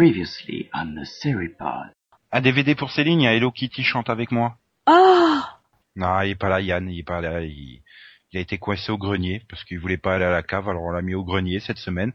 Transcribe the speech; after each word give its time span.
Previously 0.00 0.68
on 0.74 0.94
the 0.94 1.06
Seripod. 1.06 1.90
Un 2.30 2.40
DVD 2.42 2.74
pour 2.74 2.90
Céline, 2.90 3.18
il 3.22 3.24
y 3.24 3.26
a 3.26 3.32
Hello 3.34 3.50
Kitty 3.50 3.82
chante 3.82 4.10
avec 4.10 4.30
moi. 4.30 4.58
Ah 4.84 5.58
Non, 5.96 6.20
il 6.20 6.32
est 6.32 6.34
pas 6.34 6.50
là, 6.50 6.60
Yann, 6.60 6.90
il 6.90 6.98
est 6.98 7.02
pas 7.02 7.22
là. 7.22 7.40
Il, 7.40 7.80
il 8.30 8.36
a 8.36 8.40
été 8.42 8.58
coincé 8.58 8.92
au 8.92 8.98
grenier 8.98 9.40
parce 9.48 9.64
qu'il 9.64 9.78
voulait 9.78 9.96
pas 9.96 10.16
aller 10.16 10.26
à 10.26 10.30
la 10.30 10.42
cave, 10.42 10.68
alors 10.68 10.82
on 10.82 10.90
l'a 10.90 11.00
mis 11.00 11.14
au 11.14 11.24
grenier 11.24 11.60
cette 11.60 11.78
semaine. 11.78 12.12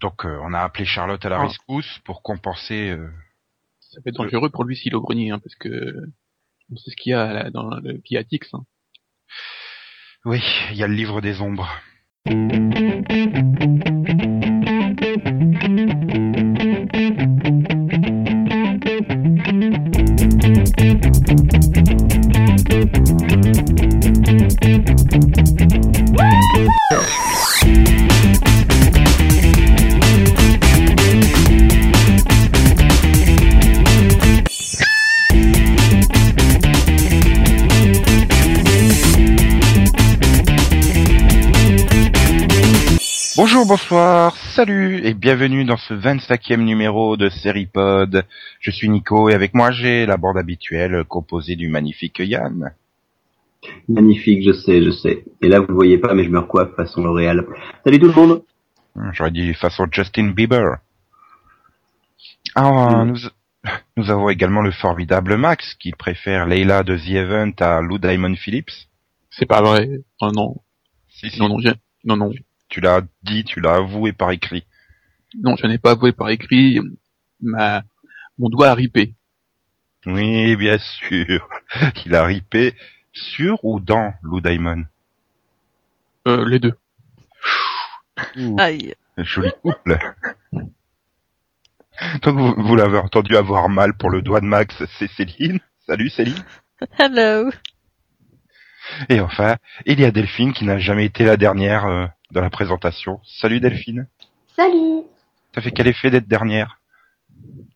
Donc 0.00 0.24
euh, 0.24 0.38
on 0.44 0.54
a 0.54 0.60
appelé 0.60 0.84
Charlotte 0.84 1.24
à 1.26 1.28
la 1.30 1.40
Ah. 1.40 1.46
rescousse 1.46 1.98
pour 2.04 2.22
compenser. 2.22 2.90
euh, 2.90 3.10
Ça 3.80 3.98
va 4.04 4.10
être 4.10 4.14
dangereux 4.16 4.50
pour 4.50 4.62
lui 4.62 4.76
s'il 4.76 4.92
est 4.92 4.96
au 4.96 5.00
grenier, 5.02 5.32
hein, 5.32 5.40
parce 5.40 5.56
que 5.56 5.96
on 6.70 6.76
sait 6.76 6.92
ce 6.92 6.96
qu'il 6.96 7.10
y 7.10 7.14
a 7.14 7.32
là, 7.32 7.50
dans 7.50 7.70
le 7.80 7.98
Piatix. 7.98 8.54
Hein. 8.54 8.64
Oui, 10.24 10.40
il 10.70 10.76
y 10.76 10.84
a 10.84 10.86
le 10.86 10.94
livre 10.94 11.20
des 11.20 11.40
ombres. 11.40 11.68
Bonsoir, 43.74 44.36
salut 44.54 45.00
et 45.04 45.14
bienvenue 45.14 45.64
dans 45.64 45.76
ce 45.76 45.94
25e 45.94 46.62
numéro 46.62 47.16
de 47.16 47.28
Seripod. 47.28 48.24
Je 48.60 48.70
suis 48.70 48.88
Nico 48.88 49.28
et 49.28 49.34
avec 49.34 49.52
moi 49.52 49.72
j'ai 49.72 50.06
la 50.06 50.16
bande 50.16 50.38
habituelle 50.38 51.02
composée 51.08 51.56
du 51.56 51.66
magnifique 51.66 52.20
Yann. 52.20 52.72
Magnifique, 53.88 54.44
je 54.46 54.52
sais, 54.52 54.80
je 54.80 54.92
sais. 54.92 55.24
Et 55.42 55.48
là, 55.48 55.58
vous 55.58 55.66
le 55.66 55.74
voyez 55.74 55.98
pas, 55.98 56.14
mais 56.14 56.22
je 56.22 56.28
me 56.30 56.38
recoiffe 56.38 56.76
façon 56.76 57.02
L'Oréal. 57.02 57.44
Salut 57.84 57.98
tout 57.98 58.06
le 58.06 58.12
monde 58.14 58.42
Hum, 58.94 59.10
J'aurais 59.12 59.32
dit 59.32 59.52
façon 59.54 59.88
Justin 59.90 60.28
Bieber. 60.30 60.76
Ah, 62.54 63.02
Mm. 63.04 63.08
nous, 63.08 63.16
nous 63.96 64.08
avons 64.08 64.28
également 64.28 64.62
le 64.62 64.70
formidable 64.70 65.36
Max 65.36 65.74
qui 65.74 65.90
préfère 65.90 66.46
Leila 66.46 66.84
de 66.84 66.96
The 66.96 67.10
Event 67.10 67.52
à 67.58 67.80
Lou 67.80 67.98
Diamond 67.98 68.36
Phillips. 68.36 68.70
C'est 69.30 69.46
pas 69.46 69.62
vrai. 69.62 69.88
Oh 70.20 70.30
non. 70.32 70.58
Si, 71.08 71.28
si, 71.28 71.40
Non, 71.40 71.48
non, 71.48 71.58
non, 72.04 72.16
non. 72.16 72.30
Tu 72.74 72.80
l'as 72.80 73.02
dit, 73.22 73.44
tu 73.44 73.60
l'as 73.60 73.76
avoué 73.76 74.12
par 74.12 74.32
écrit. 74.32 74.66
Non, 75.40 75.54
je 75.54 75.64
n'ai 75.68 75.78
pas 75.78 75.92
avoué 75.92 76.10
par 76.10 76.30
écrit. 76.30 76.80
Ma, 77.40 77.84
mon 78.36 78.48
doigt 78.48 78.70
a 78.70 78.74
ripé. 78.74 79.14
Oui, 80.06 80.56
bien 80.56 80.78
sûr. 80.78 81.48
Il 82.04 82.16
a 82.16 82.24
ripé 82.24 82.74
sur 83.12 83.64
ou 83.64 83.78
dans 83.78 84.12
Lou 84.22 84.40
Diamond? 84.40 84.82
Euh, 86.26 86.44
les 86.48 86.58
deux. 86.58 86.74
Aïe. 88.58 88.96
Joli 89.18 89.52
couple. 89.62 89.96
Donc 92.22 92.36
vous, 92.36 92.54
vous 92.60 92.74
l'avez 92.74 92.98
entendu 92.98 93.36
avoir 93.36 93.68
mal 93.68 93.96
pour 93.96 94.10
le 94.10 94.20
doigt 94.20 94.40
de 94.40 94.46
Max, 94.46 94.74
c'est 94.98 95.08
Céline. 95.12 95.60
Salut 95.86 96.10
Céline. 96.10 96.42
Hello. 96.98 97.52
Et 99.08 99.20
enfin, 99.20 99.58
il 99.86 100.00
y 100.00 100.04
a 100.04 100.10
Delphine 100.10 100.52
qui 100.52 100.64
n'a 100.64 100.78
jamais 100.78 101.06
été 101.06 101.24
la 101.24 101.36
dernière 101.36 101.86
euh, 101.86 102.06
dans 102.34 102.40
la 102.42 102.50
présentation. 102.50 103.20
Salut 103.24 103.60
Delphine. 103.60 104.06
Salut 104.56 105.02
Ça 105.54 105.60
fait 105.62 105.70
quel 105.70 105.86
effet 105.86 106.10
d'être 106.10 106.26
dernière? 106.28 106.80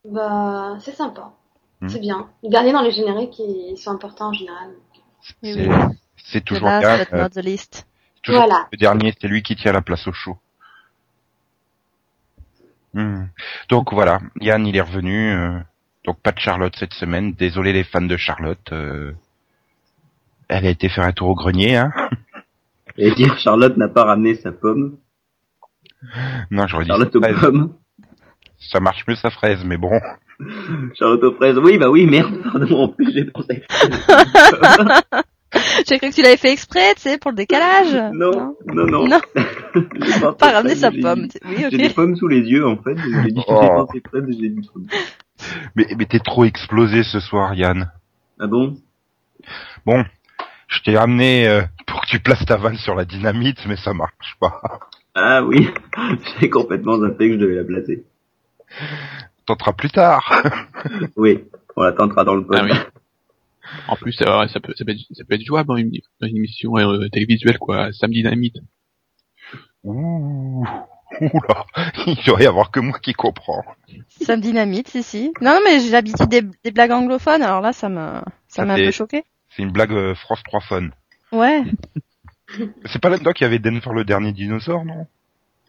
Bah, 0.04 0.76
c'est 0.80 0.94
sympa. 0.94 1.32
Hmm. 1.80 1.88
C'est 1.88 2.00
bien. 2.00 2.28
Les 2.42 2.50
derniers 2.50 2.72
dans 2.72 2.82
les 2.82 2.90
génériques, 2.90 3.38
ils 3.38 3.76
sont 3.78 3.92
importants 3.92 4.28
en 4.30 4.32
général. 4.32 4.70
C'est 5.42 5.54
oui. 6.38 6.42
toujours 6.44 6.68
last 6.68 7.10
bien. 7.12 7.20
euh, 7.20 7.28
the 7.28 7.84
toujours 8.22 8.40
Voilà. 8.42 8.66
le 8.72 8.76
dernier, 8.78 9.14
c'est 9.20 9.28
lui 9.28 9.42
qui 9.42 9.54
tient 9.54 9.72
la 9.72 9.80
place 9.80 10.06
au 10.08 10.12
show. 10.12 10.36
Hmm. 12.94 13.26
Donc 13.68 13.92
voilà, 13.92 14.18
Yann 14.40 14.66
il 14.66 14.76
est 14.76 14.80
revenu. 14.80 15.30
euh, 15.32 15.58
donc 16.04 16.18
pas 16.20 16.32
de 16.32 16.40
Charlotte 16.40 16.74
cette 16.76 16.94
semaine. 16.94 17.32
Désolé 17.32 17.72
les 17.72 17.84
fans 17.84 18.00
de 18.00 18.16
Charlotte. 18.16 18.72
euh, 18.72 19.12
elle 20.48 20.66
a 20.66 20.70
été 20.70 20.88
faire 20.88 21.04
un 21.04 21.12
tour 21.12 21.28
au 21.28 21.34
grenier, 21.34 21.76
hein. 21.76 21.92
Et 22.98 23.10
dire 23.12 23.38
Charlotte 23.38 23.76
n'a 23.76 23.88
pas 23.88 24.04
ramené 24.04 24.34
sa 24.34 24.52
pomme. 24.52 24.98
Non, 26.50 26.66
j'aurais 26.66 26.84
dit 26.84 26.88
Charlotte 26.88 27.14
aux 27.16 27.20
fraise. 27.22 27.40
pommes. 27.40 27.74
Ça 28.58 28.80
marche 28.80 29.04
mieux 29.06 29.14
sa 29.16 29.30
fraise, 29.30 29.64
mais 29.64 29.76
bon. 29.76 29.90
Charlotte 30.94 31.22
aux 31.24 31.34
fraises. 31.34 31.58
Oui, 31.58 31.78
bah 31.78 31.88
oui, 31.90 32.06
merde, 32.06 32.34
pardon, 32.42 32.82
en 32.84 32.88
plus 32.88 33.12
j'ai 33.12 33.24
pensé. 33.24 33.62
J'ai 35.88 35.98
cru 35.98 36.10
que 36.10 36.14
tu 36.14 36.20
l'avais 36.22 36.36
fait 36.36 36.52
exprès, 36.52 36.94
tu 36.96 37.00
sais, 37.02 37.16
pour 37.18 37.30
le 37.30 37.36
décalage. 37.36 37.94
non, 38.12 38.54
non, 38.66 38.84
non. 38.86 39.08
Non, 39.08 39.20
J'ai 39.74 40.20
pensé 40.20 40.36
pas 40.38 40.52
ramener 40.52 40.74
sa 40.74 40.90
pomme. 40.90 41.26
dit- 41.26 41.38
Oui, 41.46 41.64
J'ai 41.70 41.78
des 41.78 41.88
pommes 41.90 42.16
sous 42.16 42.28
les 42.28 42.40
yeux, 42.40 42.66
en 42.66 42.76
fait. 42.76 42.96
J'ai 43.24 43.32
dit, 43.32 43.40
Oh. 43.48 43.58
j'ai 43.62 43.68
pensé 43.68 44.02
fraises, 44.06 44.24
j'ai 44.28 44.48
dit. 44.50 44.70
Mais, 45.74 45.86
mais 45.96 46.04
t'es 46.04 46.18
trop 46.18 46.44
explosé 46.44 47.02
ce 47.02 47.18
soir, 47.20 47.54
Yann. 47.54 47.90
Ah 48.38 48.46
bon? 48.46 48.76
Bon, 49.86 50.04
je 50.68 50.82
t'ai 50.82 50.96
amené 50.96 51.48
euh, 51.48 51.62
pour 51.86 52.02
que 52.02 52.06
tu 52.06 52.20
places 52.20 52.44
ta 52.44 52.56
vanne 52.56 52.76
sur 52.76 52.94
la 52.94 53.04
dynamite, 53.04 53.66
mais 53.66 53.76
ça 53.76 53.94
marche 53.94 54.36
pas. 54.38 54.60
Ah 55.14 55.42
oui, 55.42 55.68
j'ai 56.40 56.50
complètement 56.50 56.98
zappé 57.00 57.28
que 57.28 57.34
je 57.34 57.38
devais 57.38 57.56
la 57.56 57.64
placer. 57.64 58.04
Tentera 59.46 59.72
plus 59.72 59.90
tard. 59.90 60.44
Oui, 61.16 61.44
on 61.74 61.82
la 61.82 61.92
tentera 61.92 62.24
dans 62.24 62.34
le 62.34 62.44
pod. 62.44 62.58
Ah 62.60 62.64
oui. 62.64 62.72
En 63.88 63.96
plus, 63.96 64.16
euh, 64.22 64.46
ça, 64.48 64.60
peut, 64.60 64.74
ça, 64.76 64.84
peut 64.84 64.92
être, 64.92 65.00
ça 65.12 65.24
peut 65.24 65.34
être 65.34 65.44
jouable 65.44 65.68
dans 65.68 65.76
une, 65.76 65.90
dans 66.20 66.26
une 66.26 66.36
émission 66.36 66.76
euh, 66.76 67.08
télévisuelle, 67.08 67.58
quoi. 67.58 67.92
Samedi 67.92 68.22
Dynamite. 68.22 68.58
Ouh, 69.84 70.66
oula, 71.20 71.66
il 72.06 72.16
doit 72.26 72.42
y 72.42 72.46
avoir 72.46 72.70
que 72.70 72.80
moi 72.80 72.98
qui 72.98 73.12
comprends. 73.12 73.64
Ça 74.20 74.36
me 74.36 74.42
dynamite, 74.42 74.88
si, 74.88 75.02
si. 75.02 75.32
Non, 75.40 75.54
non, 75.54 75.60
mais 75.64 75.80
j'ai 75.80 75.90
l'habitude 75.90 76.28
des, 76.28 76.42
des 76.42 76.70
blagues 76.70 76.92
anglophones, 76.92 77.42
alors 77.42 77.60
là, 77.60 77.72
ça 77.72 77.88
me, 77.88 77.96
ça 77.96 78.22
Ça 78.48 78.64
m'a 78.64 78.74
un 78.74 78.76
peu 78.76 78.90
choqué. 78.90 79.24
C'est 79.58 79.64
une 79.64 79.72
blague 79.72 79.90
euh, 79.92 80.14
France 80.14 80.40
3 80.44 80.60
fun. 80.60 80.88
Ouais. 81.32 81.64
C'est 82.86 83.00
pas 83.02 83.08
là-dedans 83.10 83.32
qu'il 83.32 83.44
y 83.44 83.46
avait 83.48 83.58
Denver 83.58 83.90
le 83.92 84.04
dernier 84.04 84.32
dinosaure, 84.32 84.84
non? 84.84 85.08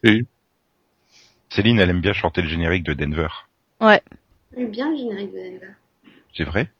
Oui. 0.04 0.26
Céline, 1.48 1.80
elle 1.80 1.90
aime 1.90 2.00
bien 2.00 2.12
chanter 2.12 2.40
le 2.40 2.48
générique 2.48 2.84
de 2.84 2.94
Denver. 2.94 3.26
Ouais. 3.80 4.00
J'aime 4.56 4.70
bien 4.70 4.88
le 4.92 4.96
générique 4.96 5.32
de 5.32 5.38
Denver. 5.38 5.72
C'est 6.36 6.44
vrai? 6.44 6.70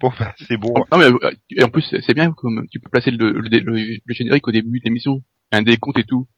Bon, 0.00 0.12
bah, 0.20 0.34
c'est 0.46 0.58
bon. 0.58 0.74
Non, 0.92 0.98
mais, 0.98 1.06
euh, 1.06 1.30
et 1.50 1.64
en 1.64 1.70
plus, 1.70 1.94
c'est 2.06 2.12
bien, 2.14 2.30
comme 2.32 2.66
tu 2.70 2.78
peux 2.78 2.90
placer 2.90 3.10
le, 3.10 3.32
le, 3.32 3.48
le- 3.48 3.98
le 4.04 4.14
générique 4.14 4.46
au 4.46 4.52
début 4.52 4.80
de 4.80 4.84
l'émission. 4.84 5.22
Un 5.52 5.62
décompte 5.62 5.98
et 5.98 6.04
tout. 6.04 6.28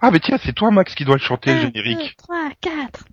Ah, 0.00 0.10
mais 0.10 0.18
tiens, 0.18 0.38
c'est 0.44 0.52
toi, 0.54 0.72
Max, 0.72 0.94
qui 0.96 1.04
doit 1.04 1.14
le 1.14 1.20
chanter, 1.22 1.54
le 1.54 1.60
1, 1.60 1.68
2, 1.68 1.82
générique. 1.82 2.16
3, 2.16 2.50
4. 2.60 3.04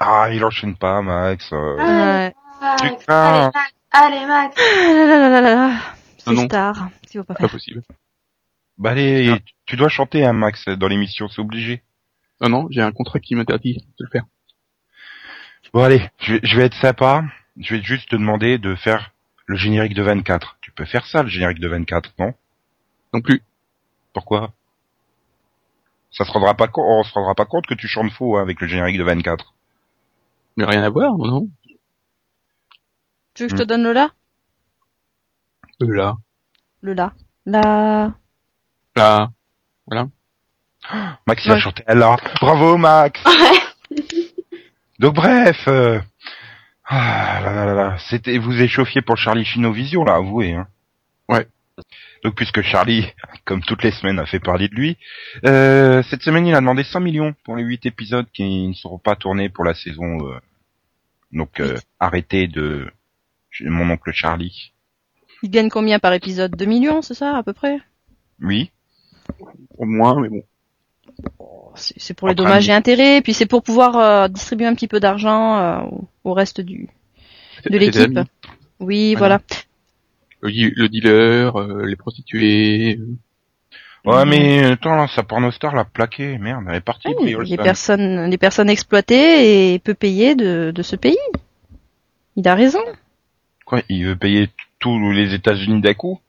Ah, 0.00 0.28
il 0.32 0.44
enchaîne 0.44 0.76
pas, 0.76 1.00
Max. 1.02 1.48
euh. 1.52 1.76
Ouais. 1.76 2.34
Max, 2.60 2.82
Putain. 2.82 3.14
allez, 3.14 3.50
Max, 3.54 3.72
allez, 3.90 4.26
Max. 4.26 4.56
Ah 4.58 5.40
là. 5.40 5.80
C'est 6.18 6.32
non. 6.32 6.44
star. 6.44 6.90
Tu 7.10 7.18
vas 7.18 7.24
pas 7.24 7.34
Pas 7.34 7.48
possible. 7.48 7.82
Bah 8.78 8.90
allez, 8.90 9.34
tu 9.66 9.76
dois 9.76 9.88
chanter, 9.88 10.24
hein, 10.24 10.32
Max, 10.32 10.66
dans 10.68 10.88
l'émission, 10.88 11.28
c'est 11.28 11.40
obligé. 11.40 11.82
Non, 12.40 12.48
non, 12.48 12.66
j'ai 12.70 12.80
un 12.80 12.92
contrat 12.92 13.20
qui 13.20 13.34
m'interdit 13.34 13.84
de 13.98 14.04
le 14.04 14.10
faire. 14.10 14.24
Bon, 15.74 15.82
allez, 15.82 16.08
je 16.18 16.34
vais, 16.34 16.40
je 16.42 16.56
vais 16.56 16.64
être 16.64 16.80
sympa. 16.80 17.24
Je 17.58 17.74
vais 17.74 17.82
juste 17.82 18.08
te 18.08 18.16
demander 18.16 18.58
de 18.58 18.74
faire 18.74 19.12
le 19.46 19.56
générique 19.56 19.94
de 19.94 20.02
24. 20.02 20.56
Tu 20.62 20.72
peux 20.72 20.84
faire 20.84 21.04
ça, 21.06 21.22
le 21.22 21.28
générique 21.28 21.58
de 21.58 21.68
24, 21.68 22.14
non? 22.18 22.32
Non 23.12 23.20
plus. 23.20 23.42
Pourquoi? 24.14 24.52
Ça 26.10 26.24
se 26.24 26.32
rendra 26.32 26.54
pas 26.54 26.68
compte, 26.68 26.84
on 26.88 27.02
se 27.02 27.12
rendra 27.12 27.34
pas 27.34 27.44
compte 27.44 27.66
que 27.66 27.74
tu 27.74 27.86
chantes 27.86 28.12
faux 28.12 28.36
hein, 28.36 28.42
avec 28.42 28.60
le 28.60 28.66
générique 28.66 28.98
de 28.98 29.04
24. 29.04 29.54
Mais 30.56 30.64
rien 30.64 30.82
à 30.82 30.88
voir, 30.88 31.16
non, 31.18 31.26
non? 31.26 31.48
Tu 33.40 33.44
veux 33.44 33.48
que 33.52 33.56
je 33.56 33.62
te 33.62 33.66
donne 33.66 33.84
le 33.84 33.94
la? 33.94 34.10
Euh, 35.80 35.94
là. 35.94 36.14
Le 36.82 36.92
la. 36.92 37.14
La. 37.46 38.12
Là. 38.94 40.08
Max 41.26 41.46
il 41.46 41.50
a 41.50 41.54
Ouais. 41.54 41.60
chanté 41.60 41.82
là. 41.88 42.18
Bravo 42.42 42.76
Max. 42.76 43.18
Donc 44.98 45.14
bref, 45.14 45.56
euh, 45.68 45.98
ah 46.84 47.40
là 47.42 47.54
là 47.54 47.64
là 47.64 47.72
là, 47.72 47.96
c'était 48.10 48.36
vous 48.36 48.60
échauffiez 48.60 49.00
pour 49.00 49.16
Charlie 49.16 49.46
Chinovision 49.46 50.04
là, 50.04 50.16
avouez. 50.16 50.52
Hein. 50.52 50.68
Ouais. 51.30 51.48
Donc 52.22 52.34
puisque 52.34 52.60
Charlie, 52.60 53.10
comme 53.46 53.62
toutes 53.62 53.82
les 53.82 53.90
semaines, 53.92 54.18
a 54.18 54.26
fait 54.26 54.40
parler 54.40 54.68
de 54.68 54.74
lui, 54.74 54.98
euh, 55.46 56.02
cette 56.10 56.20
semaine 56.20 56.46
il 56.46 56.54
a 56.54 56.60
demandé 56.60 56.82
100 56.84 57.00
millions 57.00 57.34
pour 57.44 57.56
les 57.56 57.62
8 57.64 57.86
épisodes 57.86 58.26
qui 58.34 58.68
ne 58.68 58.74
seront 58.74 58.98
pas 58.98 59.16
tournés 59.16 59.48
pour 59.48 59.64
la 59.64 59.72
saison 59.72 60.28
euh, 60.28 60.38
donc 61.32 61.58
euh, 61.58 61.78
arrêtée 61.98 62.46
de 62.46 62.92
mon 63.62 63.90
oncle 63.90 64.12
Charlie. 64.12 64.72
Il 65.42 65.50
gagne 65.50 65.68
combien 65.70 65.98
par 65.98 66.12
épisode? 66.12 66.54
2 66.56 66.64
millions, 66.66 67.02
c'est 67.02 67.14
ça, 67.14 67.36
à 67.36 67.42
peu 67.42 67.52
près? 67.52 67.76
Mmh. 68.38 68.46
Oui. 68.48 68.70
Au 69.78 69.84
moins, 69.86 70.20
mais 70.20 70.28
bon. 70.28 70.42
Oh, 71.38 71.72
C'est 71.76 72.14
pour 72.14 72.28
les 72.28 72.34
dommages 72.34 72.68
et 72.68 72.72
intérêts, 72.72 73.20
puis 73.22 73.34
c'est 73.34 73.46
pour 73.46 73.62
pouvoir 73.62 73.96
euh, 73.96 74.28
distribuer 74.28 74.66
un 74.66 74.74
petit 74.74 74.88
peu 74.88 75.00
d'argent 75.00 75.58
euh, 75.58 75.80
au- 76.24 76.32
reste 76.34 76.60
du 76.60 76.88
de 77.68 77.76
l'équipe. 77.78 78.18
Oui, 78.78 79.12
Ah 79.14 79.18
voilà. 79.18 79.40
Le, 80.42 80.88
dealer, 80.88 81.56
euh, 81.58 81.84
les 81.86 81.96
prostituées. 81.96 82.96
euh, 82.98 83.06
Ouais, 84.06 84.24
mais 84.24 84.64
attends, 84.64 84.96
là, 84.96 85.06
sa 85.08 85.22
pornostar 85.22 85.74
l'a 85.74 85.84
plaqué. 85.84 86.38
Merde, 86.38 86.64
elle 86.68 86.76
est 86.76 86.80
partie. 86.80 87.08
Oui, 87.20 87.36
les 87.44 87.56
personnes, 87.58 88.30
les 88.30 88.38
personnes 88.38 88.70
exploitées 88.70 89.74
et 89.74 89.78
peu 89.78 89.92
payées 89.92 90.34
de, 90.34 90.72
de 90.74 90.82
ce 90.82 90.96
pays. 90.96 91.18
Il 92.36 92.48
a 92.48 92.54
raison. 92.54 92.80
Quoi, 93.70 93.82
il 93.88 94.04
veut 94.04 94.16
payer 94.16 94.50
tous 94.80 95.12
les 95.12 95.32
États-Unis 95.32 95.80
d'un 95.80 95.94
coup? 95.94 96.20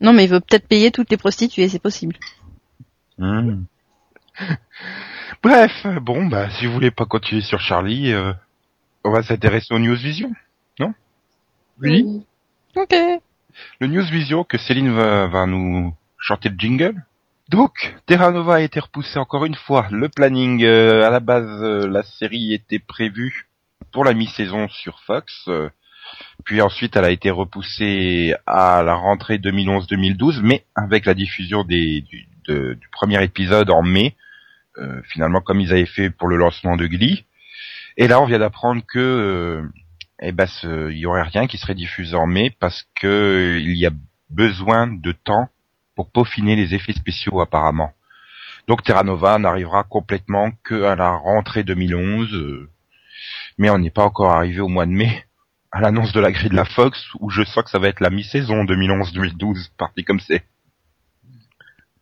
Non, 0.00 0.12
mais 0.12 0.26
il 0.26 0.30
veut 0.30 0.38
peut-être 0.38 0.68
payer 0.68 0.92
toutes 0.92 1.10
les 1.10 1.16
prostituées, 1.16 1.68
c'est 1.68 1.80
possible. 1.80 2.14
Hmm. 3.18 3.64
Bref, 5.42 5.72
bon, 6.02 6.26
bah, 6.26 6.50
si 6.50 6.66
vous 6.66 6.72
voulez 6.72 6.92
pas 6.92 7.04
continuer 7.04 7.42
sur 7.42 7.58
Charlie, 7.58 8.12
euh, 8.12 8.32
on 9.02 9.10
va 9.10 9.24
s'intéresser 9.24 9.74
au 9.74 9.80
News 9.80 9.96
Vision. 9.96 10.30
Oui. 11.80 12.22
Ok. 12.76 12.94
Le 13.80 13.86
News 13.88 14.04
Vision 14.04 14.44
que 14.44 14.56
Céline 14.56 14.92
va, 14.92 15.26
va 15.26 15.46
nous 15.46 15.92
chanter 16.16 16.48
le 16.48 16.56
jingle. 16.56 17.02
Donc, 17.48 17.96
Terra 18.06 18.30
Nova 18.30 18.54
a 18.54 18.60
été 18.60 18.78
repoussé 18.78 19.18
encore 19.18 19.46
une 19.46 19.56
fois. 19.56 19.88
Le 19.90 20.08
planning, 20.08 20.62
euh, 20.62 21.04
à 21.04 21.10
la 21.10 21.18
base, 21.18 21.60
euh, 21.64 21.88
la 21.88 22.04
série 22.04 22.54
était 22.54 22.78
prévue 22.78 23.48
pour 23.90 24.04
la 24.04 24.14
mi-saison 24.14 24.68
sur 24.68 25.00
Fox. 25.00 25.50
Puis 26.44 26.60
ensuite, 26.60 26.96
elle 26.96 27.04
a 27.04 27.10
été 27.10 27.30
repoussée 27.30 28.34
à 28.46 28.82
la 28.82 28.94
rentrée 28.94 29.38
2011-2012, 29.38 30.40
mais 30.42 30.64
avec 30.74 31.06
la 31.06 31.14
diffusion 31.14 31.64
du, 31.64 32.04
premier 32.92 33.22
épisode 33.22 33.70
en 33.70 33.82
mai, 33.82 34.14
euh, 34.78 35.00
finalement 35.04 35.40
comme 35.40 35.60
ils 35.60 35.72
avaient 35.72 35.86
fait 35.86 36.10
pour 36.10 36.28
le 36.28 36.36
lancement 36.36 36.76
de 36.76 36.86
Glee. 36.86 37.24
Et 37.96 38.08
là, 38.08 38.20
on 38.20 38.26
vient 38.26 38.40
d'apprendre 38.40 38.82
que 38.86 38.98
euh, 38.98 39.62
eh 40.20 40.32
ben, 40.32 40.46
il 40.62 40.98
y 40.98 41.06
aurait 41.06 41.22
rien 41.22 41.46
qui 41.46 41.58
serait 41.58 41.74
diffusé 41.74 42.14
en 42.16 42.26
mai 42.26 42.50
parce 42.58 42.86
que 42.94 43.58
il 43.60 43.76
y 43.76 43.86
a 43.86 43.90
besoin 44.30 44.86
de 44.86 45.12
temps 45.12 45.48
pour 45.94 46.10
peaufiner 46.10 46.56
les 46.56 46.74
effets 46.74 46.92
spéciaux 46.92 47.40
apparemment. 47.40 47.92
Donc 48.66 48.82
Terra 48.82 49.02
Nova 49.02 49.38
n'arrivera 49.38 49.84
complètement 49.84 50.50
que 50.62 50.84
à 50.84 50.96
la 50.96 51.10
rentrée 51.10 51.64
2011, 51.64 52.32
euh, 52.34 52.70
mais 53.58 53.70
on 53.70 53.78
n'est 53.78 53.90
pas 53.90 54.04
encore 54.04 54.32
arrivé 54.32 54.60
au 54.60 54.68
mois 54.68 54.86
de 54.86 54.92
mai 54.92 55.24
à 55.74 55.80
l'annonce 55.80 56.12
de 56.12 56.20
la 56.20 56.30
grille 56.30 56.50
de 56.50 56.54
la 56.54 56.64
Fox 56.64 57.04
où 57.18 57.30
je 57.30 57.42
sens 57.42 57.64
que 57.64 57.70
ça 57.70 57.80
va 57.80 57.88
être 57.88 57.98
la 57.98 58.10
mi-saison 58.10 58.62
2011-2012, 58.64 59.70
parti 59.76 60.04
comme 60.04 60.20
c'est. 60.20 60.44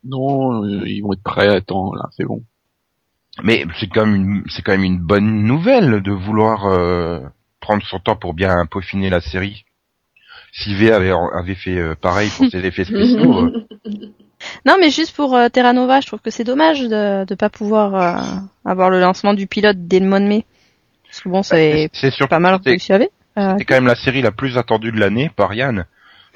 Non, 0.05 0.63
euh, 0.65 0.87
ils 0.87 1.01
vont 1.01 1.15
être 1.15 1.23
prêts 1.23 1.49
à 1.49 1.61
temps, 1.63 1.95
là, 1.95 2.09
c'est 2.17 2.25
bon. 2.25 2.43
Mais 3.43 3.65
c'est 3.81 3.89
quand 3.89 4.05
même 4.05 4.15
une, 4.15 4.43
c'est 4.51 4.61
quand 4.61 4.73
même 4.73 4.85
une 4.85 4.99
bonne 5.01 5.45
nouvelle 5.45 6.03
de 6.03 6.13
vouloir 6.13 6.67
euh, 6.67 7.21
prendre 7.61 7.83
son 7.85 7.99
temps 7.99 8.15
pour 8.17 8.35
bien 8.35 8.67
peaufiner 8.67 9.09
la 9.09 9.23
série. 9.23 9.65
Sylvie 10.53 10.91
avait, 10.91 11.13
avait 11.33 11.55
fait 11.55 11.79
euh, 11.79 11.95
pareil 11.95 12.29
pour 12.37 12.47
ses 12.51 12.59
effets 12.67 12.85
spéciaux. 12.85 13.47
euh. 13.47 13.67
Non, 14.67 14.77
mais 14.79 14.91
juste 14.91 15.15
pour 15.15 15.37
euh, 15.37 15.49
Terra 15.49 15.73
Nova, 15.73 16.01
je 16.01 16.09
trouve 16.09 16.21
que 16.21 16.31
c'est 16.31 16.43
dommage 16.45 16.81
de 16.83 17.25
ne 17.31 17.35
pas 17.37 17.49
pouvoir 17.49 17.95
euh, 17.95 18.41
avoir 18.65 18.91
le 18.91 19.01
lancement 19.01 19.35
du 19.35 19.47
pilote 19.47 19.77
dès 19.87 20.01
le 20.01 20.07
mois 20.09 20.19
de 20.19 20.27
mai. 20.27 20.45
Parce 21.05 21.21
que 21.21 21.29
bon, 21.29 21.43
c'est 21.45 21.89
c'est 21.93 22.11
surtout 22.11 22.29
pas 22.29 22.41
mal 22.41 22.61
réussi 22.63 22.93
avec. 22.93 23.13
Euh, 23.39 23.55
c'est 23.59 23.65
quand 23.65 23.75
même 23.75 23.87
la 23.87 23.95
série 23.95 24.23
la 24.23 24.33
plus 24.33 24.59
attendue 24.59 24.93
de 24.93 25.01
l'année 25.01 25.31
par 25.35 25.55
Yann. 25.55 25.87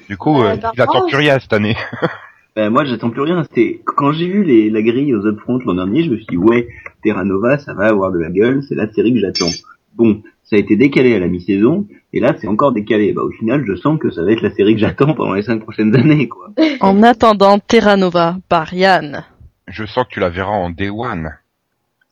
Du 0.09 0.17
coup, 0.17 0.41
Euh, 0.41 0.55
euh, 0.55 0.71
il 0.73 0.81
attend 0.81 1.05
plus 1.07 1.17
rien 1.17 1.39
cette 1.39 1.53
année. 1.53 1.75
Ben, 2.55 2.71
moi, 2.71 2.85
j'attends 2.85 3.11
plus 3.11 3.21
rien. 3.21 3.43
C'était 3.43 3.81
quand 3.85 4.13
j'ai 4.13 4.25
vu 4.27 4.43
les, 4.43 4.71
la 4.71 4.81
grille 4.81 5.13
aux 5.13 5.27
upfront 5.27 5.59
l'an 5.59 5.75
dernier, 5.75 6.03
je 6.05 6.09
me 6.09 6.15
suis 6.17 6.25
dit 6.25 6.37
ouais, 6.37 6.67
Terra 7.03 7.23
Nova, 7.23 7.59
ça 7.59 7.75
va 7.75 7.85
avoir 7.85 8.11
de 8.11 8.17
la 8.17 8.31
gueule, 8.31 8.63
c'est 8.67 8.73
la 8.73 8.91
série 8.91 9.13
que 9.13 9.19
j'attends. 9.19 9.51
Bon, 9.93 10.23
ça 10.43 10.55
a 10.55 10.59
été 10.59 10.75
décalé 10.75 11.13
à 11.13 11.19
la 11.19 11.27
mi-saison, 11.27 11.85
et 12.13 12.19
là, 12.19 12.33
c'est 12.41 12.47
encore 12.47 12.71
décalé. 12.73 13.13
Bah, 13.13 13.21
au 13.21 13.29
final, 13.29 13.63
je 13.67 13.75
sens 13.75 13.99
que 13.99 14.09
ça 14.09 14.23
va 14.23 14.31
être 14.31 14.41
la 14.41 14.49
série 14.49 14.73
que 14.73 14.79
j'attends 14.79 15.13
pendant 15.13 15.35
les 15.35 15.43
cinq 15.43 15.61
prochaines 15.61 15.95
années, 15.95 16.27
quoi. 16.27 16.49
En 16.79 17.03
attendant 17.03 17.59
Terra 17.59 17.95
Nova 17.95 18.37
par 18.49 18.73
Yann. 18.73 19.23
Je 19.67 19.85
sens 19.85 20.07
que 20.07 20.13
tu 20.13 20.19
la 20.19 20.29
verras 20.29 20.49
en 20.55 20.71
Day 20.71 20.89
One. 20.89 21.29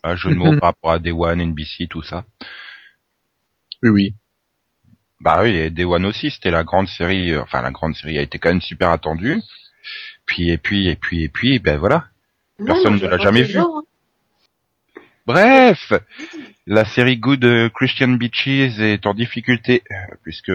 Un 0.04 0.16
jeu 0.16 0.30
de 0.30 0.36
mots 0.36 0.52
par 0.60 0.70
rapport 0.74 0.92
à 0.92 1.00
Day 1.00 1.12
One, 1.12 1.42
NBC, 1.42 1.88
tout 1.90 2.04
ça. 2.04 2.24
Oui, 3.82 3.90
oui. 3.90 4.14
Bah 5.22 5.40
oui, 5.42 5.56
et 5.56 5.70
Day 5.70 5.86
One 5.86 6.06
aussi, 6.06 6.30
c'était 6.30 6.52
la 6.52 6.64
grande 6.64 6.88
série, 6.88 7.32
euh, 7.32 7.42
enfin 7.42 7.62
la 7.62 7.72
grande 7.72 7.96
série 7.96 8.18
a 8.18 8.22
été 8.22 8.38
quand 8.38 8.50
même 8.50 8.62
super 8.62 8.90
attendue. 8.90 9.42
Puis 10.26 10.50
et 10.50 10.58
puis 10.58 10.88
et 10.88 10.96
puis 10.96 11.24
et 11.24 11.30
puis, 11.30 11.60
ben 11.60 11.78
voilà. 11.78 12.06
Personne 12.66 12.98
ne 12.98 13.08
l'a 13.08 13.18
jamais 13.18 13.46
toujours, 13.46 13.78
hein. 13.78 13.84
Bref, 15.26 15.92
la 16.68 16.86
série 16.86 17.18
Good 17.18 17.44
euh, 17.46 17.70
Christian 17.70 18.10
Beaches 18.10 18.48
est 18.48 19.08
en 19.08 19.16
difficulté 19.16 19.82
euh, 19.90 19.96
puisque 20.22 20.52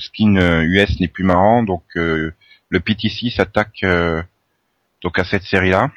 Skin 0.00 0.62
US 0.62 1.00
n'est 1.00 1.08
plus 1.08 1.24
marrant, 1.24 1.62
donc 1.62 1.84
euh, 1.96 2.32
le 2.70 2.80
PTC 2.80 3.30
s'attaque 3.30 3.82
euh, 3.84 4.22
donc 5.02 5.18
à 5.18 5.24
cette 5.24 5.42
série-là. 5.42 5.90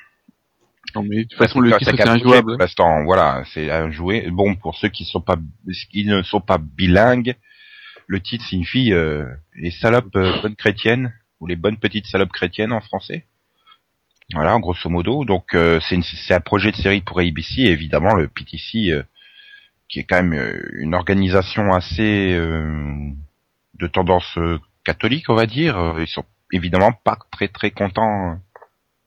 Non, 0.95 1.03
mais 1.03 1.23
de 1.23 1.29
toute 1.29 1.37
façon, 1.37 1.59
le 1.59 1.71
titre, 1.77 1.91
c'est 1.95 2.07
injouable. 2.07 2.53
Pour 2.53 2.61
l'instant, 2.61 3.03
voilà, 3.05 3.43
c'est 3.53 3.69
injoué. 3.71 4.27
Bon, 4.31 4.55
pour 4.55 4.75
ceux 4.75 4.89
qui 4.89 5.05
sont 5.05 5.21
pas, 5.21 5.37
qui 5.91 6.03
ne 6.03 6.21
sont 6.23 6.41
pas 6.41 6.57
bilingues, 6.57 7.35
le 8.09 8.19
titre 8.19 8.43
signifie 8.43 8.91
euh, 8.91 9.23
les 9.55 9.69
salopes 9.69 10.15
euh, 10.15 10.41
bonnes 10.41 10.55
chrétiennes 10.55 11.13
ou 11.39 11.45
les 11.45 11.55
bonnes 11.55 11.77
petites 11.77 12.07
salopes 12.07 12.31
chrétiennes 12.33 12.71
en 12.73 12.81
français. 12.81 13.25
Voilà, 14.33 14.55
en 14.55 14.59
grosso 14.59 14.89
modo. 14.89 15.25
Donc 15.25 15.53
euh, 15.53 15.79
c'est 15.79 16.33
un 16.33 16.39
projet 16.39 16.71
de 16.71 16.75
série 16.75 17.01
pour 17.01 17.19
ABC, 17.19 17.61
et 17.61 17.71
évidemment 17.71 18.15
le 18.15 18.27
PTC, 18.27 18.91
euh, 18.91 19.03
qui 19.87 19.99
est 19.99 20.03
quand 20.03 20.21
même 20.23 20.33
euh, 20.33 20.59
une 20.79 20.95
organisation 20.95 21.71
assez 21.71 22.33
euh, 22.33 23.11
de 23.79 23.87
tendance 23.87 24.37
euh, 24.37 24.57
catholique, 24.83 25.29
on 25.29 25.35
va 25.35 25.45
dire. 25.45 25.95
Ils 25.99 26.07
sont 26.07 26.25
évidemment 26.51 26.91
pas 26.91 27.17
très 27.31 27.47
très 27.47 27.69
contents. 27.69 28.31
euh. 28.31 28.35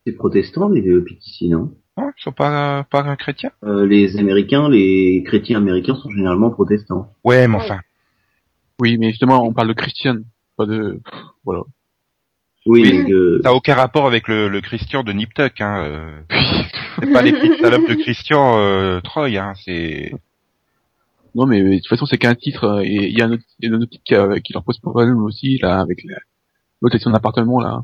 C'est 0.06 0.12
protestant, 0.12 0.68
les 0.68 0.80
PTC, 0.82 1.48
non? 1.48 1.72
Non, 1.98 2.10
ils 2.16 2.22
sont 2.22 2.32
pas 2.32 2.84
pas 2.84 3.16
chrétiens. 3.16 3.50
euh, 3.64 3.84
Les 3.84 4.16
Américains, 4.16 4.68
les 4.68 5.24
chrétiens 5.26 5.58
américains 5.58 5.96
sont 5.96 6.10
généralement 6.10 6.50
protestants. 6.50 7.12
Ouais, 7.24 7.48
mais 7.48 7.56
enfin. 7.56 7.80
Oui, 8.80 8.98
mais 8.98 9.10
justement, 9.10 9.42
on 9.44 9.52
parle 9.52 9.68
de 9.68 9.72
Christian, 9.74 10.16
pas 10.56 10.66
de... 10.66 11.00
Voilà. 11.44 11.62
Oui, 12.66 12.82
Oui. 12.82 12.98
mais 13.04 13.10
que- 13.10 13.40
Ça 13.42 13.50
n'a 13.50 13.54
aucun 13.54 13.74
rapport 13.74 14.06
avec 14.06 14.28
le, 14.28 14.48
le 14.48 14.60
Christian 14.60 15.02
de 15.02 15.12
Nip 15.12 15.34
Tuck, 15.34 15.60
hein. 15.60 15.84
euh. 15.84 16.20
C'est 17.00 17.12
pas 17.12 17.22
les 17.22 17.32
petites 17.32 17.60
salopes 17.60 17.88
de 17.88 17.94
Christian 17.94 18.58
euh, 18.58 19.00
Troy, 19.00 19.36
hein. 19.36 19.52
C'est 19.64 20.12
Non, 21.34 21.46
mais 21.46 21.62
de 21.62 21.76
toute 21.78 21.88
façon, 21.88 22.06
c'est 22.06 22.18
qu'un 22.18 22.34
titre, 22.34 22.64
euh, 22.64 22.82
et 22.82 23.08
il 23.08 23.18
y 23.18 23.22
a 23.22 23.26
un 23.26 23.32
autre, 23.32 23.42
il 23.58 23.68
y 23.68 23.72
a 23.72 23.76
un 23.76 23.80
autre 23.80 23.90
titre 23.90 24.04
qui, 24.04 24.14
euh, 24.14 24.38
qui 24.40 24.52
leur 24.52 24.62
pose 24.64 24.78
problème 24.78 25.22
aussi, 25.24 25.58
là, 25.58 25.80
avec 25.80 26.04
la 26.04 26.18
location 26.80 27.10
d'appartement, 27.10 27.60
là. 27.60 27.82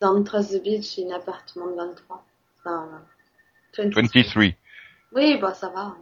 Dans 0.00 0.22
Trust 0.22 0.58
the 0.58 0.62
Beach, 0.62 0.94
j'ai 0.96 1.06
un 1.10 1.16
appartement 1.16 1.66
de 1.70 1.76
23. 1.76 2.24
Enfin, 2.60 2.88
23. 3.76 4.02
23. 4.02 4.42
Oui, 5.14 5.38
bah 5.40 5.54
ça 5.54 5.68
va. 5.68 5.94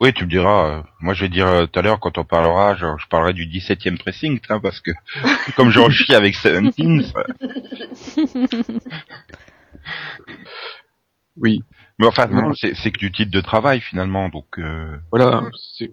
Oui, 0.00 0.12
tu 0.14 0.24
me 0.24 0.30
diras. 0.30 0.78
euh, 0.78 0.82
moi, 1.00 1.14
je 1.14 1.24
vais 1.24 1.28
dire 1.28 1.46
euh, 1.46 1.66
tout 1.66 1.78
à 1.78 1.82
l'heure 1.82 2.00
quand 2.00 2.16
on 2.18 2.24
parlera, 2.24 2.74
je, 2.74 2.86
je 2.98 3.06
parlerai 3.08 3.32
du 3.34 3.46
17e 3.46 3.98
precinct, 3.98 4.38
hein, 4.48 4.60
parce 4.60 4.80
que 4.80 4.90
comme 5.56 5.70
j'en 5.70 5.90
chie 5.90 6.14
avec 6.14 6.34
17, 6.34 7.04
ça- 7.06 7.26
Oui. 11.36 11.62
mais 11.98 12.06
enfin, 12.06 12.26
Non. 12.26 12.42
non, 12.48 12.54
c'est 12.54 12.74
c'est 12.74 12.90
que 12.90 12.98
du 12.98 13.10
titre 13.12 13.30
de 13.30 13.40
travail 13.40 13.80
finalement, 13.80 14.28
donc. 14.28 14.58
Euh... 14.58 14.96
Voilà, 15.10 15.42
c'est... 15.78 15.90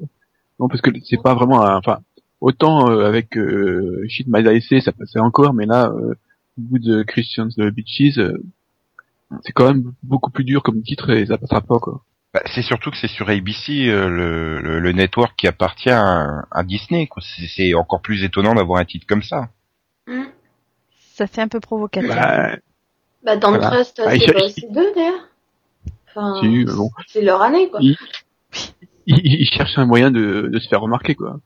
Non, 0.60 0.68
parce 0.68 0.82
que 0.82 0.90
c'est 1.04 1.22
pas 1.22 1.36
vraiment 1.36 1.64
un... 1.64 1.78
Enfin, 1.78 2.00
autant 2.42 2.90
euh, 2.90 3.06
avec 3.06 3.38
euh, 3.38 4.04
Shit 4.10 4.28
My 4.28 4.44
Dice, 4.44 4.84
ça 4.84 4.92
passait 4.92 5.20
encore, 5.20 5.54
mais 5.54 5.66
là, 5.66 5.88
euh, 5.90 6.14
au 6.58 6.62
bout 6.62 6.80
de 6.80 7.04
Christian's 7.04 7.56
Beaches, 7.58 8.18
euh, 8.18 8.42
c'est 9.44 9.52
quand 9.52 9.68
même 9.68 9.94
beaucoup 10.04 10.32
plus 10.32 10.44
dur 10.44 10.64
comme 10.64 10.82
titre 10.82 11.10
et 11.12 11.26
ça 11.26 11.38
passera 11.38 11.62
pas, 11.62 11.80
quoi. 11.80 12.04
Bah, 12.34 12.42
c'est 12.54 12.62
surtout 12.62 12.92
que 12.92 12.98
c'est 12.98 13.08
sur 13.08 13.30
ABC, 13.30 13.88
euh, 13.90 14.10
le, 14.10 14.62
le, 14.62 14.80
le 14.80 14.92
network 14.92 15.36
qui 15.38 15.48
appartient 15.48 15.90
à, 15.90 16.44
à 16.52 16.64
Disney. 16.64 17.08
quoi. 17.08 17.22
C'est 17.24 17.48
c'est 17.48 17.74
encore 17.74 18.02
plus 18.02 18.24
étonnant 18.24 18.54
d'avoir 18.54 18.80
un 18.80 18.86
titre 18.86 19.06
comme 19.08 19.24
ça. 19.24 19.50
Hmm. 20.08 20.26
Ça 21.16 21.28
fait 21.28 21.42
un 21.42 21.48
peu 21.48 21.60
provocateur. 21.60 22.16
Bah, 22.16 22.56
Bah, 23.24 23.38
dans 23.38 23.50
Voilà. 23.50 23.70
Trust, 23.72 24.02
Ah, 24.06 24.12
c'est 24.18 24.36
aussi 24.44 24.68
deux, 24.70 24.94
d'ailleurs. 24.94 25.28
Enfin, 26.10 26.40
Si, 26.42 26.48
mais 26.48 26.66
bon. 26.66 26.90
c'est 27.08 27.22
leur 27.22 27.42
année, 27.42 27.70
quoi. 27.70 27.80
Il- 27.82 27.98
ils, 29.06 29.42
ils 29.42 29.50
cherchent 29.52 29.78
un 29.78 29.86
moyen 29.86 30.12
de, 30.12 30.50
de 30.52 30.60
se 30.60 30.68
faire 30.68 30.82
remarquer, 30.82 31.16
quoi. 31.16 31.40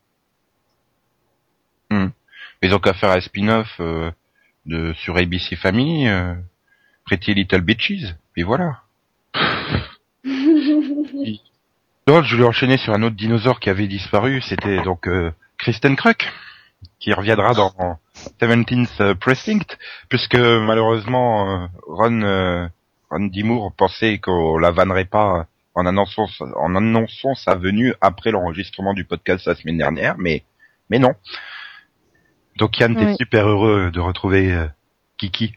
Ils 2.63 2.73
ont 2.75 2.79
qu'à 2.79 2.93
faire 2.93 3.09
un 3.11 3.19
spin-off 3.21 3.75
euh, 3.79 4.11
de 4.67 4.93
sur 4.93 5.17
ABC 5.17 5.55
Family, 5.55 6.07
euh, 6.07 6.35
Pretty 7.05 7.33
Little 7.33 7.61
Bitches, 7.61 8.13
puis 8.33 8.43
voilà. 8.43 8.81
Donc 12.07 12.23
je 12.23 12.35
voulais 12.35 12.47
enchaîner 12.47 12.77
sur 12.77 12.93
un 12.93 13.03
autre 13.03 13.15
dinosaure 13.15 13.59
qui 13.59 13.69
avait 13.69 13.87
disparu, 13.87 14.41
c'était 14.41 14.81
donc 14.81 15.07
euh, 15.07 15.31
Kristen 15.57 15.95
Kruk, 15.95 16.27
qui 16.99 17.13
reviendra 17.13 17.53
dans 17.53 17.99
17th 18.41 19.15
Precinct, 19.15 19.77
puisque 20.09 20.35
malheureusement 20.35 21.63
euh, 21.63 21.67
Ron 21.87 22.21
euh, 22.21 22.67
Randy 23.09 23.43
Moore 23.43 23.71
pensait 23.77 24.19
qu'on 24.19 24.57
la 24.57 24.71
vannerait 24.71 25.05
pas 25.05 25.47
en 25.75 25.85
annonçant, 25.85 26.27
en 26.55 26.75
annonçant 26.75 27.35
sa 27.35 27.55
venue 27.55 27.93
après 28.01 28.31
l'enregistrement 28.31 28.93
du 28.93 29.05
podcast 29.05 29.45
la 29.45 29.55
semaine 29.55 29.77
dernière, 29.77 30.15
mais, 30.17 30.43
mais 30.89 30.99
non. 30.99 31.13
Donc 32.57 32.77
Yann, 32.79 32.95
t'es 32.95 33.05
Oui. 33.05 33.15
super 33.17 33.47
heureux 33.47 33.91
de 33.91 33.99
retrouver 33.99 34.51
euh, 34.51 34.67
Kiki. 35.17 35.53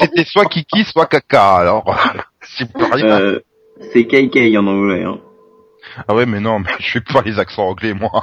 C'était 0.00 0.24
soit 0.24 0.46
Kiki, 0.46 0.84
soit 0.84 1.06
Caca, 1.06 1.56
alors. 1.56 1.96
c'est 2.42 2.72
pas 2.72 2.88
rien. 2.94 3.20
Euh, 3.20 3.40
c'est 3.92 4.06
KK 4.06 4.56
en 4.56 4.66
anglais. 4.66 5.04
Hein. 5.04 5.18
Ah 6.06 6.14
ouais, 6.14 6.26
mais 6.26 6.40
non, 6.40 6.58
mais 6.60 6.70
je 6.78 6.90
fais 6.92 7.00
pas 7.00 7.22
les 7.22 7.38
accents 7.38 7.68
anglais, 7.68 7.94
moi. 7.94 8.22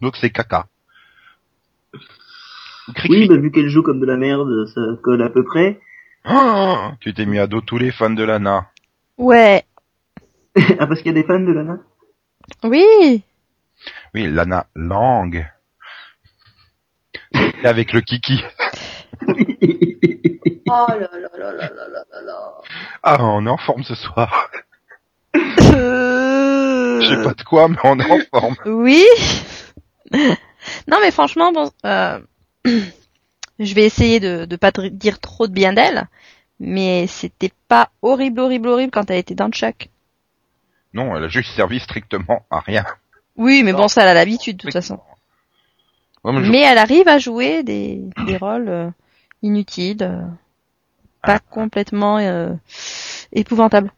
Donc 0.00 0.16
c'est 0.16 0.30
Caca. 0.30 0.66
Cri-cri. 2.94 3.20
Oui, 3.20 3.28
bah, 3.28 3.36
vu 3.36 3.50
qu'elle 3.50 3.68
joue 3.68 3.82
comme 3.82 4.00
de 4.00 4.06
la 4.06 4.16
merde, 4.16 4.66
ça 4.74 4.80
colle 5.02 5.22
à 5.22 5.28
peu 5.28 5.44
près. 5.44 5.80
Ah, 6.24 6.92
tu 7.00 7.14
t'es 7.14 7.26
mis 7.26 7.38
à 7.38 7.46
dos 7.46 7.60
tous 7.60 7.78
les 7.78 7.92
fans 7.92 8.10
de 8.10 8.24
Lana. 8.24 8.68
Ouais. 9.16 9.64
ah, 10.78 10.86
parce 10.86 11.02
qu'il 11.02 11.14
y 11.14 11.18
a 11.18 11.20
des 11.22 11.26
fans 11.26 11.40
de 11.40 11.52
Lana? 11.52 11.78
Oui. 12.64 13.22
Oui, 14.14 14.26
Lana 14.26 14.66
Lang. 14.74 15.46
Et 17.32 17.66
avec 17.66 17.92
le 17.92 18.00
Kiki. 18.00 18.42
Oh 20.72 20.86
là 20.88 20.96
là 20.98 21.08
là 21.18 21.28
là 21.38 21.52
là 21.52 21.70
là 21.88 22.04
là 22.12 22.22
là. 22.22 22.52
Ah, 23.02 23.16
on 23.24 23.44
est 23.46 23.50
en 23.50 23.56
forme 23.56 23.82
ce 23.82 23.94
soir. 23.96 24.50
Euh, 25.36 27.00
Je 27.00 27.08
sais 27.08 27.22
pas 27.22 27.34
de 27.34 27.42
quoi, 27.42 27.68
mais 27.68 27.76
on 27.84 27.98
est 27.98 28.10
en 28.10 28.18
forme. 28.32 28.54
Oui. 28.66 29.04
non, 30.12 30.98
mais 31.02 31.10
franchement, 31.10 31.50
bon, 31.52 31.70
euh, 31.84 32.20
je 32.64 33.74
vais 33.74 33.84
essayer 33.84 34.20
de 34.20 34.56
pas 34.56 34.70
dire 34.70 35.18
trop 35.20 35.46
de 35.48 35.52
bien 35.52 35.72
d'elle, 35.72 36.08
mais 36.60 37.06
c'était 37.08 37.52
pas 37.68 37.90
horrible, 38.02 38.40
horrible, 38.40 38.68
horrible 38.68 38.92
quand 38.92 39.10
elle 39.10 39.18
était 39.18 39.34
dans 39.34 39.50
Chuck. 39.50 39.88
Non, 40.92 41.16
elle 41.16 41.24
a 41.24 41.28
juste 41.28 41.52
servi 41.54 41.80
strictement 41.80 42.44
à 42.50 42.60
rien. 42.60 42.84
Oui, 43.36 43.62
mais 43.64 43.72
bon, 43.72 43.88
ça, 43.88 44.02
elle 44.02 44.08
a 44.08 44.14
l'habitude 44.14 44.56
de 44.58 44.62
toute 44.62 44.72
façon. 44.72 45.00
Ouais, 46.22 46.32
mais 46.32 46.44
je- 46.44 46.50
Mais 46.50 46.60
elle 46.60 46.78
arrive 46.78 47.08
à 47.08 47.18
jouer 47.18 47.62
des 47.62 48.02
des 48.26 48.36
rôles 48.36 48.92
inutiles, 49.42 50.02
euh, 50.02 50.20
pas 51.22 51.38
complètement 51.38 52.18
euh, 52.18 52.52
épouvantables. 53.32 53.92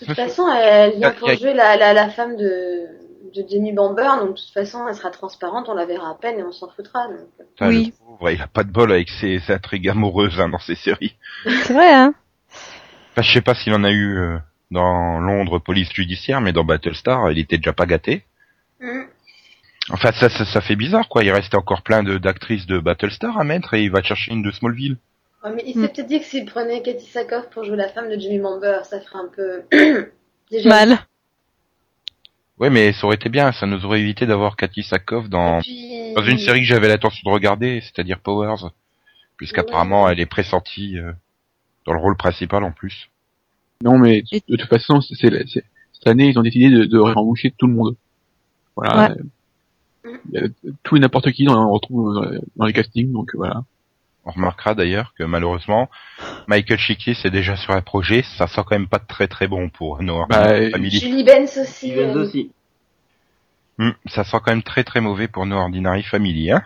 De 0.00 0.06
toute 0.06 0.14
façon, 0.16 0.46
elle 0.52 0.96
vient 0.96 1.10
pour 1.12 1.28
y 1.28 1.32
a- 1.32 1.36
jouer 1.36 1.54
la, 1.54 1.76
la, 1.76 1.92
la 1.92 2.08
femme 2.10 2.36
de, 2.36 2.86
de 3.34 3.44
Jamie 3.50 3.72
Bamber, 3.72 4.08
donc 4.20 4.30
de 4.36 4.40
toute 4.40 4.52
façon, 4.54 4.86
elle 4.88 4.94
sera 4.94 5.10
transparente, 5.10 5.68
on 5.68 5.74
la 5.74 5.86
verra 5.86 6.10
à 6.10 6.14
peine 6.14 6.38
et 6.38 6.42
on 6.44 6.52
s'en 6.52 6.68
foutra. 6.70 7.08
Donc. 7.08 7.18
Putain, 7.36 7.68
Oui. 7.68 7.92
pauvre, 7.98 8.30
il 8.30 8.40
a 8.40 8.46
pas 8.46 8.62
de 8.64 8.70
bol 8.70 8.92
avec 8.92 9.08
ses, 9.08 9.40
ses 9.40 9.52
intrigues 9.52 9.88
amoureuses 9.88 10.38
hein, 10.40 10.48
dans 10.48 10.58
ses 10.60 10.76
séries. 10.76 11.16
C'est 11.44 11.72
vrai, 11.72 11.92
hein 11.92 12.14
Enfin, 13.12 13.22
je 13.22 13.32
sais 13.32 13.40
pas 13.40 13.54
s'il 13.54 13.74
en 13.74 13.82
a 13.82 13.90
eu 13.90 14.16
euh, 14.18 14.38
dans 14.70 15.18
Londres 15.18 15.58
Police 15.58 15.92
Judiciaire, 15.92 16.40
mais 16.40 16.52
dans 16.52 16.62
Battlestar, 16.64 17.30
il 17.32 17.38
était 17.40 17.56
déjà 17.56 17.72
pas 17.72 17.86
gâté. 17.86 18.24
Mm. 18.80 19.02
Enfin, 19.90 20.12
ça, 20.12 20.28
ça, 20.28 20.44
ça 20.44 20.60
fait 20.60 20.76
bizarre, 20.76 21.08
quoi. 21.08 21.24
Il 21.24 21.30
restait 21.32 21.56
encore 21.56 21.82
plein 21.82 22.02
de 22.02 22.18
d'actrices 22.18 22.66
de 22.66 22.78
Battlestar 22.78 23.38
à 23.38 23.44
mettre 23.44 23.74
et 23.74 23.82
il 23.84 23.90
va 23.90 24.02
chercher 24.02 24.32
une 24.32 24.42
de 24.42 24.50
Smallville. 24.50 24.98
Ouais, 25.44 25.52
mais 25.54 25.62
il 25.66 25.78
Mm. 25.78 25.82
s'est 25.82 25.88
peut-être 25.88 26.06
dit 26.08 26.18
que 26.20 26.24
s'il 26.26 26.44
prenait 26.44 26.82
Cathy 26.82 27.06
Sackhoff 27.06 27.48
pour 27.50 27.64
jouer 27.64 27.76
la 27.76 27.88
femme 27.88 28.10
de 28.10 28.18
Jamie 28.20 28.38
Bamber, 28.38 28.80
ça 28.84 29.00
ferait 29.00 29.18
un 29.18 29.28
peu... 29.34 29.62
Déjà, 30.50 30.68
Mal. 30.68 30.98
Ouais, 32.58 32.70
mais 32.70 32.92
ça 32.92 33.06
aurait 33.06 33.14
été 33.16 33.28
bien. 33.28 33.52
Ça 33.52 33.66
nous 33.66 33.84
aurait 33.84 34.00
évité 34.00 34.26
d'avoir 34.26 34.56
Cathy 34.56 34.82
Sackhoff 34.82 35.28
dans 35.28 35.60
puis- 35.60 36.12
dans 36.14 36.22
une 36.24 36.38
série 36.38 36.60
que 36.60 36.66
j'avais 36.66 36.88
l'intention 36.88 37.20
de 37.30 37.32
regarder, 37.32 37.80
c'est-à-dire 37.82 38.18
Powers, 38.20 38.70
puisqu'apparemment 39.36 40.08
elle 40.08 40.18
est 40.20 40.26
pressentie 40.26 40.98
euh, 40.98 41.12
dans 41.86 41.92
le 41.92 42.00
rôle 42.00 42.16
principal 42.16 42.64
en 42.64 42.72
plus. 42.72 43.08
Non, 43.84 43.96
mais 43.98 44.22
de 44.22 44.56
toute 44.56 44.68
façon, 44.68 45.00
c'est, 45.00 45.14
c'est- 45.14 45.46
c'est- 45.46 45.64
cette 45.92 46.06
année, 46.08 46.28
ils 46.28 46.38
ont 46.38 46.42
décidé 46.42 46.68
de, 46.70 46.84
de 46.84 47.48
tout 47.56 47.66
le 47.68 47.72
monde. 47.74 47.94
Voilà. 48.74 49.14
Il 49.16 49.24
y 50.32 50.38
a 50.38 50.42
tout 50.82 50.96
et 50.96 51.00
n'importe 51.00 51.32
qui, 51.32 51.46
on 51.48 51.70
retrouve 51.70 52.40
dans, 52.56 52.66
les 52.66 52.72
castings, 52.72 53.12
donc 53.12 53.30
voilà. 53.34 53.64
On 54.24 54.30
remarquera 54.30 54.74
d'ailleurs 54.74 55.14
que 55.18 55.24
malheureusement, 55.24 55.88
Michael 56.48 56.78
Chiklis 56.78 57.18
est 57.24 57.30
déjà 57.30 57.56
sur 57.56 57.72
un 57.72 57.80
projet, 57.80 58.22
ça 58.36 58.46
sent 58.46 58.60
quand 58.66 58.78
même 58.78 58.88
pas 58.88 58.98
très 58.98 59.26
très 59.26 59.48
bon 59.48 59.70
pour 59.70 60.02
nos 60.02 60.26
Bah, 60.26 60.70
Family. 60.70 60.90
Julie 60.90 61.24
Benz 61.24 61.56
aussi. 61.58 61.88
Stevens 61.88 62.16
euh, 62.16 62.22
aussi. 62.24 62.50
Hmm, 63.78 63.92
ça 64.06 64.24
sent 64.24 64.36
quand 64.44 64.52
même 64.52 64.62
très 64.62 64.84
très 64.84 65.00
mauvais 65.00 65.28
pour 65.28 65.46
nos 65.46 65.56
Ordinary 65.56 66.02
Family, 66.02 66.50
hein. 66.50 66.62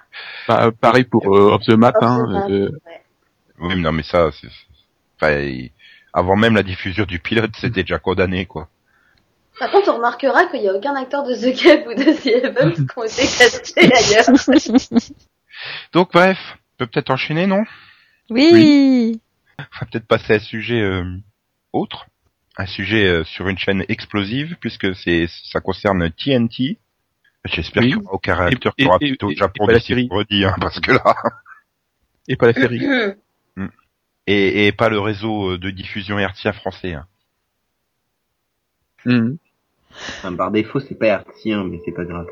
Bah, 0.48 0.70
pareil 0.72 1.04
pour 1.04 1.36
euh, 1.36 1.52
Off 1.52 1.62
the 1.64 1.74
Map, 1.74 1.92
Off 1.94 2.00
the 2.00 2.04
hein, 2.04 2.26
Map, 2.32 2.50
euh, 2.50 2.70
ouais. 2.86 3.02
Oui, 3.60 3.74
mais 3.76 3.82
non, 3.82 3.92
mais 3.92 4.02
ça, 4.02 4.30
c'est, 4.32 4.48
enfin, 5.20 5.68
avant 6.12 6.36
même 6.36 6.56
la 6.56 6.64
diffusion 6.64 7.04
du 7.04 7.20
pilote, 7.20 7.52
c'était 7.56 7.82
déjà 7.82 7.98
condamné, 8.00 8.46
quoi. 8.46 8.68
Par 9.62 9.70
contre, 9.70 9.90
on 9.92 9.96
remarquera 9.98 10.46
qu'il 10.46 10.60
n'y 10.60 10.68
a 10.68 10.74
aucun 10.74 10.96
acteur 10.96 11.22
de 11.22 11.34
The 11.36 11.56
Cap 11.56 11.86
ou 11.86 11.94
de 11.94 12.02
The 12.02 12.26
Evans 12.44 12.74
qui 12.74 12.98
ont 12.98 13.04
été 13.04 13.22
castés 13.22 13.88
ailleurs. 13.94 14.26
Donc 15.92 16.12
bref, 16.12 16.36
on 16.74 16.78
peut 16.78 16.86
peut-être 16.88 17.10
enchaîner, 17.10 17.46
non? 17.46 17.62
Oui. 18.28 19.20
On 19.60 19.62
va 19.62 19.86
peut-être 19.86 20.08
passer 20.08 20.32
à 20.32 20.36
un 20.36 20.40
sujet 20.40 20.80
euh, 20.80 21.04
autre, 21.72 22.06
un 22.56 22.66
sujet 22.66 23.06
euh, 23.06 23.22
sur 23.22 23.46
une 23.46 23.56
chaîne 23.56 23.84
explosive, 23.88 24.56
puisque 24.58 24.96
c'est 24.96 25.28
ça 25.52 25.60
concerne 25.60 26.10
TNT. 26.10 26.78
J'espère 27.44 27.84
Oui. 27.84 27.90
qu'il 27.90 27.98
n'y 28.00 28.04
aura 28.04 28.14
aucun 28.14 28.34
réacteur 28.34 28.74
qui 28.74 28.84
aura 28.86 28.98
plutôt 28.98 29.28
au 29.28 29.30
et- 29.30 29.36
Japon 29.36 29.62
et 29.62 29.66
pas 29.66 29.72
la 29.74 29.78
d'ici 29.78 29.88
série. 29.92 30.08
vendredi, 30.08 30.44
hein, 30.44 30.56
parce 30.60 30.80
que 30.80 30.90
là... 30.90 31.04
et 32.26 32.34
pas 32.34 32.46
la 32.48 32.54
série. 32.54 32.84
Et, 34.26 34.66
et 34.68 34.72
pas 34.72 34.88
le 34.88 34.98
réseau 35.00 35.52
euh, 35.52 35.58
de 35.58 35.70
diffusion 35.70 36.16
hertzien 36.18 36.52
français. 36.52 36.94
Hein. 36.94 37.06
Mhm. 39.04 39.36
Enfin, 40.18 40.34
par 40.34 40.50
défaut, 40.50 40.80
c'est 40.80 40.98
pas 40.98 41.14
artien, 41.14 41.64
mais 41.64 41.80
c'est 41.84 41.92
pas 41.92 42.04
grave. 42.04 42.26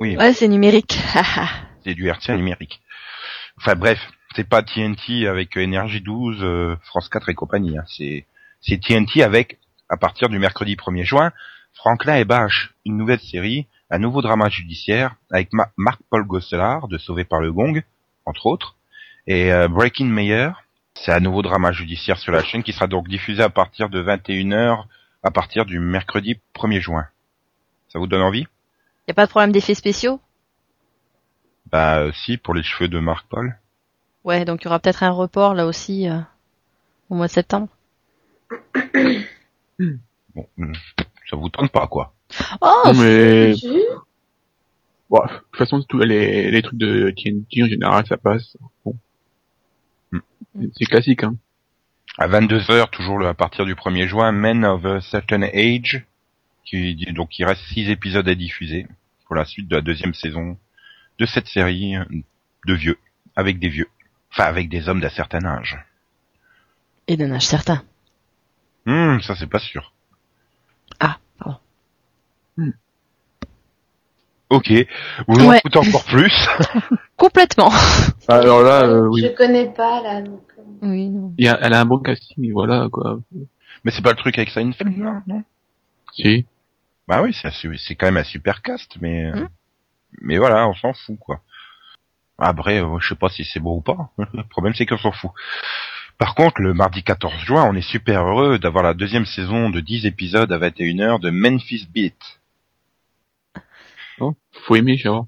Oui, 0.00 0.16
Ouais, 0.16 0.32
c'est 0.32 0.48
numérique. 0.48 0.98
c'est 1.84 1.94
du 1.94 2.06
hertzien 2.08 2.36
numérique. 2.36 2.80
Enfin 3.58 3.74
bref, 3.74 3.98
c'est 4.34 4.48
pas 4.48 4.62
TNT 4.62 5.26
avec 5.26 5.56
euh, 5.56 5.60
Énergie 5.60 6.00
12, 6.00 6.38
euh, 6.42 6.76
France 6.84 7.08
4 7.08 7.28
et 7.28 7.34
compagnie. 7.34 7.76
Hein. 7.78 7.84
C'est 7.86 8.26
c'est 8.62 8.80
TNT 8.80 9.22
avec, 9.22 9.58
à 9.88 9.96
partir 9.96 10.28
du 10.28 10.38
mercredi 10.38 10.76
1er 10.76 11.04
juin, 11.04 11.32
Franklin 11.74 12.16
et 12.16 12.24
Bash, 12.24 12.72
une 12.84 12.96
nouvelle 12.96 13.20
série, 13.20 13.66
un 13.90 13.98
nouveau 13.98 14.20
drama 14.22 14.48
judiciaire 14.48 15.14
avec 15.30 15.52
Ma- 15.52 15.70
Marc-Paul 15.76 16.24
Gosselard 16.26 16.88
de 16.88 16.98
Sauvé 16.98 17.24
par 17.24 17.40
le 17.40 17.52
Gong, 17.52 17.82
entre 18.26 18.46
autres, 18.46 18.76
et 19.26 19.52
euh, 19.52 19.68
Breaking 19.68 20.06
Mayer. 20.06 20.50
C'est 20.94 21.12
un 21.12 21.20
nouveau 21.20 21.40
drama 21.42 21.72
judiciaire 21.72 22.18
sur 22.18 22.32
la 22.32 22.42
chaîne 22.42 22.62
qui 22.62 22.72
sera 22.72 22.86
donc 22.86 23.08
diffusé 23.08 23.42
à 23.42 23.48
partir 23.48 23.88
de 23.88 24.02
21h 24.02 24.84
à 25.22 25.30
partir 25.30 25.66
du 25.66 25.78
mercredi 25.78 26.38
1er 26.54 26.80
juin. 26.80 27.06
Ça 27.88 27.98
vous 27.98 28.06
donne 28.06 28.22
envie? 28.22 28.46
Y 29.08 29.10
a 29.10 29.14
pas 29.14 29.26
de 29.26 29.30
problème 29.30 29.52
d'effets 29.52 29.74
spéciaux? 29.74 30.20
Bah 31.70 31.98
euh, 32.00 32.12
si, 32.12 32.36
pour 32.36 32.54
les 32.54 32.62
cheveux 32.62 32.88
de 32.88 32.98
Marc-Paul. 32.98 33.56
Ouais, 34.24 34.44
donc 34.44 34.62
il 34.62 34.64
y 34.64 34.68
aura 34.68 34.78
peut-être 34.78 35.02
un 35.02 35.10
report 35.10 35.54
là 35.54 35.66
aussi 35.66 36.08
euh, 36.08 36.18
au 37.08 37.14
mois 37.14 37.26
de 37.26 37.32
septembre. 37.32 37.68
Bon, 40.34 40.46
hum, 40.58 40.74
ça 41.28 41.36
vous 41.36 41.48
tente 41.48 41.72
pas 41.72 41.86
quoi. 41.88 42.14
Oh, 42.60 42.82
Non, 42.84 42.94
mais 42.94 43.54
bon, 45.08 45.18
de 45.18 45.28
toute 45.28 45.56
façon, 45.56 45.82
tous 45.88 45.98
les, 45.98 46.50
les 46.50 46.62
trucs 46.62 46.78
de 46.78 47.12
TNT 47.16 47.64
en 47.64 47.66
général, 47.66 48.06
ça 48.06 48.16
passe. 48.16 48.56
Bon. 48.84 48.94
Hmm. 50.12 50.20
C'est 50.78 50.84
classique, 50.84 51.24
hein. 51.24 51.34
À 52.18 52.26
22h, 52.28 52.90
toujours 52.90 53.18
le- 53.18 53.26
à 53.26 53.34
partir 53.34 53.64
du 53.64 53.74
1er 53.74 54.06
juin, 54.08 54.32
Men 54.32 54.64
of 54.64 54.84
a 54.84 55.00
Certain 55.00 55.42
Age, 55.42 56.04
qui 56.64 56.94
donc 57.12 57.38
il 57.38 57.44
reste 57.44 57.62
six 57.72 57.88
épisodes 57.90 58.28
à 58.28 58.34
diffuser 58.34 58.86
pour 59.26 59.34
la 59.36 59.44
suite 59.44 59.68
de 59.68 59.76
la 59.76 59.82
deuxième 59.82 60.14
saison 60.14 60.58
de 61.18 61.26
cette 61.26 61.46
série 61.46 61.94
de 62.66 62.74
vieux, 62.74 62.98
avec 63.36 63.58
des 63.58 63.68
vieux, 63.68 63.88
enfin 64.32 64.44
avec 64.44 64.68
des 64.68 64.88
hommes 64.88 65.00
d'un 65.00 65.08
certain 65.10 65.44
âge. 65.44 65.78
et 67.06 67.16
d'un 67.16 67.32
âge 67.32 67.46
certain. 67.46 67.82
Hum, 68.86 69.20
ça 69.22 69.34
c'est 69.36 69.46
pas 69.48 69.58
sûr. 69.58 69.92
Ah, 71.00 71.18
pardon. 71.38 71.58
Ok, 74.50 74.72
vous 75.28 75.36
en 75.44 75.48
Ouais. 75.48 75.60
foutez 75.62 75.78
encore 75.78 76.04
plus. 76.04 76.48
Complètement. 77.16 77.70
Alors 78.28 78.62
là, 78.62 78.82
euh, 78.82 79.06
oui. 79.08 79.22
Je 79.22 79.28
connais 79.28 79.68
pas, 79.72 80.02
là. 80.02 80.22
Donc... 80.22 80.40
euh, 80.58 80.62
Oui, 80.82 81.08
non. 81.08 81.32
Il 81.38 81.44
y 81.44 81.48
a, 81.48 81.58
elle 81.62 81.72
a 81.72 81.80
un 81.80 81.84
bon 81.84 81.98
casting, 82.00 82.52
voilà, 82.52 82.88
quoi. 82.90 83.20
Mais 83.84 83.90
c'est 83.92 84.02
pas 84.02 84.10
le 84.10 84.16
truc 84.16 84.36
avec 84.38 84.50
Seinfeld, 84.50 84.96
non, 84.98 85.22
non 85.26 85.42
Si. 86.12 86.46
Bah 87.08 87.22
oui, 87.22 87.34
c'est 87.34 87.94
quand 87.94 88.06
même 88.06 88.16
un 88.18 88.24
super 88.24 88.62
cast, 88.62 88.96
mais 89.00 89.26
euh, 89.26 89.32
Hmm. 89.44 89.48
mais 90.20 90.38
voilà, 90.38 90.68
on 90.68 90.74
s'en 90.74 90.92
fout 90.92 91.18
quoi. 91.18 91.40
Après, 92.38 92.82
euh, 92.82 92.98
je 93.00 93.08
sais 93.08 93.14
pas 93.16 93.28
si 93.28 93.44
c'est 93.44 93.60
beau 93.60 93.76
ou 93.76 93.80
pas. 93.80 94.10
le 94.34 94.42
problème 94.44 94.74
c'est 94.74 94.86
qu'on 94.86 94.98
s'en 94.98 95.12
fout. 95.12 95.30
Par 96.18 96.34
contre, 96.34 96.60
le 96.60 96.74
mardi 96.74 97.02
14 97.02 97.32
juin, 97.44 97.64
on 97.68 97.74
est 97.74 97.80
super 97.80 98.24
heureux 98.26 98.58
d'avoir 98.58 98.84
la 98.84 98.94
deuxième 98.94 99.24
saison 99.26 99.70
de 99.70 99.80
10 99.80 100.06
épisodes 100.06 100.52
à 100.52 100.58
21h 100.58 101.18
de 101.20 101.30
Memphis 101.30 101.88
Beat. 101.92 102.39
Faut 104.52 104.76
aimer, 104.76 104.96
vois. 105.04 105.26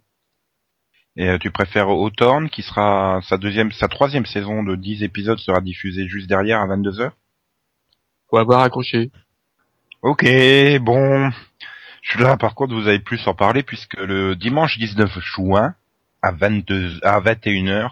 Et 1.16 1.28
euh, 1.28 1.38
tu 1.38 1.50
préfères 1.50 1.88
Hawthorne, 1.88 2.48
qui 2.48 2.62
sera 2.62 3.20
sa 3.22 3.36
deuxième, 3.36 3.70
sa 3.72 3.88
troisième 3.88 4.24
saison 4.24 4.62
de 4.62 4.76
10 4.76 5.02
épisodes 5.02 5.38
sera 5.38 5.60
diffusée 5.60 6.08
juste 6.08 6.28
derrière 6.28 6.60
à 6.60 6.66
22h 6.66 7.10
Faut 8.30 8.38
avoir 8.38 8.62
accroché. 8.62 9.10
Ok, 10.00 10.24
bon. 10.80 11.30
Je 12.00 12.10
suis 12.10 12.20
là, 12.20 12.36
par 12.36 12.54
contre, 12.54 12.74
vous 12.74 12.88
avez 12.88 12.98
plus 12.98 13.26
en 13.28 13.34
parler 13.34 13.62
puisque 13.62 13.94
le 13.94 14.34
dimanche 14.34 14.78
19 14.78 15.20
juin, 15.20 15.74
à 16.22 16.32
22, 16.32 17.00
à 17.02 17.20
21h, 17.20 17.90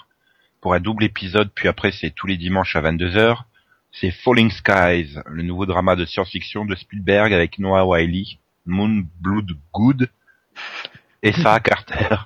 pour 0.61 0.75
un 0.75 0.81
double 0.81 1.05
épisode, 1.05 1.51
puis 1.55 1.69
après 1.69 1.93
c'est 1.93 2.11
tous 2.11 2.27
les 2.27 2.37
dimanches 2.37 2.75
à 2.75 2.83
22h, 2.83 3.37
c'est 3.93 4.11
Falling 4.11 4.51
Skies, 4.51 5.19
le 5.27 5.43
nouveau 5.43 5.67
drama 5.67 5.97
de 5.97 6.05
science-fiction 6.05 6.65
de 6.65 6.75
Spielberg 6.75 7.33
avec 7.33 7.59
Noah 7.59 7.87
Wiley, 7.87 8.39
Moon 8.67 9.05
Blood 9.21 9.53
Good 9.73 10.11
et 11.23 11.33
Sarah 11.33 11.61
Carter. 11.69 12.17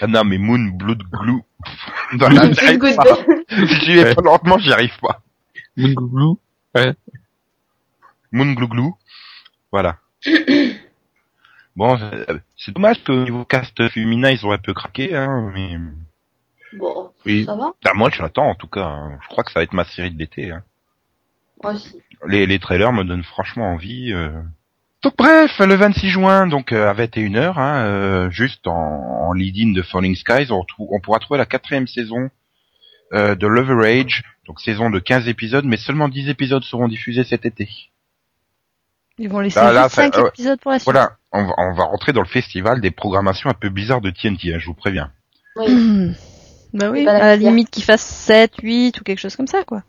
Ah 0.00 0.06
non, 0.06 0.24
mais 0.24 0.38
Moon 0.38 0.70
Blood 0.74 1.02
Glue. 1.12 1.42
Dans 2.18 2.28
la 2.28 2.50
j'y 2.52 2.60
arrive 2.66 2.78
Good. 2.78 2.96
pas. 2.96 3.04
J'y 3.50 3.94
vais 3.94 4.14
pas 4.14 4.22
lentement, 4.22 4.58
j'y 4.58 4.72
arrive 4.72 4.98
pas. 5.00 5.22
Moon 5.76 5.94
Glue. 5.94 6.84
Moon 8.32 8.52
Glue 8.54 8.68
Glue. 8.68 8.90
Voilà. 9.72 9.98
Bon, 11.76 11.96
euh, 12.00 12.38
c'est 12.56 12.72
dommage 12.74 13.02
qu'au 13.04 13.14
niveau 13.22 13.44
cast 13.44 13.88
féminin, 13.90 14.30
ils 14.30 14.44
auraient 14.44 14.58
peu 14.58 14.74
craqué, 14.74 15.14
hein, 15.16 15.50
mais... 15.54 15.78
Bon, 16.76 17.12
Oui. 17.24 17.44
ça 17.46 17.54
va 17.54 17.72
Ah, 17.86 17.94
moi, 17.94 18.10
je 18.12 18.20
l'attends, 18.20 18.48
en 18.50 18.54
tout 18.56 18.66
cas. 18.66 18.84
hein. 18.84 19.18
Je 19.22 19.28
crois 19.28 19.44
que 19.44 19.52
ça 19.52 19.60
va 19.60 19.62
être 19.64 19.72
ma 19.72 19.84
série 19.84 20.10
de 20.10 20.18
l'été. 20.18 20.50
Hein. 20.50 20.62
Moi 21.62 21.74
aussi. 21.74 22.02
Les, 22.26 22.46
les 22.46 22.58
trailers 22.58 22.92
me 22.92 23.04
donnent 23.04 23.22
franchement 23.22 23.72
envie. 23.72 24.12
euh. 24.12 24.42
Donc 25.02 25.14
bref, 25.16 25.58
le 25.60 25.74
26 25.74 26.08
juin, 26.10 26.46
donc 26.46 26.72
euh, 26.72 26.88
à 26.90 26.94
21h, 26.94 27.54
hein, 27.58 27.84
euh, 27.86 28.30
juste 28.30 28.66
en, 28.66 28.72
en 28.74 29.32
lead-in 29.32 29.72
de 29.72 29.80
Falling 29.82 30.14
Skies, 30.14 30.50
on, 30.50 30.64
on 30.78 31.00
pourra 31.00 31.18
trouver 31.20 31.38
la 31.38 31.46
quatrième 31.46 31.86
saison 31.86 32.28
euh, 33.14 33.34
de 33.34 33.46
Leverage, 33.46 34.24
donc 34.46 34.60
saison 34.60 34.90
de 34.90 34.98
15 34.98 35.26
épisodes, 35.28 35.64
mais 35.64 35.78
seulement 35.78 36.08
10 36.08 36.28
épisodes 36.28 36.62
seront 36.64 36.86
diffusés 36.86 37.24
cet 37.24 37.46
été. 37.46 37.68
Ils 39.18 39.28
vont 39.30 39.40
laisser 39.40 39.58
Là, 39.60 39.72
là, 39.72 39.82
juste 39.84 39.94
ça- 39.96 40.02
5 40.10 40.16
ouais. 40.18 40.28
épisodes 40.28 40.60
pour 40.60 40.70
la 40.70 40.78
suite. 40.78 40.84
Voilà, 40.92 41.12
on 41.32 41.44
va, 41.44 41.54
on 41.56 41.74
va 41.74 41.84
rentrer 41.84 42.12
dans 42.12 42.22
le 42.22 42.26
festival 42.28 42.80
des 42.82 42.90
programmations 42.90 43.48
un 43.48 43.54
peu 43.54 43.70
bizarres 43.70 44.00
de 44.02 44.10
TNT, 44.10 44.54
hein, 44.54 44.58
je 44.58 44.66
vous 44.66 44.74
préviens. 44.74 45.10
Oui. 45.56 46.14
Bah 46.72 46.88
oui, 46.88 47.04
à 47.08 47.18
la 47.18 47.36
limite 47.36 47.68
qu'ils 47.68 47.82
fassent 47.82 48.06
7, 48.06 48.52
8 48.62 49.00
ou 49.00 49.02
quelque 49.02 49.18
chose 49.18 49.34
comme 49.34 49.48
ça, 49.48 49.64
quoi. 49.64 49.82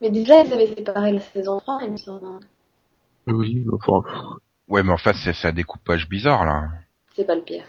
Mais 0.00 0.10
déjà, 0.10 0.42
ils 0.42 0.52
avaient 0.52 0.74
séparé 0.74 1.12
la 1.12 1.20
saison 1.20 1.60
3, 1.60 1.78
il 1.84 1.92
me 1.92 1.96
semble. 1.96 2.26
Oui, 3.28 3.64
enfin, 3.72 4.02
Ouais, 4.68 4.82
mais 4.82 4.92
enfin, 4.92 5.12
c'est 5.12 5.32
c'est 5.32 5.48
un 5.48 5.52
découpage 5.52 6.08
bizarre, 6.08 6.44
là. 6.44 6.68
C'est 7.14 7.26
pas 7.26 7.34
le 7.34 7.42
pire. 7.42 7.64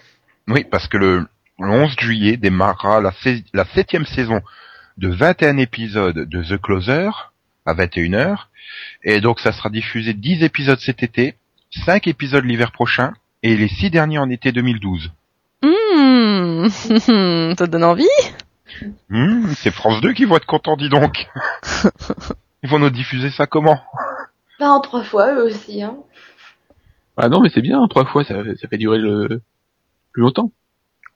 Oui, 0.48 0.64
parce 0.64 0.88
que 0.88 0.98
le, 0.98 1.28
le 1.60 1.70
11 1.70 1.96
juillet 2.00 2.38
démarrera 2.38 3.02
la, 3.02 3.66
septième 3.66 4.06
saison 4.06 4.42
de 4.98 5.10
21 5.10 5.58
épisodes 5.58 6.18
de 6.18 6.44
The 6.44 6.62
Closer 6.62 7.10
à 7.66 7.74
21h. 7.74 8.38
Et 9.04 9.22
donc 9.22 9.40
ça 9.40 9.52
sera 9.52 9.70
diffusé 9.70 10.14
10 10.14 10.44
épisodes 10.44 10.80
cet 10.80 11.04
été, 11.04 11.36
5 11.86 12.08
épisodes 12.08 12.44
l'hiver 12.44 12.72
prochain 12.72 13.14
et 13.44 13.56
les 13.56 13.68
6 13.68 13.90
derniers 13.90 14.20
en 14.20 14.30
été 14.30 14.52
2012. 14.52 15.12
Hmm. 15.64 16.68
Ça 16.70 17.66
te 17.66 17.72
donne 17.72 17.84
envie? 17.84 18.06
Hmm, 19.10 19.48
c'est 19.56 19.72
France 19.72 20.02
2 20.02 20.14
qui 20.14 20.26
vont 20.26 20.38
être 20.38 20.46
contents, 20.46 20.78
dis 20.78 20.90
donc. 20.90 21.28
Ils 22.64 22.70
vont 22.70 22.80
nous 22.80 22.90
diffuser 22.90 23.30
ça 23.30 23.48
comment? 23.48 23.82
Pas 24.60 24.70
en 24.70 24.82
trois 24.82 25.04
fois, 25.04 25.34
eux 25.34 25.46
aussi, 25.46 25.82
hein. 25.82 25.98
Ah 27.18 27.30
non, 27.30 27.42
mais 27.42 27.50
c'est 27.50 27.62
bien, 27.62 27.86
trois 27.88 28.06
fois, 28.06 28.24
ça, 28.24 28.36
ça 28.56 28.68
fait 28.68 28.78
durer 28.78 28.98
le 29.00 29.42
plus 30.14 30.22
longtemps. 30.24 30.52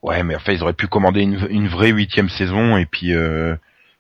Ouais, 0.02 0.24
mais 0.24 0.36
enfin, 0.36 0.54
ils 0.54 0.64
auraient 0.64 0.74
pu 0.74 0.88
commander 0.88 1.22
une, 1.22 1.48
une 1.50 1.68
vraie 1.68 1.92
huitième 1.92 2.30
saison 2.30 2.78
et 2.78 2.86
puis 2.88 3.14
euh, 3.14 3.56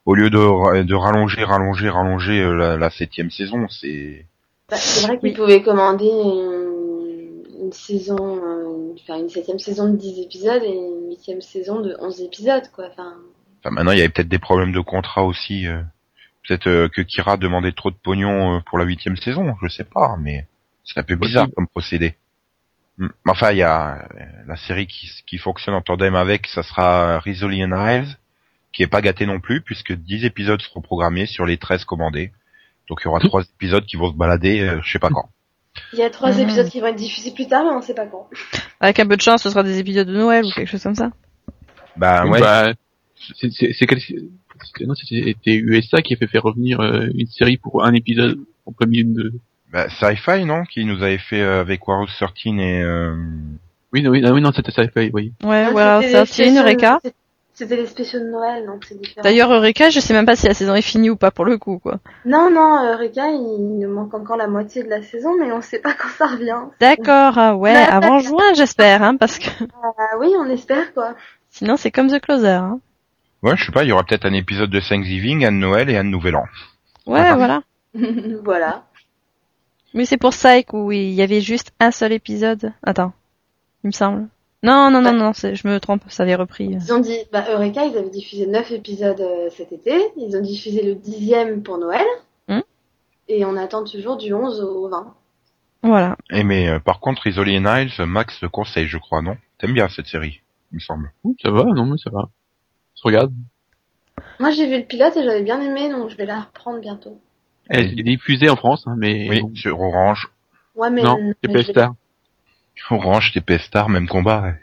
au 0.05 0.15
lieu 0.15 0.29
de, 0.29 0.83
de 0.83 0.95
rallonger, 0.95 1.43
rallonger, 1.43 1.89
rallonger 1.89 2.41
euh, 2.41 2.53
la, 2.55 2.77
la 2.77 2.89
septième 2.89 3.29
saison, 3.31 3.67
c'est 3.69 4.25
Bah, 4.69 4.77
c'est 4.77 5.05
vrai 5.05 5.19
qu'ils 5.19 5.33
pouvaient 5.33 5.61
commander 5.61 6.05
une, 6.07 7.65
une 7.65 7.71
saison, 7.71 8.17
euh, 8.43 8.95
faire 9.05 9.17
une 9.17 9.29
septième 9.29 9.59
saison 9.59 9.91
de 9.91 9.97
10 9.97 10.19
épisodes 10.21 10.63
et 10.63 10.73
une 10.73 11.09
huitième 11.09 11.41
saison 11.41 11.81
de 11.81 11.95
11 11.99 12.21
épisodes, 12.21 12.67
quoi. 12.73 12.85
Enfin, 12.91 13.13
Enfin, 13.63 13.71
maintenant, 13.75 13.91
il 13.91 13.97
y 13.99 14.01
avait 14.01 14.09
peut-être 14.09 14.27
des 14.29 14.39
problèmes 14.39 14.71
de 14.71 14.79
contrat 14.79 15.23
aussi. 15.23 15.67
euh. 15.67 15.81
Peut-être 16.47 16.67
euh, 16.67 16.89
que 16.89 17.01
Kira 17.01 17.37
demandait 17.37 17.71
trop 17.73 17.91
de 17.91 17.95
pognon 17.95 18.57
euh, 18.57 18.59
pour 18.65 18.77
la 18.79 18.85
huitième 18.85 19.15
saison, 19.17 19.55
je 19.61 19.67
sais 19.69 19.83
pas, 19.83 20.17
mais 20.19 20.47
c'est 20.83 20.99
un 20.99 21.03
peu 21.03 21.15
bizarre 21.15 21.47
comme 21.55 21.67
procédé. 21.67 22.15
Hmm. 22.97 23.07
Mais 23.25 23.31
Enfin, 23.31 23.51
il 23.51 23.57
y 23.57 23.63
a 23.63 24.07
euh, 24.15 24.23
la 24.47 24.55
série 24.57 24.87
qui, 24.87 25.09
qui 25.27 25.37
fonctionne 25.37 25.75
en 25.75 25.81
tandem 25.81 26.15
avec, 26.15 26.47
ça 26.47 26.63
sera 26.63 27.19
Rizzoli 27.19 27.63
and 27.63 27.71
Isles, 27.87 28.17
qui 28.73 28.83
est 28.83 28.87
pas 28.87 29.01
gâté 29.01 29.25
non 29.25 29.39
plus, 29.39 29.61
puisque 29.61 29.93
10 29.93 30.25
épisodes 30.25 30.61
seront 30.61 30.81
programmés 30.81 31.25
sur 31.25 31.45
les 31.45 31.57
13 31.57 31.85
commandés. 31.85 32.31
Donc 32.89 32.99
il 33.01 33.05
y 33.05 33.07
aura 33.07 33.19
trois 33.19 33.43
épisodes 33.43 33.85
qui 33.85 33.95
vont 33.97 34.11
se 34.11 34.17
balader, 34.17 34.61
euh, 34.61 34.79
je 34.83 34.91
sais 34.91 34.99
pas 34.99 35.09
quand. 35.09 35.29
il 35.93 35.99
y 35.99 36.03
a 36.03 36.09
trois 36.09 36.31
Mhm. 36.33 36.39
épisodes 36.41 36.67
qui 36.69 36.79
vont 36.81 36.87
être 36.87 36.95
diffusés 36.97 37.31
plus 37.33 37.47
tard, 37.47 37.63
mais 37.63 37.71
on 37.71 37.81
sait 37.81 37.93
pas 37.93 38.05
quand. 38.05 38.29
Avec 38.81 38.99
un 38.99 39.07
peu 39.07 39.15
de 39.15 39.21
chance, 39.21 39.43
ce 39.43 39.49
sera 39.49 39.63
des 39.63 39.77
épisodes 39.79 40.07
de 40.07 40.13
Noël 40.13 40.43
ou 40.45 40.51
quelque 40.51 40.67
chose 40.67 40.83
comme 40.83 40.95
ça. 40.95 41.11
Bah 41.95 42.25
ouais, 42.25 42.39
bah, 42.39 42.73
c'est, 43.37 43.51
c'est, 43.51 43.71
c'est 43.73 43.85
quel- 43.85 43.99
c'était 44.79 45.55
USA 45.55 46.01
qui 46.01 46.13
a 46.13 46.17
fait 46.17 46.27
faire 46.27 46.43
revenir 46.43 46.79
euh, 46.81 47.07
une 47.15 47.27
série 47.27 47.57
pour 47.57 47.83
un 47.85 47.93
épisode 47.93 48.39
en 48.65 48.71
plein 48.73 48.87
milieu 48.87 49.03
de... 49.05 49.33
bah, 49.71 49.87
Sci-Fi, 49.89 50.45
non 50.45 50.63
Qui 50.65 50.85
nous 50.85 51.01
avait 51.03 51.17
fait 51.17 51.41
euh, 51.41 51.61
avec 51.61 51.87
Warhouse 51.87 52.09
13 52.17 52.29
et... 52.59 52.81
Euh... 52.81 53.15
Oui, 53.93 54.01
non, 54.03 54.11
oui, 54.11 54.23
ah 54.25 54.31
oui, 54.31 54.41
non, 54.41 54.51
c'était 54.53 54.71
ça, 54.71 54.83
oui. 54.95 55.11
Ouais, 55.43 55.65
Ah, 55.67 55.69
voilà, 55.71 56.01
une 56.01 56.25
spéciaux- 56.25 56.59
Eureka. 56.61 56.99
C'était 57.53 57.75
les 57.75 57.85
spéciaux 57.85 58.19
de 58.19 58.25
Noël, 58.29 58.65
donc 58.65 58.85
c'est 58.87 58.97
différent. 58.99 59.21
D'ailleurs, 59.23 59.51
Eureka, 59.51 59.89
je 59.89 59.99
sais 59.99 60.13
même 60.13 60.25
pas 60.25 60.37
si 60.37 60.47
la 60.47 60.53
saison 60.53 60.73
est 60.73 60.81
finie 60.81 61.09
ou 61.09 61.17
pas 61.17 61.29
pour 61.29 61.43
le 61.45 61.57
coup, 61.57 61.77
quoi. 61.79 61.99
Non, 62.25 62.49
non, 62.49 62.89
Eureka, 62.93 63.27
il 63.27 63.77
nous 63.81 63.89
manque 63.93 64.13
encore 64.13 64.37
la 64.37 64.47
moitié 64.47 64.83
de 64.83 64.89
la 64.89 65.01
saison, 65.03 65.31
mais 65.37 65.51
on 65.51 65.61
sait 65.61 65.79
pas 65.79 65.93
quand 65.93 66.07
ça 66.17 66.27
revient. 66.27 66.55
D'accord, 66.79 67.37
ah 67.37 67.55
ouais, 67.55 67.75
avant 67.75 68.19
juin, 68.19 68.53
j'espère, 68.55 69.03
hein, 69.03 69.17
parce 69.17 69.37
que 69.37 69.49
Ah 69.83 70.17
oui, 70.19 70.29
on 70.39 70.49
espère, 70.49 70.93
quoi. 70.93 71.13
sinon 71.49 71.75
c'est 71.75 71.91
comme 71.91 72.07
The 72.09 72.21
Closer, 72.21 72.47
hein. 72.47 72.79
Ouais, 73.43 73.57
je 73.57 73.65
sais 73.65 73.71
pas, 73.73 73.83
il 73.83 73.89
y 73.89 73.91
aura 73.91 74.05
peut-être 74.05 74.25
un 74.25 74.33
épisode 74.33 74.69
de 74.69 74.79
Thanksgiving, 74.79 75.45
un 75.45 75.51
de 75.51 75.57
Noël 75.57 75.89
et 75.89 75.97
un 75.97 76.05
de 76.05 76.09
Nouvel 76.09 76.37
An. 76.37 76.45
Ouais, 77.05 77.19
Ah. 77.19 77.35
voilà. 77.35 77.61
voilà. 78.45 78.85
Mais 79.93 80.05
c'est 80.05 80.17
pour 80.17 80.31
Psych 80.31 80.73
où 80.73 80.91
il 80.91 81.11
y 81.11 81.21
avait 81.21 81.41
juste 81.41 81.73
un 81.79 81.91
seul 81.91 82.11
épisode. 82.13 82.71
Attends, 82.83 83.13
il 83.83 83.87
me 83.87 83.91
semble. 83.91 84.27
Non, 84.63 84.91
non, 84.91 85.01
non, 85.01 85.13
non, 85.13 85.33
c'est- 85.33 85.55
je 85.55 85.67
me 85.67 85.79
trompe, 85.79 86.03
ça 86.07 86.23
avait 86.23 86.35
repris. 86.35 86.65
Ils 86.65 86.93
ont 86.93 86.99
dit, 86.99 87.17
bah, 87.31 87.45
Eureka, 87.51 87.83
ils 87.85 87.97
avaient 87.97 88.09
diffusé 88.09 88.45
9 88.45 88.71
épisodes 88.71 89.19
euh, 89.19 89.49
cet 89.49 89.71
été. 89.71 89.99
Ils 90.17 90.37
ont 90.37 90.41
diffusé 90.41 90.83
le 90.83 90.93
dixième 90.95 91.63
pour 91.63 91.79
Noël. 91.79 92.05
Hmm. 92.47 92.59
Et 93.27 93.43
on 93.43 93.57
attend 93.57 93.83
toujours 93.83 94.17
du 94.17 94.33
11 94.33 94.61
au 94.61 94.87
20. 94.87 95.15
Voilà. 95.83 96.15
Et 96.29 96.43
mais 96.43 96.69
euh, 96.69 96.79
par 96.79 96.99
contre, 96.99 97.23
Rizzoli 97.23 97.57
and 97.57 97.65
Isles, 97.75 98.05
Max 98.05 98.39
le 98.41 98.49
conseille, 98.49 98.87
je 98.87 98.99
crois, 98.99 99.23
non? 99.23 99.35
T'aimes 99.57 99.73
bien 99.73 99.89
cette 99.89 100.05
série, 100.05 100.41
il 100.71 100.75
me 100.75 100.79
semble. 100.79 101.11
Ouh, 101.23 101.35
ça 101.41 101.49
va, 101.49 101.63
non, 101.63 101.85
mais 101.87 101.97
ça 101.97 102.11
va. 102.11 102.29
Regarde. 103.03 103.33
Moi, 104.39 104.51
j'ai 104.51 104.67
vu 104.67 104.77
le 104.77 104.85
pilote 104.85 105.17
et 105.17 105.23
j'avais 105.23 105.41
bien 105.41 105.59
aimé, 105.59 105.89
donc 105.89 106.09
je 106.09 106.17
vais 106.17 106.27
la 106.27 106.41
reprendre 106.41 106.79
bientôt. 106.79 107.19
Elle 107.73 107.99
est 107.99 108.03
diffusée 108.03 108.49
en 108.49 108.55
France, 108.57 108.83
hein, 108.85 108.95
mais 108.97 109.27
Oui, 109.29 109.41
bon, 109.41 109.55
sur 109.55 109.79
Orange. 109.79 110.27
Ouais, 110.75 110.89
mais... 110.89 111.01
non, 111.01 111.33
Star. 111.63 111.93
Orange, 112.89 113.33
Star, 113.59 113.89
même 113.89 114.07
combat. 114.07 114.41
ouais. 114.41 114.55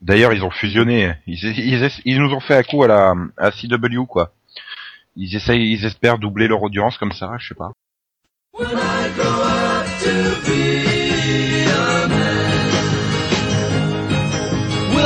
D'ailleurs, 0.00 0.32
ils 0.32 0.44
ont 0.44 0.50
fusionné. 0.50 1.14
Ils, 1.26 1.44
ils, 1.44 1.90
ils 2.04 2.20
nous 2.20 2.32
ont 2.32 2.40
fait 2.40 2.56
un 2.56 2.62
coup 2.62 2.84
à 2.84 2.88
la, 2.88 3.14
à 3.36 3.50
CW, 3.50 4.04
quoi. 4.06 4.32
Ils 5.16 5.34
essayent, 5.34 5.72
ils 5.72 5.84
espèrent 5.84 6.18
doubler 6.18 6.46
leur 6.46 6.62
audience 6.62 6.98
comme 6.98 7.12
ça, 7.12 7.32
je 7.38 7.48
sais 7.48 7.54
pas. 7.54 7.72
Will 8.56 8.66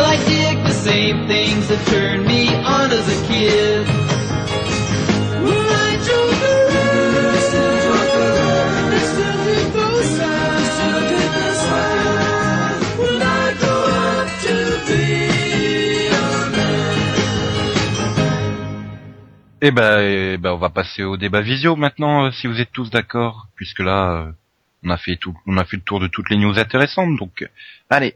I 0.01 0.17
dig 0.27 0.65
the 0.65 0.73
same 0.73 1.27
things 1.27 1.69
that 1.69 1.83
turned 1.87 2.27
me 2.27 2.49
on 2.49 2.91
as 2.91 3.09
a 3.09 3.27
kid? 3.27 4.08
Eh 19.61 19.73
ben, 19.73 20.01
eh 20.01 20.37
ben, 20.37 20.53
on 20.53 20.57
va 20.57 20.71
passer 20.71 21.03
au 21.03 21.17
débat 21.17 21.41
visio 21.41 21.75
maintenant, 21.75 22.27
euh, 22.27 22.31
si 22.31 22.47
vous 22.47 22.61
êtes 22.61 22.71
tous 22.71 22.91
d'accord, 22.91 23.49
puisque 23.57 23.81
là, 23.81 24.13
euh, 24.13 24.33
on 24.85 24.91
a 24.91 24.97
fait 24.97 25.17
tout, 25.17 25.37
on 25.47 25.57
a 25.57 25.65
fait 25.65 25.77
le 25.79 25.83
tour 25.83 25.99
de 25.99 26.07
toutes 26.07 26.31
les 26.31 26.37
news 26.37 26.57
intéressantes. 26.59 27.17
Donc, 27.19 27.43
euh, 27.43 27.49
allez, 27.91 28.15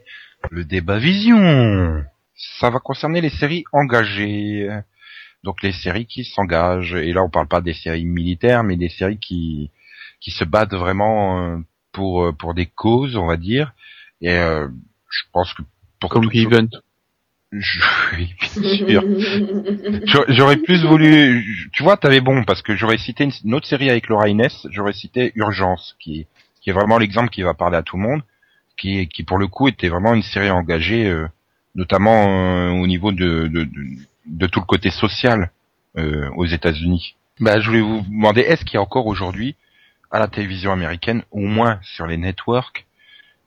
le 0.51 0.63
débat 0.63 0.99
vision. 0.99 2.03
Ça 2.59 2.69
va 2.69 2.79
concerner 2.79 3.19
les 3.19 3.29
séries 3.29 3.65
engagées, 3.73 4.69
donc 5.43 5.61
les 5.61 5.73
séries 5.73 6.05
qui 6.05 6.23
s'engagent. 6.23 6.95
Et 6.95 7.11
là, 7.11 7.21
on 7.23 7.29
parle 7.29 7.47
pas 7.47 7.61
des 7.61 7.73
séries 7.73 8.05
militaires, 8.05 8.63
mais 8.63 8.77
des 8.77 8.89
séries 8.89 9.19
qui 9.19 9.69
qui 10.21 10.31
se 10.31 10.45
battent 10.45 10.73
vraiment 10.73 11.61
pour 11.91 12.35
pour 12.37 12.53
des 12.53 12.65
causes, 12.65 13.15
on 13.17 13.27
va 13.27 13.37
dire. 13.37 13.73
Et 14.21 14.31
euh, 14.31 14.67
je 15.09 15.23
pense 15.31 15.53
que 15.53 15.61
pour 15.99 16.09
Comme 16.09 16.29
Event. 16.33 16.69
J'aurais- 20.27 20.57
plus 20.57 20.83
voulu, 20.85 21.69
tu 21.71 21.83
vois, 21.83 21.97
t'avais 21.97 22.21
bon 22.21 22.43
parce 22.43 22.61
que 22.61 22.75
j'aurais 22.75 22.97
cité 22.97 23.27
une, 23.43 23.53
autre 23.53 23.67
série 23.67 23.89
avec 23.89 24.07
Laura 24.07 24.27
Inès, 24.27 24.67
j'aurais 24.71 24.93
cité 24.93 25.31
Urgence, 25.35 25.95
qui 25.99 26.25
est, 26.65 26.71
vraiment 26.71 26.97
l'exemple 26.97 27.29
qui 27.29 27.43
va 27.43 27.53
parler 27.53 27.77
à 27.77 27.83
tout 27.83 27.97
le 27.97 28.03
monde, 28.03 28.23
qui 28.77 29.07
qui 29.07 29.23
pour 29.23 29.37
le 29.37 29.47
coup 29.47 29.67
était 29.67 29.89
vraiment 29.89 30.13
une 30.13 30.23
série 30.23 30.49
engagée, 30.49 31.05
euh, 31.07 31.27
notamment 31.75 32.27
euh, 32.27 32.69
au 32.71 32.87
niveau 32.87 33.11
de, 33.11 33.47
de, 33.47 33.63
de, 33.63 33.83
de 34.25 34.47
tout 34.47 34.59
le 34.59 34.65
côté 34.65 34.89
social 34.89 35.51
euh, 35.97 36.29
aux 36.35 36.45
États-Unis. 36.45 37.15
Bah, 37.39 37.59
je 37.59 37.67
voulais 37.67 37.81
vous 37.81 38.01
demander, 38.01 38.41
est-ce 38.41 38.63
qu'il 38.65 38.75
y 38.75 38.77
a 38.77 38.81
encore 38.81 39.07
aujourd'hui 39.07 39.55
à 40.11 40.19
la 40.19 40.27
télévision 40.27 40.71
américaine, 40.71 41.23
au 41.31 41.39
moins 41.39 41.79
sur 41.81 42.05
les 42.07 42.17
networks, 42.17 42.85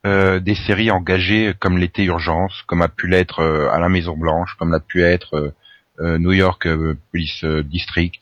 euh, 0.05 0.39
des 0.39 0.55
séries 0.55 0.91
engagées 0.91 1.53
comme 1.59 1.77
l'été 1.77 2.03
Urgence, 2.05 2.63
comme 2.67 2.81
a 2.81 2.87
pu 2.87 3.07
l'être 3.07 3.39
euh, 3.39 3.69
à 3.71 3.79
la 3.79 3.89
Maison 3.89 4.15
Blanche, 4.15 4.55
comme 4.57 4.71
l'a 4.71 4.79
pu 4.79 5.03
être 5.03 5.35
euh, 5.35 5.51
euh, 5.99 6.17
New 6.17 6.31
York 6.31 6.65
euh, 6.67 6.95
Police 7.11 7.43
euh, 7.43 7.63
District, 7.63 8.21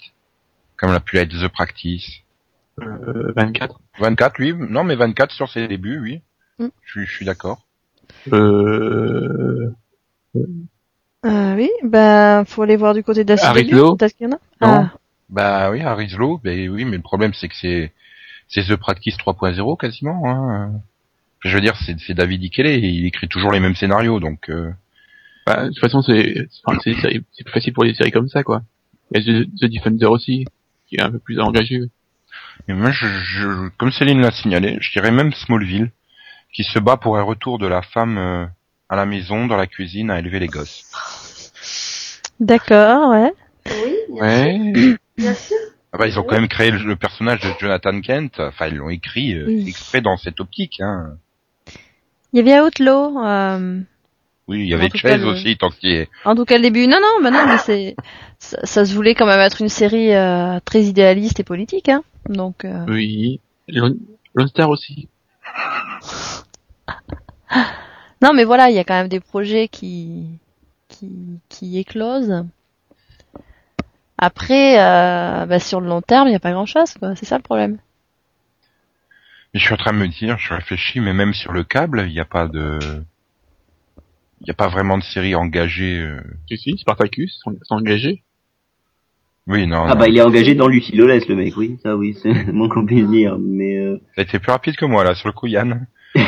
comme 0.78 0.92
l'a 0.92 1.00
pu 1.00 1.18
être 1.18 1.30
The 1.32 1.48
Practice. 1.50 2.10
Euh, 2.82 3.32
24. 3.36 3.80
24, 4.00 4.40
oui, 4.40 4.54
non 4.58 4.84
mais 4.84 4.96
24 4.96 5.32
sur 5.32 5.50
ses 5.50 5.68
débuts, 5.68 6.00
oui. 6.00 6.22
Mm. 6.60 6.68
Je, 6.84 6.92
suis- 6.92 7.06
je 7.06 7.12
suis 7.16 7.26
d'accord. 7.26 7.66
Euh, 8.32 9.72
Euh, 11.26 11.56
oui, 11.56 11.72
ben 11.84 12.46
faut 12.46 12.62
aller 12.62 12.76
voir 12.76 12.94
du 12.94 13.04
côté 13.04 13.24
Lowe 13.24 13.96
peut-être 13.96 14.16
qu'il 14.16 14.28
y 14.28 14.30
en 14.30 14.34
a. 14.34 14.40
Non. 14.62 14.88
Ah, 14.92 14.94
Bah 15.30 15.72
oui, 15.72 15.82
Slow, 16.10 16.40
ben 16.44 16.70
oui, 16.70 16.86
mais 16.86 16.98
le 16.98 17.02
problème 17.02 17.34
c'est 17.34 17.48
que 17.48 17.56
c'est 17.56 17.92
c'est 18.48 18.64
The 18.64 18.76
Practice 18.76 19.18
3.0 19.18 19.78
quasiment. 19.78 20.22
Hein. 20.26 20.82
Je 21.46 21.56
veux 21.56 21.62
dire, 21.62 21.76
c'est 21.86 22.14
David 22.14 22.44
Ikele, 22.44 22.84
il 22.84 23.06
écrit 23.06 23.28
toujours 23.28 23.52
les 23.52 23.60
mêmes 23.60 23.76
scénarios, 23.76 24.20
donc. 24.20 24.50
euh, 24.50 24.72
bah, 25.46 25.64
de 25.66 25.68
toute 25.70 25.80
façon, 25.80 26.02
c'est 26.02 26.48
plus 26.84 27.54
facile 27.54 27.72
pour 27.74 27.84
les 27.84 27.94
séries 27.94 28.12
comme 28.12 28.28
ça, 28.28 28.44
quoi. 28.44 28.64
Il 29.14 29.22
y 29.22 29.30
a 29.30 29.44
The, 29.44 29.48
The 29.62 29.66
Defender 29.72 30.08
aussi, 30.08 30.46
qui 30.88 30.96
est 30.96 31.02
un 31.02 31.12
peu 31.12 31.20
plus 31.20 31.40
engagé. 31.40 31.82
Et 32.68 32.74
moi, 32.74 32.92
je, 32.92 33.06
je, 33.06 33.70
comme 33.78 33.92
Céline 33.92 34.22
l'a 34.22 34.32
signalé, 34.32 34.78
je 34.82 34.92
dirais 34.92 35.12
même 35.12 35.32
Smallville, 35.34 35.92
qui 36.52 36.64
se 36.64 36.80
bat 36.80 36.98
pour 36.98 37.18
un 37.18 37.22
retour 37.22 37.60
de 37.60 37.68
la 37.68 37.82
femme 37.84 38.18
euh, 38.18 38.46
à 38.90 38.96
la 38.96 39.06
maison, 39.06 39.46
dans 39.46 39.58
la 39.58 39.68
cuisine, 39.68 40.10
à 40.10 40.18
élever 40.20 40.40
les 40.40 40.48
gosses. 40.48 40.84
D'accord, 42.40 43.10
ouais. 43.12 43.32
Oui, 43.68 43.96
bien 44.10 44.16
sûr. 44.16 44.88
Ouais. 44.88 44.98
Bien 45.18 45.34
sûr. 45.34 45.56
Ah 45.94 45.98
bah, 45.98 46.08
ils 46.08 46.20
ont 46.20 46.24
quand 46.24 46.36
même 46.36 46.50
créé 46.50 46.72
le, 46.72 46.80
le 46.80 46.98
personnage 46.98 47.40
de 47.40 47.48
Jonathan 47.58 48.02
Kent, 48.02 48.42
enfin 48.42 48.68
ils 48.68 48.76
l'ont 48.76 48.90
écrit 48.90 49.34
euh, 49.34 49.46
Oui. 49.48 49.70
exprès 49.70 50.02
dans 50.02 50.18
cette 50.18 50.42
optique. 50.42 50.82
Hein. 50.82 51.14
Il 52.34 52.38
y 52.38 52.52
avait 52.52 52.60
Outlaw. 52.62 53.24
Euh... 53.26 53.80
Oui, 54.48 54.60
il 54.60 54.68
y 54.68 54.74
avait 54.76 54.90
Chase 54.94 55.22
le- 55.22 55.28
aussi, 55.30 55.58
tant 55.58 55.70
qu'il 55.72 55.90
est... 55.92 56.10
En 56.24 56.36
tout 56.36 56.46
cas, 56.46 56.58
le 56.58 56.62
début. 56.64 56.86
Non, 56.88 56.98
non, 57.02 57.24
bah 57.24 57.32
non, 57.32 57.46
mais 57.48 57.58
c'est 57.58 57.96
ça, 58.38 58.58
ça 58.64 58.86
se 58.86 58.94
voulait 58.94 59.16
quand 59.16 59.26
même 59.26 59.40
être 59.40 59.62
une 59.62 59.70
série 59.70 60.14
euh, 60.14 60.60
très 60.64 60.84
idéaliste 60.84 61.40
et 61.40 61.44
politique, 61.44 61.90
hein. 61.90 62.04
Donc, 62.30 62.64
euh, 62.66 62.86
Oui. 62.88 63.40
Lone 63.68 63.98
Star 64.48 64.70
aussi. 64.70 65.08
non, 68.22 68.34
mais 68.34 68.44
voilà, 68.44 68.70
il 68.70 68.76
y 68.76 68.80
a 68.80 68.84
quand 68.84 68.94
même 68.94 69.08
des 69.08 69.20
projets 69.20 69.68
qui 69.68 70.26
qui 70.90 71.40
qui 71.50 71.78
éclosent. 71.80 72.44
Après, 74.18 74.80
euh, 74.80 75.46
bah, 75.46 75.60
sur 75.60 75.82
le 75.82 75.88
long 75.88 76.02
terme, 76.02 76.28
il 76.28 76.32
n'y 76.32 76.36
a 76.38 76.40
pas 76.40 76.52
grand-chose, 76.54 76.94
quoi. 77.00 77.16
C'est 77.16 77.26
ça 77.26 77.38
le 77.38 77.44
problème. 77.44 77.78
Mais 79.56 79.60
je 79.62 79.68
suis 79.68 79.74
en 79.74 79.78
train 79.78 79.94
de 79.94 80.00
me 80.00 80.10
dire, 80.10 80.38
je 80.38 80.54
réfléchis, 80.54 81.00
mais 81.00 81.14
même 81.14 81.34
sur 81.34 81.54
le 81.54 81.64
câble, 81.64 82.04
il 82.08 82.12
n'y 82.12 82.20
a 82.20 82.26
pas 82.26 82.50
de... 82.50 82.78
Il 84.42 84.44
n'y 84.44 84.52
a 84.52 84.54
pas 84.54 84.68
vraiment 84.68 84.98
de 84.98 85.04
série 85.04 85.34
engagée. 85.34 85.98
euh. 85.98 86.20
Si, 86.50 86.58
si, 86.58 86.78
Spartacus, 86.78 87.42
engagés. 87.70 88.22
Oui, 89.48 89.66
non, 89.66 89.84
Ah 89.86 89.94
non. 89.94 89.96
bah 90.00 90.10
il 90.10 90.18
est 90.18 90.22
engagé 90.22 90.56
dans 90.56 90.68
Lucie 90.68 90.94
Lolès 90.98 91.26
le 91.30 91.38
mec, 91.38 91.56
oui, 91.56 91.78
ça 91.82 91.96
oui, 91.96 92.18
c'est 92.22 92.34
moins 92.52 92.68
qu'on 92.68 92.86
puisse 92.86 93.08
dire. 93.08 93.38
Mais 93.40 93.78
euh, 93.78 93.96
Ça 94.16 94.22
a 94.22 94.24
été 94.24 94.40
plus 94.40 94.52
rapide 94.52 94.76
que 94.76 94.84
moi, 94.84 95.06
là, 95.06 95.16
sur 95.16 95.30
le 95.30 95.34
coup, 95.34 95.48
Yann. 95.48 95.88
et, 96.16 96.20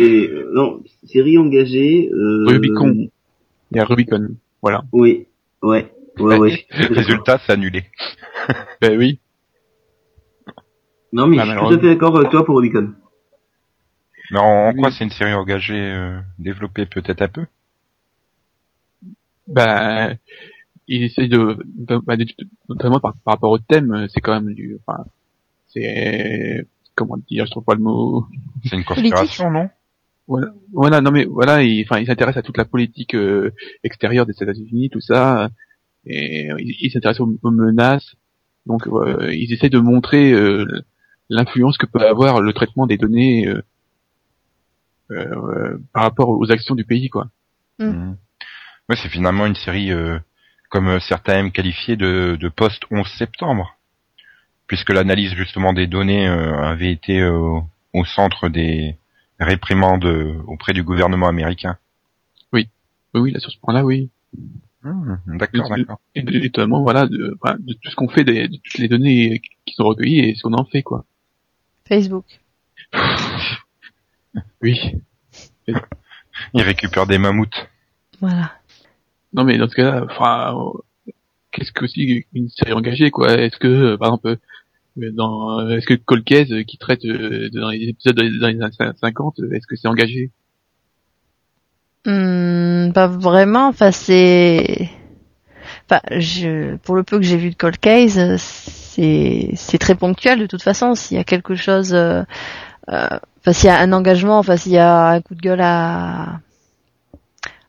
euh, 0.00 0.50
non, 0.54 0.82
série 1.04 1.36
engagée. 1.36 2.08
Euh, 2.10 2.46
Rubicon. 2.46 3.10
Il 3.72 3.76
y 3.76 3.80
a 3.80 3.84
Rubicon. 3.84 4.28
Voilà. 4.62 4.82
Oui, 4.92 5.26
ouais, 5.60 5.92
ouais, 6.20 6.38
ouais. 6.38 6.66
Résultat, 6.70 7.38
c'est 7.44 7.52
annulé. 7.52 7.84
Ben 8.80 8.96
oui. 8.96 9.20
Non 11.12 11.26
mais 11.26 11.38
Ah, 11.38 11.44
je 11.44 11.50
suis 11.50 11.58
tout 11.58 11.64
à 11.66 11.78
fait 11.78 11.86
d'accord 11.94 12.16
avec 12.16 12.30
toi 12.30 12.44
pour 12.44 12.56
Rubicon. 12.56 12.92
Mais 14.30 14.38
en, 14.38 14.44
en 14.44 14.72
Oui. 14.72 14.80
quoi 14.80 14.90
c'est 14.90 15.04
une 15.04 15.10
série 15.10 15.32
engagée, 15.32 15.80
euh, 15.80 16.20
développée 16.38 16.84
peut-être 16.86 17.22
un 17.22 17.28
peu 17.28 17.46
Ben, 19.46 20.18
il 20.86 21.02
essaye 21.02 21.28
de, 21.28 21.58
de- 21.64 21.98
bah, 21.98 22.16
de- 22.16 22.26
notamment 22.68 23.00
par, 23.00 23.14
par 23.24 23.34
rapport 23.34 23.50
au 23.50 23.58
thème, 23.58 24.06
c'est 24.12 24.20
quand 24.20 24.38
même 24.38 24.52
du, 24.54 24.78
enfin, 24.86 25.04
c'est, 25.68 26.66
comment 26.94 27.16
dire, 27.16 27.46
je 27.46 27.50
trouve 27.52 27.64
pas 27.64 27.74
le 27.74 27.80
mot. 27.80 28.26
C'est 28.64 28.76
une 28.76 28.84
conspiration, 28.84 29.50
non? 29.50 29.70
Voilà, 30.26 30.48
voilà, 30.74 31.00
non 31.00 31.10
mais 31.10 31.24
voilà, 31.24 31.62
il, 31.62 31.82
enfin, 31.84 31.98
il 32.00 32.06
s'intéresse 32.06 32.36
à 32.36 32.42
toute 32.42 32.58
la 32.58 32.66
politique 32.66 33.14
euh, 33.14 33.50
extérieure 33.82 34.26
des 34.26 34.34
États-Unis, 34.34 34.90
tout 34.90 35.00
ça, 35.00 35.48
et 36.04 36.50
euh, 36.52 36.56
il, 36.58 36.76
il 36.82 36.90
s'intéresse 36.90 37.20
aux, 37.20 37.38
aux 37.42 37.50
menaces. 37.50 38.14
Donc, 38.66 38.86
euh, 38.86 39.32
ils 39.32 39.50
essaient 39.54 39.70
de 39.70 39.78
montrer 39.78 40.30
euh, 40.32 40.66
l'influence 41.28 41.76
que 41.78 41.86
peut 41.86 42.00
avoir 42.06 42.40
le 42.40 42.52
traitement 42.52 42.86
des 42.86 42.96
données 42.96 43.46
euh, 43.48 43.62
euh, 45.10 45.78
par 45.92 46.02
rapport 46.04 46.28
aux 46.30 46.50
actions 46.50 46.74
du 46.74 46.84
pays, 46.84 47.08
quoi. 47.08 47.28
Mm. 47.78 47.84
Mhm. 47.86 48.16
Ouais, 48.88 48.96
c'est 48.96 49.08
finalement 49.10 49.46
une 49.46 49.54
série, 49.54 49.92
euh, 49.92 50.18
comme 50.70 50.88
euh, 50.88 51.00
certains 51.00 51.34
aiment 51.38 51.52
qualifier, 51.52 51.96
de, 51.96 52.36
de 52.40 52.48
post-11 52.48 53.06
septembre. 53.16 53.74
Puisque 54.66 54.90
l'analyse 54.90 55.32
justement 55.34 55.72
des 55.72 55.86
données 55.86 56.28
euh, 56.28 56.62
avait 56.62 56.92
été 56.92 57.20
euh, 57.20 57.60
au 57.94 58.04
centre 58.04 58.48
des 58.48 58.96
réprimandes 59.40 60.04
euh, 60.04 60.42
auprès 60.46 60.72
du 60.74 60.82
gouvernement 60.82 61.28
américain. 61.28 61.78
Oui, 62.52 62.68
oui, 63.14 63.30
là 63.32 63.40
sur 63.40 63.50
ce 63.50 63.58
point-là, 63.60 63.84
oui. 63.84 64.10
Mhm, 64.82 65.18
D'accord, 65.38 65.70
Oui, 65.70 65.80
d'accord. 65.80 66.00
Et 66.14 66.22
de- 66.22 66.38
notamment, 66.38 66.82
voilà, 66.82 67.06
de, 67.06 67.36
enfin, 67.40 67.56
de 67.58 67.72
tout 67.74 67.90
ce 67.90 67.96
qu'on 67.96 68.08
fait, 68.08 68.24
des- 68.24 68.48
de, 68.48 68.56
toutes 68.56 68.78
les 68.78 68.88
données 68.88 69.40
qui 69.66 69.74
sont 69.74 69.84
recueillies 69.84 70.20
et 70.20 70.34
ce 70.34 70.42
qu'on 70.42 70.52
en 70.54 70.64
fait, 70.64 70.82
quoi. 70.82 71.04
Facebook. 71.88 72.24
Oui. 74.60 74.76
Il 76.54 76.62
récupère 76.62 77.06
des 77.06 77.18
mammouths. 77.18 77.68
Voilà. 78.20 78.52
Non, 79.32 79.44
mais 79.44 79.58
dans 79.58 79.68
ce 79.68 79.74
cas-là, 79.74 80.04
enfin, 80.04 80.72
qu'est-ce 81.52 81.72
que 81.72 81.84
aussi 81.84 82.24
une 82.34 82.48
série 82.48 82.72
engagée, 82.72 83.10
quoi? 83.10 83.32
Est-ce 83.34 83.56
que, 83.56 83.68
euh, 83.68 83.96
par 83.96 84.08
exemple, 84.08 84.36
euh, 84.98 85.10
dans, 85.12 85.60
euh, 85.60 85.76
est-ce 85.76 85.86
que 85.86 85.94
Cold 85.94 86.24
Case, 86.24 86.52
euh, 86.52 86.62
qui 86.62 86.78
traite 86.78 87.06
dans 87.06 87.70
les 87.70 87.88
épisodes 87.88 88.16
dans 88.16 88.24
les 88.24 88.62
années 88.62 88.94
50, 89.00 89.40
euh, 89.40 89.52
est-ce 89.52 89.66
que 89.66 89.76
c'est 89.76 89.88
engagé? 89.88 90.30
Hmm, 92.06 92.92
pas 92.92 93.06
vraiment. 93.06 93.68
Enfin, 93.68 93.90
c'est. 93.92 94.88
Enfin, 95.84 96.00
je, 96.18 96.76
pour 96.76 96.94
le 96.94 97.02
peu 97.02 97.18
que 97.18 97.24
j'ai 97.24 97.36
vu 97.36 97.50
de 97.50 97.54
Cold 97.54 97.78
Case, 97.78 98.18
euh, 98.18 98.36
c'est 98.98 99.78
très 99.78 99.94
ponctuel 99.94 100.40
de 100.40 100.46
toute 100.46 100.62
façon. 100.62 100.94
S'il 100.94 101.16
y 101.16 101.20
a 101.20 101.24
quelque 101.24 101.54
chose, 101.54 101.94
euh, 101.94 102.22
euh, 102.90 103.08
s'il 103.52 103.68
y 103.68 103.72
a 103.72 103.78
un 103.78 103.92
engagement, 103.92 104.38
enfin 104.38 104.56
s'il 104.56 104.72
y 104.72 104.78
a 104.78 105.08
un 105.10 105.20
coup 105.20 105.34
de 105.34 105.40
gueule 105.40 105.60
à 105.60 106.40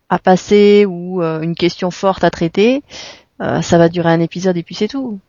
à 0.10 0.18
passer 0.18 0.86
ou 0.88 1.22
euh, 1.22 1.42
une 1.42 1.56
question 1.56 1.92
forte 1.92 2.24
à 2.24 2.32
traiter, 2.32 2.82
euh, 3.42 3.62
ça 3.62 3.78
va 3.78 3.90
durer 3.90 4.10
un 4.10 4.20
épisode 4.20 4.58
et 4.58 4.64
puis 4.64 4.74
c'est 4.74 4.88
tout. 4.88 5.20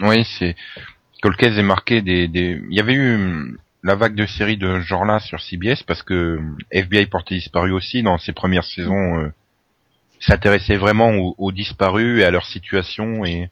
Oui, 0.00 0.26
c'est 0.38 0.56
Colquez 1.22 1.58
est 1.58 1.62
marqué 1.62 2.02
des, 2.02 2.28
des. 2.28 2.60
Il 2.68 2.76
y 2.76 2.80
avait 2.80 2.94
eu 2.94 3.56
la 3.82 3.94
vague 3.94 4.14
de 4.14 4.26
séries 4.26 4.56
de 4.56 4.80
ce 4.80 4.86
genre-là 4.86 5.20
sur 5.20 5.40
CBS 5.40 5.84
parce 5.86 6.02
que 6.02 6.40
FBI 6.70 7.06
porté 7.06 7.36
disparu 7.36 7.72
aussi 7.72 8.02
dans 8.02 8.18
ses 8.18 8.32
premières 8.32 8.64
saisons 8.64 9.20
euh, 9.20 9.32
s'intéressait 10.20 10.76
vraiment 10.76 11.10
aux, 11.10 11.34
aux 11.38 11.52
disparus 11.52 12.20
et 12.20 12.24
à 12.24 12.30
leur 12.30 12.44
situation 12.46 13.24
et, 13.24 13.50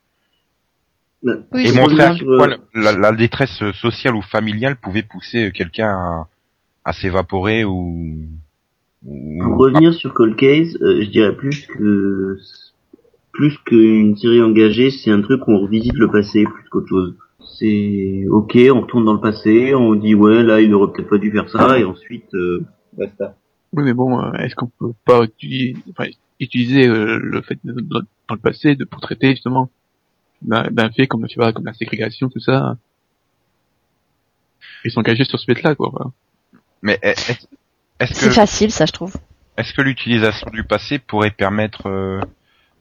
Oui, 1.25 1.33
et 1.67 1.73
montrer 1.73 2.03
à 2.03 2.15
quel 2.15 2.27
point 2.27 2.51
euh, 2.51 2.57
la, 2.75 2.93
la 2.93 3.13
détresse 3.13 3.63
sociale 3.75 4.17
ou 4.17 4.23
familiale 4.23 4.77
pouvait 4.77 5.03
pousser 5.05 5.53
quelqu'un 5.53 5.89
à, 5.89 6.29
à 6.85 6.93
s'évaporer 6.93 7.65
ou, 7.65 8.19
ou 9.07 9.39
Pour 9.43 9.57
revenir 9.59 9.95
sur 9.95 10.13
Cold 10.15 10.35
Case, 10.37 10.77
euh, 10.83 11.03
je 11.05 11.11
dirais 11.11 11.37
plus 11.37 11.67
que 11.67 12.37
plus 13.33 13.57
qu'une 13.65 14.17
série 14.17 14.43
engagée, 14.43 14.91
c'est 14.91 15.11
un 15.11 15.23
truc 15.23 15.47
où 15.47 15.53
on 15.53 15.61
revisite 15.61 15.95
le 15.95 16.11
passé 16.11 16.45
plus 16.45 16.69
qu'autre 16.69 16.89
chose. 16.89 17.15
C'est 17.59 18.25
ok, 18.29 18.59
on 18.75 18.81
retourne 18.83 19.05
dans 19.05 19.15
le 19.15 19.21
passé, 19.21 19.75
on 19.75 19.95
dit 19.95 20.15
ouais 20.15 20.43
là 20.43 20.61
il 20.61 20.75
aurait 20.75 20.93
peut-être 20.93 21.09
pas 21.09 21.19
dû 21.19 21.31
faire 21.31 21.49
ça 21.49 21.79
et 21.79 21.85
ensuite 21.85 22.35
euh, 22.35 22.65
basta. 22.99 23.37
Oui, 23.73 23.85
mais 23.85 23.95
bon, 23.95 24.21
euh, 24.21 24.33
est-ce 24.35 24.55
qu'on 24.55 24.67
peut 24.79 24.93
pas 25.07 25.23
utiliser, 25.25 25.77
enfin, 25.91 26.11
utiliser 26.41 26.87
euh, 26.87 27.19
le 27.23 27.41
fait 27.43 27.59
de- 27.65 27.73
de- 27.73 27.81
dans 28.29 28.35
le 28.35 28.41
passé 28.41 28.75
de 28.77 28.85
pour 28.85 29.01
traiter 29.01 29.31
justement 29.31 29.71
d'un 30.45 30.91
fait 30.91 31.07
comme, 31.07 31.27
tu 31.27 31.39
vois, 31.39 31.53
comme 31.53 31.67
la 31.67 31.73
ségrégation, 31.75 32.29
tout 32.29 32.41
ça 32.41 32.77
et 34.85 34.91
s'engager 34.91 35.25
sur 35.25 35.39
ce 35.39 35.45
fait-là, 35.47 35.75
quoi. 35.75 35.91
voilà. 35.93 36.11
Mais 36.83 36.99
est-ce 37.03 37.33
est-ce 38.01 38.15
C'est 38.15 38.29
que 38.29 38.35
facile, 38.35 38.73
ça 38.73 38.85
je 38.87 38.93
trouve. 38.93 39.15
Est-ce 39.57 39.73
que 39.75 39.83
l'utilisation 39.83 40.49
du 40.53 40.65
passé 40.65 40.99
pourrait 40.99 41.31
permettre 41.31 41.89
euh, 41.89 42.21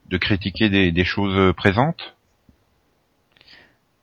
de 0.10 0.18
critiquer 0.18 0.70
des, 0.70 0.92
des 0.92 1.06
choses 1.06 1.36
euh, 1.38 1.54
présentes? 1.54 2.16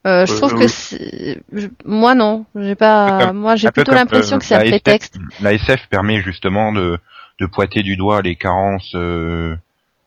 Euh, 0.07 0.27
je 0.27 0.33
Euh, 0.33 0.37
trouve 0.37 0.55
oui. 0.55 0.61
que 0.61 0.69
c'est- 0.69 1.41
je- 1.53 1.67
moi 1.85 2.15
non, 2.15 2.47
j'ai 2.55 2.77
pas, 2.77 3.33
moi 3.33 3.57
j'ai 3.57 3.71
plutôt 3.71 3.93
l'impression 3.93 4.37
euh, 4.37 4.39
que 4.39 4.45
c'est 4.45 4.55
un 4.55 4.61
SF 4.61 4.71
prétexte. 4.71 5.19
La 5.41 5.53
SF 5.55 5.89
permet 5.89 6.23
justement 6.23 6.73
de, 6.73 6.99
de 7.41 7.47
pointer 7.47 7.83
du 7.83 7.97
doigt 7.97 8.23
les 8.23 8.37
carences 8.37 8.93
euh, 8.95 9.57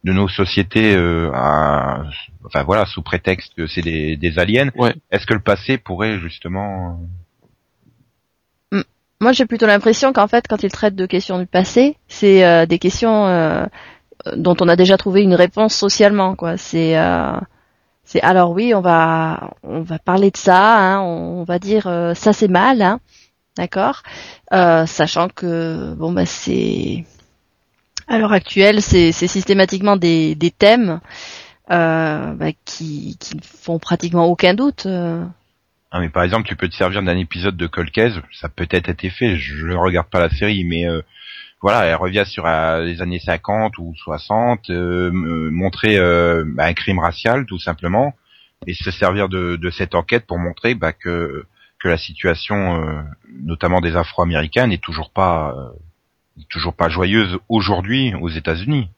de 0.04 0.14
nos 0.14 0.28
sociétés, 0.28 0.96
euh, 0.96 1.32
à, 1.34 2.04
enfin 2.46 2.64
voilà, 2.64 2.86
sous 2.86 3.02
prétexte 3.02 3.54
que 3.56 3.68
c'est 3.68 3.82
des, 3.82 4.18
des 4.18 4.40
aliens. 4.40 4.70
Ouais. 4.76 4.96
Est-ce 5.12 5.26
que 5.26 5.34
le 5.34 5.42
passé 5.42 5.78
pourrait 5.78 6.20
justement 6.20 7.00
Moi 9.22 9.34
j'ai 9.34 9.46
plutôt 9.46 9.68
l'impression 9.68 10.14
qu'en 10.14 10.28
fait 10.28 10.48
quand 10.48 10.64
il 10.64 10.72
traite 10.72 10.96
de 10.96 11.06
questions 11.06 11.38
du 11.38 11.46
passé, 11.46 11.98
c'est 12.08 12.44
euh, 12.44 12.66
des 12.66 12.80
questions 12.80 13.28
euh, 13.28 13.66
dont 14.36 14.56
on 14.60 14.68
a 14.68 14.76
déjà 14.76 14.98
trouvé 14.98 15.22
une 15.22 15.36
réponse 15.36 15.76
socialement 15.76 16.36
quoi. 16.36 16.58
C'est 16.58 16.98
euh, 16.98 17.40
c'est 18.04 18.22
alors 18.22 18.52
oui 18.52 18.74
on 18.74 18.82
va 18.82 19.52
on 19.62 19.82
va 19.82 20.00
parler 20.00 20.32
de 20.32 20.38
ça, 20.38 20.78
hein, 20.78 21.02
on, 21.02 21.44
va 21.44 21.60
dire 21.60 21.86
euh, 21.86 22.16
ça 22.16 22.34
c'est 22.34 22.48
mal, 22.48 22.82
hein, 22.82 23.00
d'accord, 23.58 24.02
Euh, 24.54 24.86
sachant 24.86 25.30
que 25.30 25.94
bon 25.94 26.12
bah 26.12 26.26
c'est 26.26 27.06
à 28.12 28.20
l'heure 28.20 28.34
actuelle 28.34 28.82
c'est 28.82 29.12
systématiquement 29.14 29.96
des 29.96 30.36
des 30.36 30.52
thèmes 30.52 31.00
euh, 31.72 32.34
bah, 32.34 32.52
qui 32.66 33.18
qui 33.20 33.38
ne 33.38 33.42
font 33.42 33.80
pratiquement 33.80 34.26
aucun 34.26 34.54
doute. 34.54 34.86
euh. 34.86 35.24
Ah, 35.94 36.00
mais 36.00 36.10
par 36.10 36.24
exemple, 36.24 36.48
tu 36.48 36.56
peux 36.56 36.70
te 36.70 36.76
servir 36.76 37.04
d'un 37.04 37.18
épisode 37.18 37.58
de 37.58 37.68
Colcaise, 37.68 38.22
ça 38.32 38.48
a 38.48 38.50
peut-être 38.50 38.88
été 38.88 39.10
fait, 39.10 39.36
je 39.36 39.68
ne 39.68 39.76
regarde 39.76 40.08
pas 40.08 40.22
la 40.22 40.30
série, 40.30 40.64
mais 40.64 40.88
euh, 40.88 41.02
voilà, 41.62 41.86
elle 41.86 41.96
revient 41.96 42.24
sur 42.26 42.46
euh, 42.46 42.82
les 42.84 43.02
années 43.02 43.20
50 43.20 43.78
ou 43.78 43.94
60, 43.98 44.70
euh, 44.70 45.12
montrer 45.14 45.98
euh, 45.98 46.46
bah, 46.48 46.66
un 46.66 46.74
crime 46.74 47.00
racial 47.00 47.46
tout 47.46 47.60
simplement, 47.60 48.14
et 48.68 48.74
se 48.74 48.90
servir 48.90 49.28
de, 49.28 49.58
de 49.58 49.70
cette 49.70 49.94
enquête 49.96 50.26
pour 50.26 50.40
montrer 50.40 50.76
bah, 50.76 50.94
que 50.94 51.46
que 51.80 51.88
la 51.90 51.98
situation, 51.98 53.04
notamment 53.42 53.82
des 53.82 53.96
Afro-Américains, 53.96 54.68
n'est 54.68 54.78
toujours 54.78 55.10
pas 55.10 55.56
toujours 56.50 56.74
pas 56.74 56.90
joyeuse 56.90 57.38
aujourd'hui 57.50 58.14
aux 58.20 58.30
États-Unis. 58.30 58.90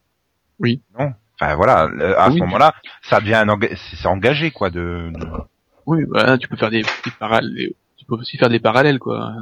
Oui. 0.59 0.81
Non. 0.97 1.13
Enfin 1.39 1.55
voilà, 1.55 1.89
à 2.17 2.29
Oui. 2.29 2.35
ce 2.35 2.39
moment-là, 2.39 2.73
ça 3.01 3.19
devient 3.19 3.35
un 3.35 3.47
enga- 3.47 3.75
c'est 3.99 4.07
engagé 4.07 4.51
quoi 4.51 4.69
de, 4.69 5.11
de- 5.13 5.27
Oui, 5.87 6.05
bah, 6.07 6.37
tu 6.37 6.47
peux 6.47 6.55
faire 6.55 6.69
des 6.69 6.81
petits 6.81 7.11
parallèles, 7.19 7.71
tu 7.97 8.05
peux 8.05 8.15
aussi 8.15 8.37
faire 8.37 8.49
des 8.49 8.59
parallèles, 8.59 8.99
quoi. 8.99 9.33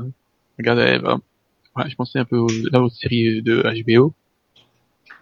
Regarde, 0.57 0.79
eh, 0.79 0.99
bah, 0.99 1.17
ouais, 1.75 1.89
je 1.89 1.95
pensais 1.95 2.17
un 2.19 2.25
peu 2.25 2.37
aux, 2.37 2.47
là 2.71 2.81
aux 2.81 2.89
séries 2.89 3.41
de 3.41 3.61
HBO. 3.85 4.13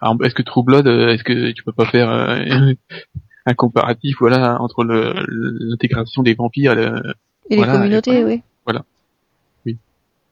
Alors, 0.01 0.15
est-ce 0.23 0.35
que 0.35 0.43
True 0.43 0.63
Blood, 0.63 0.87
euh, 0.87 1.09
est-ce 1.09 1.23
que 1.23 1.51
tu 1.51 1.63
peux 1.63 1.73
pas 1.73 1.85
faire 1.87 2.09
euh, 2.09 2.73
un 3.45 3.53
comparatif, 3.55 4.17
voilà, 4.19 4.61
entre 4.61 4.83
le- 4.83 5.25
l'intégration 5.27 6.21
des 6.23 6.35
vampires, 6.35 6.75
le- 6.75 7.01
Et 7.49 7.57
Voilà, 7.57 7.73
les 7.73 7.79
communautés, 7.79 8.19
et 8.19 8.23
oui. 8.23 8.41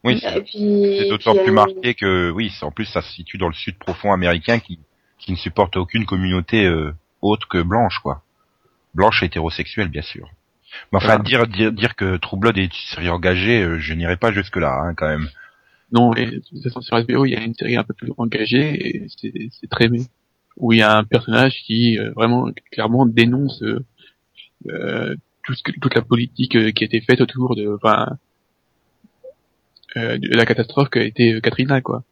Oui, 0.07 0.19
C'est 0.21 1.09
d'autant 1.09 1.35
plus 1.35 1.49
euh, 1.49 1.53
marqué 1.53 1.93
que 1.93 2.31
oui, 2.31 2.51
en 2.61 2.71
plus 2.71 2.85
ça 2.85 3.01
se 3.01 3.11
situe 3.13 3.37
dans 3.37 3.47
le 3.47 3.53
sud 3.53 3.77
profond 3.77 4.11
américain 4.13 4.59
qui 4.59 4.79
qui 5.19 5.31
ne 5.31 5.37
supporte 5.37 5.77
aucune 5.77 6.05
communauté 6.05 6.65
euh, 6.65 6.93
autre 7.21 7.47
que 7.47 7.61
blanche 7.61 7.99
quoi. 7.99 8.23
Blanche 8.93 9.23
et 9.23 9.27
hétérosexuelle 9.27 9.89
bien 9.89 10.01
sûr. 10.01 10.29
Mais 10.91 10.97
enfin 10.97 11.17
Voilà. 11.17 11.23
dire 11.23 11.47
dire 11.47 11.71
dire 11.71 11.95
que 11.95 12.17
True 12.17 12.37
Blood 12.37 12.57
est 12.57 12.65
une 12.65 12.71
série 12.93 13.09
engagée, 13.09 13.63
euh, 13.63 13.79
je 13.79 13.93
n'irai 13.93 14.17
pas 14.17 14.31
jusque 14.31 14.57
là 14.57 14.73
hein, 14.81 14.93
quand 14.95 15.07
même. 15.07 15.29
non, 15.91 16.13
et 16.15 16.25
de 16.25 16.39
toute 16.39 16.61
façon, 16.63 16.81
sur 16.81 16.97
HBO, 17.03 17.25
il 17.25 17.31
y 17.31 17.35
a 17.35 17.41
une 17.43 17.53
série 17.55 17.77
un 17.77 17.83
peu 17.83 17.93
plus 17.93 18.11
engagée, 18.17 18.87
et 18.87 19.07
c'est 19.17 19.49
c'est 19.51 19.69
très 19.69 19.85
aimé. 19.85 20.01
Où 20.57 20.73
il 20.73 20.79
y 20.79 20.81
a 20.81 20.97
un 20.97 21.03
personnage 21.03 21.53
qui, 21.65 21.97
euh, 21.99 22.11
vraiment, 22.13 22.49
clairement 22.71 23.05
dénonce 23.05 23.61
euh, 23.63 23.85
euh, 24.69 25.15
tout 25.43 25.53
ce 25.53 25.63
que, 25.63 25.71
toute 25.79 25.95
la 25.95 26.01
politique 26.01 26.55
euh, 26.55 26.71
qui 26.71 26.83
a 26.83 26.87
été 26.87 27.01
faite 27.01 27.21
autour 27.21 27.55
de, 27.55 27.67
enfin, 27.75 28.17
euh, 29.95 30.17
la 30.21 30.45
catastrophe 30.45 30.89
qu'a 30.89 31.03
été 31.03 31.33
euh, 31.35 31.39
Katrina, 31.41 31.81
quoi. 31.81 32.03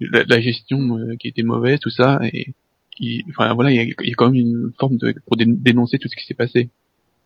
La, 0.00 0.24
la 0.26 0.40
gestion 0.40 0.98
euh, 0.98 1.16
qui 1.16 1.28
était 1.28 1.42
mauvaise, 1.42 1.80
tout 1.80 1.90
ça, 1.90 2.20
et 2.32 2.54
il- 2.98 3.24
enfin 3.30 3.54
voilà, 3.54 3.70
il 3.70 3.76
y 3.76 3.80
a, 3.80 3.84
y 3.84 4.12
a 4.12 4.14
quand 4.16 4.26
même 4.30 4.40
une 4.40 4.72
forme 4.78 4.96
de 4.96 5.14
pour 5.26 5.36
dé- 5.36 5.44
dénoncer 5.46 5.98
tout 5.98 6.08
ce 6.08 6.16
qui 6.16 6.24
s'est 6.24 6.34
passé. 6.34 6.70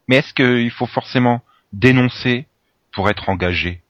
Mais 0.09 0.17
est-ce 0.17 0.35
qu'il 0.35 0.71
faut 0.71 0.87
forcément 0.87 1.43
dénoncer 1.73 2.47
pour 2.93 3.09
être 3.11 3.29
engagé? 3.29 3.83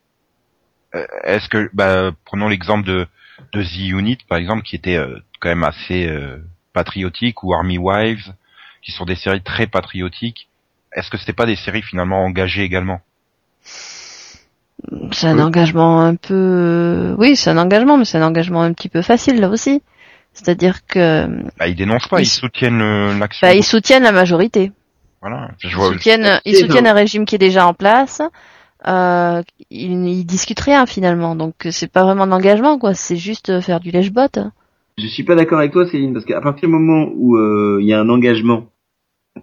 Euh, 0.94 1.06
Est-ce 1.24 1.48
que 1.48 1.70
bah 1.72 2.12
prenons 2.24 2.48
l'exemple 2.48 2.86
de 2.86 3.06
de 3.52 3.62
The 3.62 3.90
Unit 3.90 4.18
par 4.28 4.38
exemple 4.38 4.62
qui 4.62 4.76
était 4.76 4.96
euh, 4.96 5.18
quand 5.40 5.48
même 5.48 5.64
assez 5.64 6.06
euh, 6.06 6.38
patriotique 6.72 7.42
ou 7.42 7.52
Army 7.54 7.78
Wives 7.78 8.32
qui 8.82 8.92
sont 8.92 9.04
des 9.04 9.16
séries 9.16 9.42
très 9.42 9.66
patriotiques. 9.66 10.48
Est-ce 10.92 11.10
que 11.10 11.18
c'était 11.18 11.32
pas 11.34 11.46
des 11.46 11.56
séries 11.56 11.82
finalement 11.82 12.24
engagées 12.24 12.62
également? 12.62 13.00
C'est 15.12 15.26
un 15.28 15.36
Oui. 15.36 15.42
engagement 15.42 16.00
un 16.02 16.14
peu, 16.16 17.14
oui, 17.18 17.34
c'est 17.34 17.50
un 17.50 17.56
engagement, 17.58 17.96
mais 17.96 18.04
c'est 18.04 18.18
un 18.18 18.26
engagement 18.26 18.62
un 18.62 18.72
petit 18.72 18.88
peu 18.88 19.02
facile 19.02 19.40
là 19.40 19.48
aussi. 19.48 19.82
C'est-à-dire 20.34 20.86
que 20.86 21.26
Bah, 21.58 21.66
ils 21.66 21.74
dénoncent 21.74 22.08
pas, 22.08 22.20
Ils 22.20 22.24
ils, 22.24 22.26
soutiennent 22.26 22.78
le- 22.78 23.18
l'action. 23.18 23.46
bah, 23.46 23.54
ils 23.54 23.64
soutiennent 23.64 24.02
la 24.02 24.12
majorité. 24.12 24.72
Voilà. 25.22 25.50
Je 25.58 25.68
Ils 25.68 25.74
vois, 25.74 25.88
soutiennent, 25.88 26.40
ils 26.44 26.56
soutiennent 26.56 26.86
un 26.86 26.92
régime 26.92 27.24
qui 27.24 27.34
est 27.36 27.38
déjà 27.38 27.66
en 27.66 27.72
place. 27.72 28.20
Euh, 28.86 29.42
ils, 29.70 30.06
ils 30.06 30.24
discutent 30.26 30.60
rien 30.60 30.84
finalement, 30.84 31.34
donc 31.34 31.54
c'est 31.70 31.90
pas 31.90 32.04
vraiment 32.04 32.26
de 32.26 32.30
l'engagement 32.30 32.78
quoi. 32.78 32.92
C'est 32.92 33.16
juste 33.16 33.48
euh, 33.48 33.62
faire 33.62 33.80
du 33.80 33.90
lèche-botte. 33.90 34.38
Je 34.98 35.06
suis 35.06 35.24
pas 35.24 35.34
d'accord 35.34 35.58
avec 35.58 35.72
toi, 35.72 35.86
Céline, 35.86 36.12
parce 36.12 36.26
qu'à 36.26 36.40
partir 36.42 36.68
du 36.68 36.74
moment 36.74 37.08
où 37.16 37.36
euh, 37.36 37.78
il 37.80 37.86
y 37.86 37.94
a 37.94 38.00
un 38.00 38.08
engagement 38.10 38.66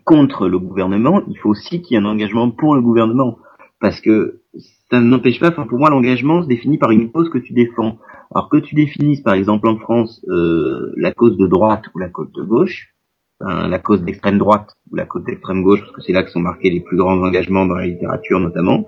contre 0.06 0.48
le 0.48 0.60
gouvernement, 0.60 1.22
il 1.28 1.38
faut 1.40 1.50
aussi 1.50 1.82
qu'il 1.82 1.96
y 1.96 2.00
ait 2.00 2.04
un 2.04 2.06
engagement 2.08 2.50
pour 2.52 2.76
le 2.76 2.82
gouvernement, 2.82 3.38
parce 3.80 4.00
que 4.00 4.42
ça 4.90 5.00
n'empêche 5.00 5.40
pas. 5.40 5.50
Enfin, 5.50 5.66
pour 5.66 5.80
moi, 5.80 5.90
l'engagement 5.90 6.44
se 6.44 6.48
définit 6.48 6.78
par 6.78 6.92
une 6.92 7.12
cause 7.12 7.30
que 7.30 7.38
tu 7.38 7.54
défends. 7.54 7.98
Alors 8.34 8.50
que 8.50 8.58
tu 8.58 8.76
définisses, 8.76 9.22
par 9.22 9.34
exemple, 9.34 9.68
en 9.68 9.78
France, 9.78 10.24
euh, 10.30 10.94
la 10.98 11.12
cause 11.12 11.38
de 11.38 11.48
droite 11.48 11.84
ou 11.94 12.00
la 12.00 12.10
cause 12.10 12.32
de 12.32 12.44
gauche, 12.44 12.94
enfin, 13.40 13.68
la 13.68 13.80
cause 13.80 14.04
d'extrême 14.04 14.38
droite 14.38 14.76
ou 14.92 14.96
la 14.96 15.06
cause 15.06 15.24
d'extrême 15.24 15.64
gauche, 15.64 15.82
parce 15.82 15.92
que 15.92 16.02
c'est 16.02 16.14
là 16.14 16.24
que 16.24 16.32
sont 16.32 16.40
marqués 16.40 16.70
les 16.70 16.82
plus 16.82 16.98
grands 16.98 17.22
engagements 17.22 17.66
dans 17.66 17.76
la 17.76 17.88
littérature, 17.88 18.40
notamment. 18.40 18.86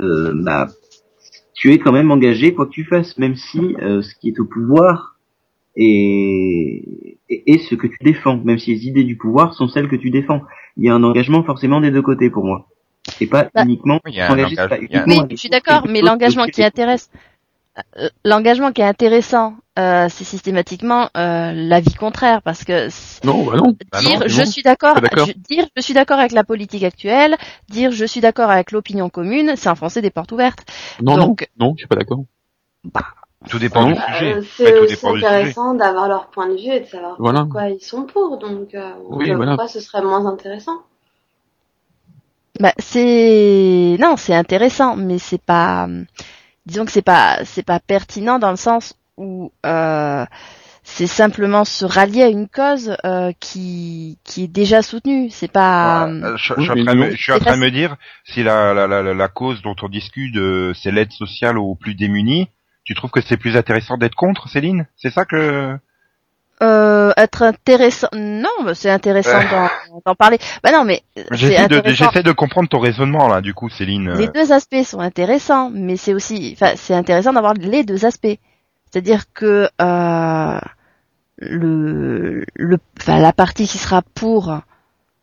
Euh, 0.00 0.32
bah, 0.34 0.68
tu 1.54 1.72
es 1.72 1.78
quand 1.78 1.92
même 1.92 2.10
engagé 2.10 2.54
quoi 2.54 2.66
que 2.66 2.72
tu 2.72 2.84
fasses, 2.84 3.16
même 3.18 3.36
si 3.36 3.76
euh, 3.80 4.02
ce 4.02 4.14
qui 4.16 4.28
est 4.28 4.40
au 4.40 4.44
pouvoir 4.44 5.18
et, 5.76 7.18
et 7.28 7.58
ce 7.58 7.74
que 7.74 7.86
tu 7.86 7.98
défends, 8.02 8.40
même 8.44 8.58
si 8.58 8.72
les 8.74 8.86
idées 8.86 9.04
du 9.04 9.16
pouvoir 9.16 9.54
sont 9.54 9.68
celles 9.68 9.88
que 9.88 9.96
tu 9.96 10.10
défends. 10.10 10.42
Il 10.76 10.84
y 10.84 10.88
a 10.88 10.94
un 10.94 11.02
engagement 11.02 11.44
forcément 11.44 11.80
des 11.80 11.90
deux 11.90 12.02
côtés 12.02 12.30
pour 12.30 12.44
moi. 12.44 12.66
Et 13.20 13.26
pas 13.26 13.48
Bah, 13.54 13.62
uniquement 13.64 14.00
Oui, 14.04 14.12
il 14.12 14.16
y 14.16 14.20
a 14.20 14.26
un 14.26 14.28
s'engager, 14.30 14.54
engage- 14.54 14.62
c'est 14.62 14.68
pas 14.68 14.78
il 14.78 14.90
y 14.92 14.96
a 14.96 15.00
un- 15.02 15.04
Oui, 15.04 15.12
uniquement 15.14 15.26
je 15.30 15.36
suis 15.36 15.48
d'accord, 15.50 15.86
mais 15.88 16.00
l'engagement 16.00 16.46
qui 16.46 16.62
intéresse, 16.64 17.10
euh, 17.98 18.08
l'engagement 18.24 18.72
qui 18.72 18.80
est 18.80 18.84
intéressant, 18.86 19.54
euh, 19.78 20.06
c'est 20.08 20.24
systématiquement 20.24 21.08
euh, 21.16 21.52
l'avis 21.52 21.94
contraire, 21.94 22.40
parce 22.42 22.64
que 22.64 22.88
Non, 23.26 23.44
bah 23.44 23.56
non. 23.56 23.76
Bah 23.92 23.98
dire 24.00 24.20
non, 24.20 24.26
je 24.28 24.40
non, 24.40 24.46
suis 24.46 24.62
d'accord, 24.62 24.96
dire 25.50 25.66
je 25.76 25.82
suis 25.82 25.92
d'accord 25.94 26.18
avec 26.18 26.32
la 26.32 26.44
politique 26.44 26.84
actuelle, 26.84 27.36
dire 27.68 27.90
je 27.90 28.04
suis 28.04 28.20
d'accord 28.20 28.50
avec 28.50 28.70
l'opinion 28.72 29.10
commune, 29.10 29.54
c'est 29.56 29.68
enfoncer 29.68 30.00
des 30.00 30.10
portes 30.10 30.32
ouvertes. 30.32 30.60
Non, 31.02 31.16
Donc- 31.18 31.48
non, 31.58 31.66
non, 31.68 31.74
je 31.76 31.80
suis 31.80 31.88
pas 31.88 31.96
d'accord. 31.96 32.20
tout 33.50 33.58
dépend 33.58 33.82
Non. 33.88 33.94
du 33.96 34.00
sujet. 34.00 34.32
Euh, 34.32 34.36
Ouais, 34.80 34.88
c'est 34.88 34.96
sujet. 34.96 35.26
intéressant 35.26 35.74
d'avoir 35.74 36.08
leur 36.08 36.28
point 36.28 36.48
de 36.48 36.54
vue 36.54 36.70
et 36.72 36.80
de 36.80 36.86
savoir 36.86 37.16
Voilà. 37.18 37.40
pourquoi 37.40 37.68
ils 37.68 37.80
sont 37.80 38.04
pour. 38.04 38.38
Donc, 38.38 38.74
euh, 38.74 38.92
Oui, 39.10 39.28
pourquoi 39.30 39.36
voilà. 39.56 39.68
ce 39.68 39.80
serait 39.80 40.00
moins 40.02 40.24
intéressant 40.26 40.78
Bah 42.60 42.72
c'est 42.78 43.96
non, 43.98 44.16
c'est 44.16 44.34
intéressant, 44.34 44.96
mais 44.96 45.18
c'est 45.18 45.42
pas, 45.42 45.88
disons 46.66 46.84
que 46.84 46.92
c'est 46.92 47.02
pas, 47.02 47.44
c'est 47.44 47.64
pas 47.64 47.80
pertinent 47.80 48.38
dans 48.38 48.50
le 48.50 48.56
sens 48.56 48.94
où 49.16 49.52
euh, 49.66 50.24
c'est 50.84 51.06
simplement 51.08 51.64
se 51.64 51.84
rallier 51.84 52.22
à 52.22 52.28
une 52.28 52.48
cause 52.48 52.96
euh, 53.04 53.32
qui 53.40 54.18
qui 54.24 54.44
est 54.44 54.48
déjà 54.48 54.82
soutenue. 54.82 55.30
C'est 55.30 55.50
pas. 55.50 56.06
Euh, 56.08 56.36
je, 56.36 56.54
je 56.56 56.60
oui, 56.60 56.62
suis 56.62 56.70
en 56.72 56.76
train 56.84 56.94
de 56.94 56.98
me- 57.00 57.10
non. 57.10 57.10
je 57.10 57.22
suis 57.22 57.32
en 57.32 57.38
C'est 57.38 57.40
train 57.40 57.56
de 57.56 57.60
pas- 57.60 57.66
me 57.66 57.70
dire, 57.70 57.96
si 58.24 58.42
la, 58.44 58.72
la, 58.74 58.86
la, 58.86 59.02
la 59.14 59.28
cause 59.28 59.62
dont 59.62 59.76
on 59.82 59.88
discute, 59.88 60.36
euh, 60.36 60.72
c'est 60.74 60.92
l'aide 60.92 61.12
sociale 61.12 61.58
aux 61.58 61.74
plus 61.74 61.94
démunis, 61.94 62.48
tu 62.84 62.94
trouves 62.94 63.10
que 63.10 63.20
c'est 63.20 63.36
plus 63.36 63.56
intéressant 63.56 63.96
d'être 63.96 64.14
contre, 64.14 64.48
Céline? 64.48 64.86
C'est 64.96 65.10
ça 65.10 65.24
que... 65.24 65.76
Euh, 66.62 67.12
être 67.16 67.42
intéressant. 67.42 68.08
Non, 68.14 68.48
c'est 68.74 68.88
intéressant 68.90 69.40
d'en, 69.50 69.68
d'en 70.06 70.14
parler. 70.14 70.38
Bah 70.62 70.70
non, 70.72 70.84
mais 70.84 71.02
J'essaie 71.32 71.68
de, 71.68 72.22
de 72.22 72.32
comprendre 72.32 72.68
ton 72.68 72.78
raisonnement 72.78 73.28
là, 73.28 73.40
du 73.40 73.54
coup, 73.54 73.68
Céline. 73.68 74.12
Les 74.14 74.28
Euh, 74.28 74.32
deux 74.32 74.52
aspects 74.52 74.82
sont 74.84 75.00
intéressants, 75.00 75.70
mais 75.74 75.96
c'est 75.96 76.14
aussi, 76.14 76.56
enfin, 76.56 76.72
c'est 76.76 76.94
intéressant 76.94 77.32
d'avoir 77.32 77.54
les 77.54 77.82
deux 77.84 78.04
aspects. 78.06 78.38
C'est-à-dire 78.90 79.24
que 79.34 79.68
euh, 79.82 80.58
le, 81.38 82.44
le, 82.54 82.78
enfin, 83.00 83.18
la 83.18 83.32
partie 83.32 83.66
qui 83.66 83.78
sera 83.78 84.02
pour, 84.14 84.56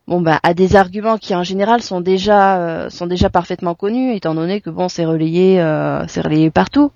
bon 0.07 0.21
bah, 0.21 0.39
a 0.43 0.53
des 0.53 0.75
arguments 0.75 1.17
qui 1.17 1.33
en 1.33 1.43
général 1.43 1.81
sont 1.81 2.01
déjà, 2.01 2.59
euh, 2.59 2.89
sont 2.89 3.07
déjà 3.07 3.29
parfaitement 3.29 3.73
connus, 3.73 4.13
étant 4.15 4.35
donné 4.35 4.59
que 4.61 4.69
bon, 4.69 4.89
c'est 4.89 5.05
relayé, 5.05 5.61
euh, 5.61 6.05
c'est 6.07 6.21
relayé 6.21 6.51
partout. 6.51 6.91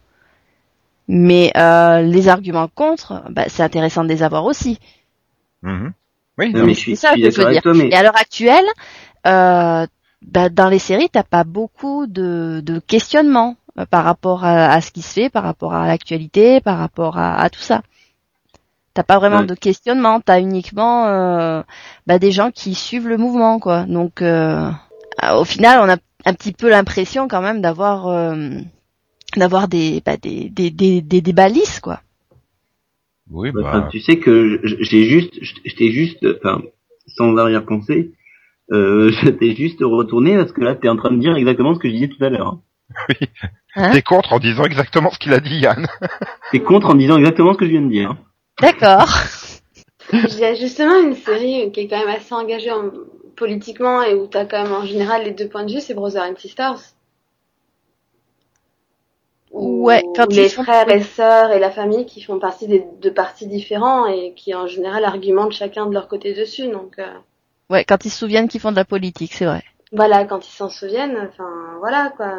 Mais 1.07 1.51
euh, 1.57 2.01
les 2.01 2.27
arguments 2.29 2.67
contre, 2.73 3.23
bah, 3.29 3.45
c'est 3.47 3.63
intéressant 3.63 4.03
de 4.03 4.09
les 4.09 4.23
avoir 4.23 4.45
aussi. 4.45 4.79
Mhm. 5.61 5.93
Oui, 6.37 6.53
Non, 6.53 6.63
mais 6.63 6.73
c'est 6.73 6.75
je 6.75 6.79
suis, 6.79 6.95
ça 6.95 7.13
je 7.13 7.17
suis 7.17 7.21
que 7.21 7.29
je 7.29 7.37
veux 7.39 7.45
dire. 7.45 7.61
toi, 7.61 7.73
mais 7.73 7.91
Et 7.91 7.95
à 7.95 8.03
l'heure 8.03 8.17
actuelle, 8.17 8.65
euh, 9.27 9.85
bah, 10.21 10.49
dans 10.49 10.69
les 10.69 10.79
séries, 10.79 11.09
t'as 11.11 11.23
pas 11.23 11.43
beaucoup 11.43 12.07
de, 12.07 12.61
de 12.63 12.79
questionnements 12.79 13.55
euh, 13.79 13.85
par 13.85 14.03
rapport 14.03 14.43
à, 14.45 14.71
à 14.71 14.81
ce 14.81 14.91
qui 14.91 15.01
se 15.01 15.13
fait, 15.13 15.29
par 15.29 15.43
rapport 15.43 15.73
à 15.73 15.87
l'actualité, 15.87 16.61
par 16.61 16.77
rapport 16.77 17.17
à, 17.17 17.35
à 17.41 17.49
tout 17.49 17.61
ça. 17.61 17.81
T'as 18.93 19.03
pas 19.03 19.19
vraiment 19.19 19.41
Ouais. 19.41 19.45
de 19.45 19.55
questionnement, 19.55 20.21
t'as 20.21 20.39
uniquement 20.39 21.07
euh, 21.07 21.61
bah, 22.07 22.17
des 22.17 22.31
gens 22.31 22.51
qui 22.51 22.73
suivent 22.75 23.07
le 23.09 23.17
mouvement, 23.17 23.59
quoi. 23.59 23.83
Donc, 23.83 24.21
euh, 24.21 24.71
euh, 25.23 25.33
au 25.35 25.43
final, 25.43 25.81
on 25.81 25.89
a 25.93 25.97
un 26.25 26.33
petit 26.33 26.53
peu 26.53 26.69
l'impression 26.69 27.27
quand 27.27 27.41
même 27.41 27.61
d'avoir 27.61 28.07
euh, 28.07 28.51
d'avoir 29.39 29.67
des, 29.67 30.01
bah, 30.05 30.17
des, 30.17 30.49
des, 30.49 30.69
des, 30.71 31.01
des 31.01 31.21
débats 31.21 31.49
lisses, 31.49 31.79
quoi. 31.79 32.01
oui, 33.31 33.51
Bah, 33.51 33.61
bah, 33.63 33.69
enfin, 33.69 33.87
tu 33.91 33.99
sais 33.99 34.19
que 34.19 34.59
je- 34.63 34.75
j'ai 34.79 35.03
juste, 35.05 35.33
t'ai 35.77 35.91
juste, 35.91 36.25
enfin, 36.39 36.61
sans 37.07 37.35
arrière-pensée, 37.37 38.11
euh, 38.71 39.09
je 39.23 39.29
t'ai 39.29 39.55
juste 39.55 39.79
retourné 39.81 40.35
parce 40.37 40.51
que 40.51 40.61
là, 40.61 40.75
t'es 40.75 40.89
en 40.89 40.95
train 40.95 41.11
de 41.11 41.19
dire 41.19 41.35
exactement 41.35 41.73
ce 41.73 41.79
que 41.79 41.87
je 41.87 41.93
disais 41.93 42.07
tout 42.09 42.23
à 42.23 42.29
l'heure. 42.29 42.47
hein. 42.47 42.61
Hein 43.77 43.91
t'es 43.91 44.01
contre 44.03 44.31
en 44.31 44.39
disant 44.39 44.63
exactement 44.63 45.09
ce 45.11 45.19
qu'il 45.19 45.33
a 45.33 45.41
dit, 45.41 45.57
Yann. 45.59 45.85
T'es 46.53 46.61
contre 46.61 46.91
en 46.91 46.95
disant 46.95 47.17
exactement 47.17 47.51
ce 47.51 47.57
que 47.57 47.65
je 47.65 47.71
viens 47.71 47.81
de 47.81 47.89
dire. 47.89 48.11
hein. 48.11 48.17
D'accord. 48.61 49.09
Il 50.13 50.37
y 50.39 50.45
a 50.45 50.53
justement 50.53 50.97
une 51.01 51.13
série 51.15 51.69
qui 51.73 51.81
est 51.81 51.87
quand 51.89 51.99
même 51.99 52.15
assez 52.15 52.33
engagée 52.33 52.71
en- 52.71 52.91
politiquement 53.35 54.01
et 54.01 54.13
où 54.13 54.27
t'as 54.27 54.45
quand 54.45 54.63
même 54.63 54.71
en 54.71 54.85
général 54.85 55.25
les 55.25 55.31
deux 55.31 55.49
points 55.49 55.65
de 55.65 55.73
vue, 55.73 55.81
c'est 55.81 55.93
Brothers 55.93 56.23
and 56.23 56.37
Sisters. 56.37 56.79
Où 59.55 59.85
Ouais, 59.85 60.03
quand 60.15 60.25
ils 60.29 60.35
les 60.35 60.49
frères 60.49 60.89
et 60.89 61.01
sœurs 61.03 61.51
et 61.51 61.59
la 61.59 61.71
famille 61.71 62.05
qui 62.05 62.21
font 62.21 62.39
partie 62.39 62.67
des 62.67 62.85
deux 63.01 63.13
partis 63.13 63.47
différents 63.47 64.05
et 64.07 64.33
qui 64.35 64.53
en 64.53 64.67
général 64.67 65.05
argumentent 65.05 65.53
chacun 65.53 65.85
de 65.85 65.93
leur 65.93 66.07
côté 66.07 66.33
dessus. 66.33 66.67
Donc 66.69 66.99
euh, 66.99 67.05
Ouais, 67.69 67.83
quand 67.85 68.05
ils 68.05 68.09
se 68.11 68.19
souviennent 68.19 68.47
qu'ils 68.47 68.61
font 68.61 68.71
de 68.71 68.75
la 68.75 68.85
politique, 68.85 69.33
c'est 69.33 69.45
vrai. 69.45 69.63
voilà, 69.91 70.25
quand 70.25 70.45
ils 70.47 70.51
s'en 70.51 70.69
souviennent, 70.69 71.17
enfin 71.29 71.49
voilà 71.79 72.11
quoi. 72.17 72.33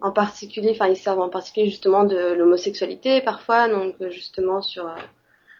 En 0.00 0.12
particulier, 0.12 0.70
enfin 0.72 0.88
ils 0.88 0.96
savent 0.96 1.20
en 1.20 1.28
particulier 1.30 1.66
justement 1.70 2.04
de 2.04 2.32
l'homosexualité 2.34 3.20
parfois, 3.22 3.68
donc 3.68 3.94
justement 4.10 4.62
sur 4.62 4.86
euh, 4.86 4.94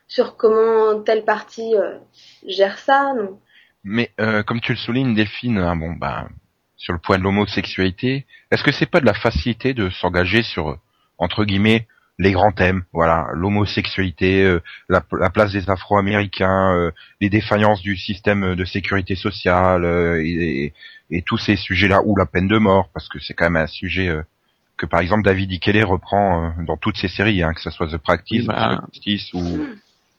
sur 0.07 0.37
comment 0.37 1.00
telle 1.02 1.24
partie 1.24 1.74
euh, 1.74 1.98
gère 2.46 2.78
ça. 2.78 3.14
Donc, 3.16 3.40
Mais 3.85 4.11
euh, 4.20 4.42
comme 4.42 4.61
tu 4.61 4.72
le 4.72 4.78
soulignes, 4.78 5.14
Delphine, 5.14 5.59
hein, 5.59 5.76
bon, 5.76 5.92
bah, 5.92 6.28
sur 6.76 6.92
le 6.92 6.98
point 6.98 7.18
de 7.18 7.22
l'homosexualité, 7.22 8.26
est-ce 8.50 8.62
que 8.62 8.72
c'est 8.72 8.87
pas 8.90 9.00
de 9.00 9.07
la 9.07 9.14
facilité 9.14 9.72
de 9.74 9.88
s'engager 9.90 10.42
sur 10.42 10.68
euh, 10.70 10.76
entre 11.18 11.44
guillemets 11.44 11.87
les 12.18 12.31
grands 12.31 12.53
thèmes, 12.53 12.85
voilà, 12.92 13.27
l'homosexualité, 13.33 14.44
euh, 14.44 14.62
la, 14.88 15.03
la 15.18 15.31
place 15.31 15.53
des 15.53 15.68
Afro-Américains, 15.68 16.72
euh, 16.72 16.92
les 17.20 17.29
défaillances 17.29 17.83
du 17.83 17.96
système 17.96 18.55
de 18.55 18.64
sécurité 18.64 19.16
sociale 19.16 19.85
euh, 19.85 20.22
et, 20.24 20.72
et 21.11 21.22
tous 21.22 21.38
ces 21.38 21.57
sujets-là, 21.57 22.03
ou 22.05 22.14
la 22.16 22.27
peine 22.27 22.46
de 22.46 22.59
mort, 22.59 22.88
parce 22.94 23.09
que 23.09 23.18
c'est 23.18 23.35
quand 23.35 23.50
même 23.50 23.62
un 23.62 23.66
sujet 23.66 24.09
euh, 24.09 24.22
que 24.77 24.87
par 24.87 25.00
exemple 25.00 25.24
David 25.24 25.50
Ikele 25.50 25.85
reprend 25.85 26.46
euh, 26.46 26.64
dans 26.64 26.77
toutes 26.77 26.96
ses 26.96 27.09
séries, 27.09 27.42
hein, 27.42 27.53
que 27.53 27.61
ce 27.61 27.70
soit 27.70 27.88
The 27.88 27.96
Practice, 27.96 28.46
bah, 28.46 28.81
The 28.81 28.94
Justice 28.94 29.35
ou 29.35 29.66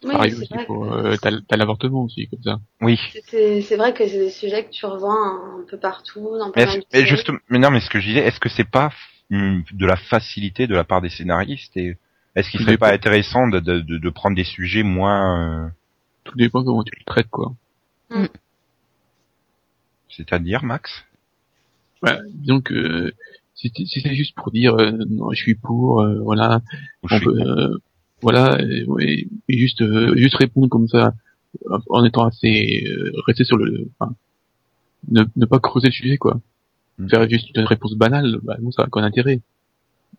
oui, 0.03 0.11
Pareil 0.11 0.31
c'est 0.33 0.53
aussi 0.53 0.65
euh, 0.69 1.15
t'as 1.21 1.31
t'as 1.47 1.57
l'avortement 1.57 2.03
aussi 2.03 2.27
comme 2.27 2.43
ça. 2.43 2.59
oui. 2.81 2.99
C'est 3.27 3.61
c'est 3.61 3.75
vrai 3.75 3.93
que 3.93 4.05
c'est 4.07 4.19
des 4.19 4.29
sujets 4.29 4.65
que 4.65 4.69
tu 4.69 4.85
revois 4.85 5.13
un, 5.13 5.61
un 5.61 5.65
peu 5.69 5.77
partout, 5.77 6.37
dans 6.37 6.51
Mais, 6.55 6.67
mais 6.93 7.05
juste, 7.05 7.31
mais 7.49 7.57
non, 7.57 7.71
mais 7.71 7.79
ce 7.79 7.89
que 7.89 7.99
je 7.99 8.07
disais, 8.07 8.19
est-ce 8.19 8.39
que 8.39 8.49
c'est 8.49 8.69
pas 8.69 8.91
de 9.31 9.85
la 9.85 9.95
facilité 9.95 10.67
de 10.67 10.75
la 10.75 10.83
part 10.83 11.01
des 11.01 11.09
scénaristes 11.09 11.75
et 11.77 11.97
est-ce 12.35 12.49
qu'il 12.51 12.59
serait 12.61 12.77
pas 12.77 12.93
intéressant 12.93 13.47
de, 13.47 13.59
de, 13.59 13.79
de, 13.79 13.97
de 13.97 14.09
prendre 14.09 14.35
des 14.35 14.43
sujets 14.43 14.83
moins, 14.83 15.65
euh, 15.65 15.69
Tout 16.25 16.37
dépend 16.37 16.63
comment 16.63 16.83
tu 16.83 16.93
le 16.97 17.03
traites 17.05 17.29
quoi. 17.29 17.53
c'est-à-dire 20.09 20.63
Max? 20.63 21.05
Ouais, 22.03 22.17
disons 22.33 22.61
que 22.61 23.13
si, 23.55 23.71
t- 23.71 23.85
si 23.85 24.01
c'est 24.01 24.15
juste 24.15 24.35
pour 24.35 24.51
dire 24.51 24.75
euh, 24.75 24.91
non, 25.09 25.31
je 25.31 25.37
suis 25.41 25.55
pour, 25.55 26.01
euh, 26.01 26.19
voilà, 26.21 26.61
Ou 27.03 27.07
on 27.11 27.19
peut, 27.19 27.39
euh, 27.41 27.77
voilà, 28.21 28.57
et, 28.61 29.27
et 29.47 29.57
juste 29.57 29.81
euh, 29.81 30.15
juste 30.15 30.35
répondre 30.35 30.67
comme 30.69 30.87
ça 30.87 31.13
euh, 31.71 31.79
en 31.89 32.03
étant 32.05 32.25
assez 32.25 32.83
euh, 32.87 33.11
resté 33.25 33.43
sur 33.43 33.57
le, 33.57 33.89
enfin, 33.97 34.13
ne, 35.09 35.23
ne 35.35 35.45
pas 35.45 35.59
creuser 35.59 35.87
le 35.87 35.93
sujet 35.93 36.17
quoi. 36.17 36.39
Faire 37.09 37.27
juste 37.29 37.49
une 37.55 37.65
réponse 37.65 37.93
banale, 37.95 38.37
bah 38.43 38.55
non, 38.61 38.71
ça 38.71 38.83
n'a 38.83 38.87
aucun 38.87 39.03
intérêt. 39.03 39.41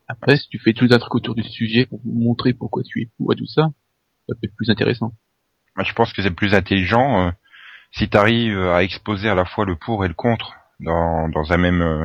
Après, 0.09 0.37
si 0.37 0.49
tu 0.49 0.59
fais 0.59 0.73
tout 0.73 0.89
un 0.91 0.99
truc 0.99 1.15
autour 1.15 1.35
du 1.35 1.43
sujet 1.43 1.87
pour 1.87 2.01
montrer 2.05 2.53
pourquoi 2.53 2.83
tu 2.83 3.03
es 3.03 3.09
pour 3.17 3.33
et 3.33 3.37
tout 3.37 3.47
ça, 3.47 3.71
ça 4.29 4.35
peut 4.35 4.47
être 4.47 4.55
plus 4.57 4.71
intéressant. 4.71 5.13
Moi, 5.75 5.85
je 5.85 5.93
pense 5.95 6.13
que 6.13 6.23
c'est 6.23 6.31
plus 6.31 6.55
intelligent 6.55 7.27
euh, 7.27 7.31
si 7.93 8.09
tu 8.09 8.17
arrives 8.17 8.59
à 8.59 8.83
exposer 8.83 9.29
à 9.29 9.35
la 9.35 9.45
fois 9.45 9.65
le 9.65 9.75
pour 9.77 10.05
et 10.05 10.09
le 10.09 10.15
contre 10.15 10.55
dans, 10.81 11.29
dans 11.29 11.53
un 11.53 11.57
même 11.57 11.81
euh, 11.83 12.05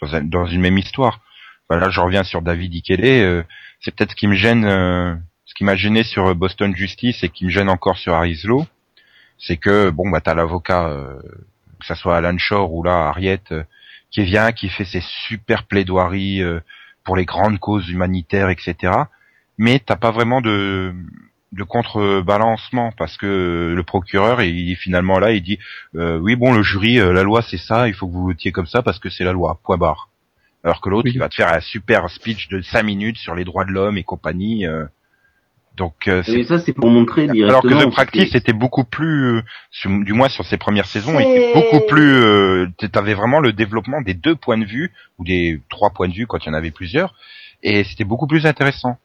dans, 0.00 0.14
un- 0.14 0.22
dans 0.24 0.46
une 0.46 0.60
même 0.60 0.78
histoire. 0.78 1.20
Bah, 1.68 1.78
là, 1.78 1.90
je 1.90 2.00
reviens 2.00 2.22
sur 2.24 2.42
David 2.42 2.74
Ikele. 2.74 3.04
euh, 3.04 3.42
c'est 3.80 3.94
peut-être 3.94 4.12
ce 4.12 4.16
qui 4.16 4.28
me 4.28 4.34
gêne, 4.34 4.64
euh, 4.64 5.14
ce 5.46 5.54
qui 5.54 5.64
m'a 5.64 5.74
gêné 5.74 6.04
sur 6.04 6.34
Boston 6.36 6.74
Justice 6.76 7.22
et 7.24 7.28
qui 7.28 7.44
me 7.44 7.50
gêne 7.50 7.68
encore 7.68 7.98
sur 7.98 8.14
Harris 8.14 8.40
Law, 8.44 8.66
c'est 9.38 9.56
que 9.56 9.90
bon, 9.90 10.08
bah 10.10 10.20
t'as 10.20 10.34
l'avocat, 10.34 10.88
euh, 10.88 11.20
que 11.80 11.86
ça 11.86 11.96
soit 11.96 12.16
Alan 12.16 12.38
Shore 12.38 12.72
ou 12.72 12.82
là 12.84 13.08
Harriet, 13.08 13.40
euh, 13.50 13.64
qui 14.12 14.22
vient, 14.22 14.52
qui 14.52 14.68
fait 14.68 14.84
ses 14.84 15.02
super 15.26 15.64
plaidoiries 15.64 16.42
euh, 16.42 16.60
pour 17.04 17.16
les 17.16 17.24
grandes 17.24 17.58
causes 17.58 17.88
humanitaires, 17.88 18.50
etc. 18.50 18.92
Mais 19.58 19.80
t'as 19.80 19.96
pas 19.96 20.10
vraiment 20.10 20.40
de 20.40 20.94
de 21.52 21.64
contrebalancement 21.64 22.92
parce 22.96 23.18
que 23.18 23.74
le 23.76 23.82
procureur 23.82 24.40
il 24.40 24.74
finalement 24.76 25.18
là 25.18 25.32
il 25.32 25.42
dit 25.42 25.58
euh, 25.94 26.18
oui 26.18 26.34
bon 26.34 26.54
le 26.54 26.62
jury 26.62 26.98
euh, 26.98 27.12
la 27.12 27.22
loi 27.22 27.42
c'est 27.42 27.58
ça 27.58 27.88
il 27.88 27.94
faut 27.94 28.06
que 28.06 28.12
vous 28.12 28.24
votiez 28.24 28.52
comme 28.52 28.66
ça 28.66 28.82
parce 28.82 28.98
que 28.98 29.10
c'est 29.10 29.24
la 29.24 29.32
loi 29.32 29.60
point 29.62 29.76
barre 29.76 30.08
alors 30.64 30.80
que 30.80 30.88
l'autre 30.88 31.08
Oui. 31.08 31.12
il 31.14 31.18
va 31.18 31.28
te 31.28 31.34
faire 31.34 31.52
un 31.52 31.60
super 31.60 32.08
speech 32.08 32.48
de 32.48 32.62
cinq 32.62 32.84
minutes 32.84 33.18
sur 33.18 33.34
les 33.34 33.44
droits 33.44 33.66
de 33.66 33.70
l'homme 33.70 33.98
et 33.98 34.02
compagnie 34.02 34.66
euh. 34.66 34.86
Donc 35.76 35.94
euh, 36.08 36.22
c'est 36.24 36.40
Et 36.40 36.44
ça, 36.44 36.58
c'est 36.58 36.72
pour 36.72 36.90
montrer 36.90 37.26
directement. 37.28 37.48
alors 37.48 37.62
que 37.62 37.88
The 37.88 37.90
Practice 37.92 38.34
était 38.34 38.52
beaucoup 38.52 38.84
plus, 38.84 39.36
euh, 39.38 39.42
sur- 39.70 39.90
du 39.90 40.12
moins 40.12 40.28
sur 40.28 40.44
ses 40.44 40.58
premières 40.58 40.86
saisons, 40.86 41.16
C'est- 41.18 41.30
était 41.30 41.54
beaucoup 41.54 41.86
plus. 41.86 42.14
Euh, 42.14 42.66
T'avais 42.92 43.14
vraiment 43.14 43.40
le 43.40 43.52
développement 43.52 44.00
des 44.02 44.14
deux 44.14 44.34
points 44.36 44.58
de 44.58 44.64
vue 44.66 44.92
ou 45.18 45.24
des 45.24 45.60
trois 45.70 45.90
points 45.90 46.08
de 46.08 46.14
vue 46.14 46.26
quand 46.26 46.44
il 46.44 46.48
y 46.48 46.50
en 46.50 46.54
avait 46.54 46.70
plusieurs, 46.70 47.14
et 47.62 47.84
c'était 47.84 48.04
beaucoup 48.04 48.26
plus 48.26 48.44
intéressant. 48.46 48.98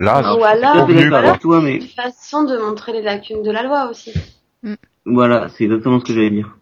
Là, 0.00 0.16
Alors, 0.16 0.38
Ou 0.38 0.42
je 0.42 0.46
suis 0.48 0.64
alors- 0.64 0.72
tout 0.72 0.78
à 0.78 0.86
fait 0.86 0.92
ou 0.92 0.96
d'accord 0.96 1.18
alors- 1.18 1.30
avec 1.30 1.40
toi, 1.40 1.60
mais 1.62 1.76
une 1.76 1.82
façon 1.88 2.42
de 2.44 2.56
montrer 2.58 2.92
les 2.92 3.02
lacunes 3.02 3.42
de 3.42 3.50
la 3.50 3.62
loi 3.62 3.88
aussi. 3.90 4.12
voilà, 5.06 5.48
c'est 5.50 5.64
exactement 5.64 6.00
ce 6.00 6.04
que 6.04 6.12
j'allais 6.12 6.30
dire. 6.30 6.56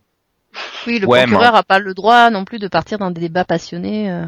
Oui, 0.87 0.98
le 0.98 1.07
Ouais, 1.07 1.22
procureur 1.22 1.55
a 1.55 1.62
pas 1.62 1.78
le 1.78 1.94
droit 1.94 2.28
non 2.31 2.44
plus 2.44 2.59
de 2.59 2.68
partir 2.68 2.98
dans 2.98 3.11
des 3.11 3.20
débats 3.22 3.44
passionnés. 3.44 4.11
euh. 4.11 4.24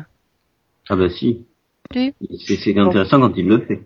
Ah 0.88 0.96
bah 0.96 1.08
si. 1.10 1.44
Si. 1.92 2.14
C'est 2.46 2.56
c'est 2.56 2.78
intéressant 2.78 3.20
quand 3.20 3.32
il 3.36 3.46
le 3.46 3.58
fait. 3.60 3.82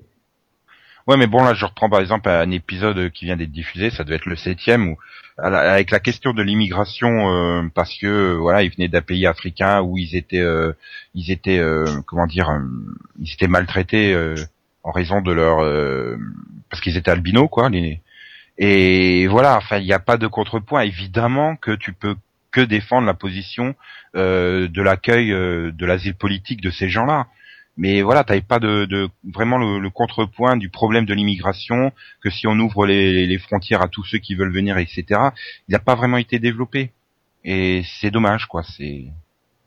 Ouais, 1.09 1.16
mais 1.16 1.27
bon, 1.27 1.42
là, 1.42 1.55
je 1.55 1.64
reprends 1.64 1.88
par 1.88 2.01
exemple 2.01 2.29
un 2.29 2.51
épisode 2.51 3.11
qui 3.11 3.25
vient 3.25 3.37
d'être 3.37 3.51
diffusé, 3.51 3.88
ça 3.88 4.05
devait 4.05 4.16
être 4.16 4.27
le 4.27 4.37
septième, 4.37 4.88
où 4.88 4.99
avec 5.38 5.90
la 5.90 6.01
question 6.01 6.35
de 6.35 6.42
l'immigration, 6.42 7.33
euh, 7.33 7.62
parce 7.75 7.97
que 7.97 8.07
euh, 8.07 8.35
voilà, 8.35 8.62
ils 8.62 8.71
venaient 8.71 8.88
d'un 8.88 9.01
pays 9.01 9.27
africain 9.27 9.81
où 9.81 9.97
ils 9.97 10.16
étaient, 10.16 10.40
euh, 10.40 10.73
ils 11.14 11.31
étaient, 11.31 11.59
euh, 11.59 11.87
comment 12.07 12.27
dire, 12.27 12.51
euh, 12.51 12.61
ils 13.21 13.33
étaient 13.33 13.49
maltraités 13.49 14.14
en 14.83 14.90
raison 14.90 15.23
de 15.23 15.33
leur, 15.33 15.59
parce 16.68 16.83
qu'ils 16.83 16.97
étaient 16.99 17.11
albinos, 17.11 17.49
quoi. 17.51 17.71
Les, 17.71 18.03
et 18.59 19.29
voilà, 19.29 19.57
enfin, 19.57 19.79
il 19.79 19.85
n'y 19.85 19.92
a 19.92 20.01
pas 20.01 20.16
de 20.16 20.27
contrepoint. 20.27 20.83
Évidemment 20.83 21.57
que 21.57 21.71
tu 21.71 21.92
peux 21.92 22.16
que 22.51 22.61
défendre 22.61 23.07
la 23.07 23.14
position 23.14 23.75
euh, 24.16 24.68
de 24.68 24.83
l'accueil 24.83 25.33
euh, 25.33 25.71
de 25.73 25.87
l'asile 25.87 26.14
politique 26.14 26.61
de 26.61 26.71
ces 26.71 26.88
gens-là. 26.88 27.27
Mais 27.81 28.03
voilà, 28.03 28.25
t'avais 28.25 28.43
pas 28.43 28.59
de, 28.59 28.85
de 28.87 29.09
vraiment 29.23 29.57
le, 29.57 29.79
le 29.79 29.88
contrepoint 29.91 30.57
du 30.57 30.69
problème 30.69 31.07
de 31.07 31.14
l'immigration, 31.14 31.93
que 32.21 32.29
si 32.29 32.47
on 32.49 32.59
ouvre 32.59 32.85
les, 32.87 33.25
les 33.27 33.38
frontières 33.38 33.83
à 33.83 33.88
tous 33.88 34.05
ceux 34.05 34.19
qui 34.19 34.35
veulent 34.35 34.53
venir, 34.53 34.77
etc. 34.79 35.05
Il 35.68 35.72
n'a 35.72 35.79
pas 35.79 35.95
vraiment 35.95 36.16
été 36.18 36.39
développé. 36.41 36.91
Et 37.45 37.85
c'est 38.01 38.11
dommage, 38.11 38.47
quoi. 38.47 38.64
C'est 38.64 39.07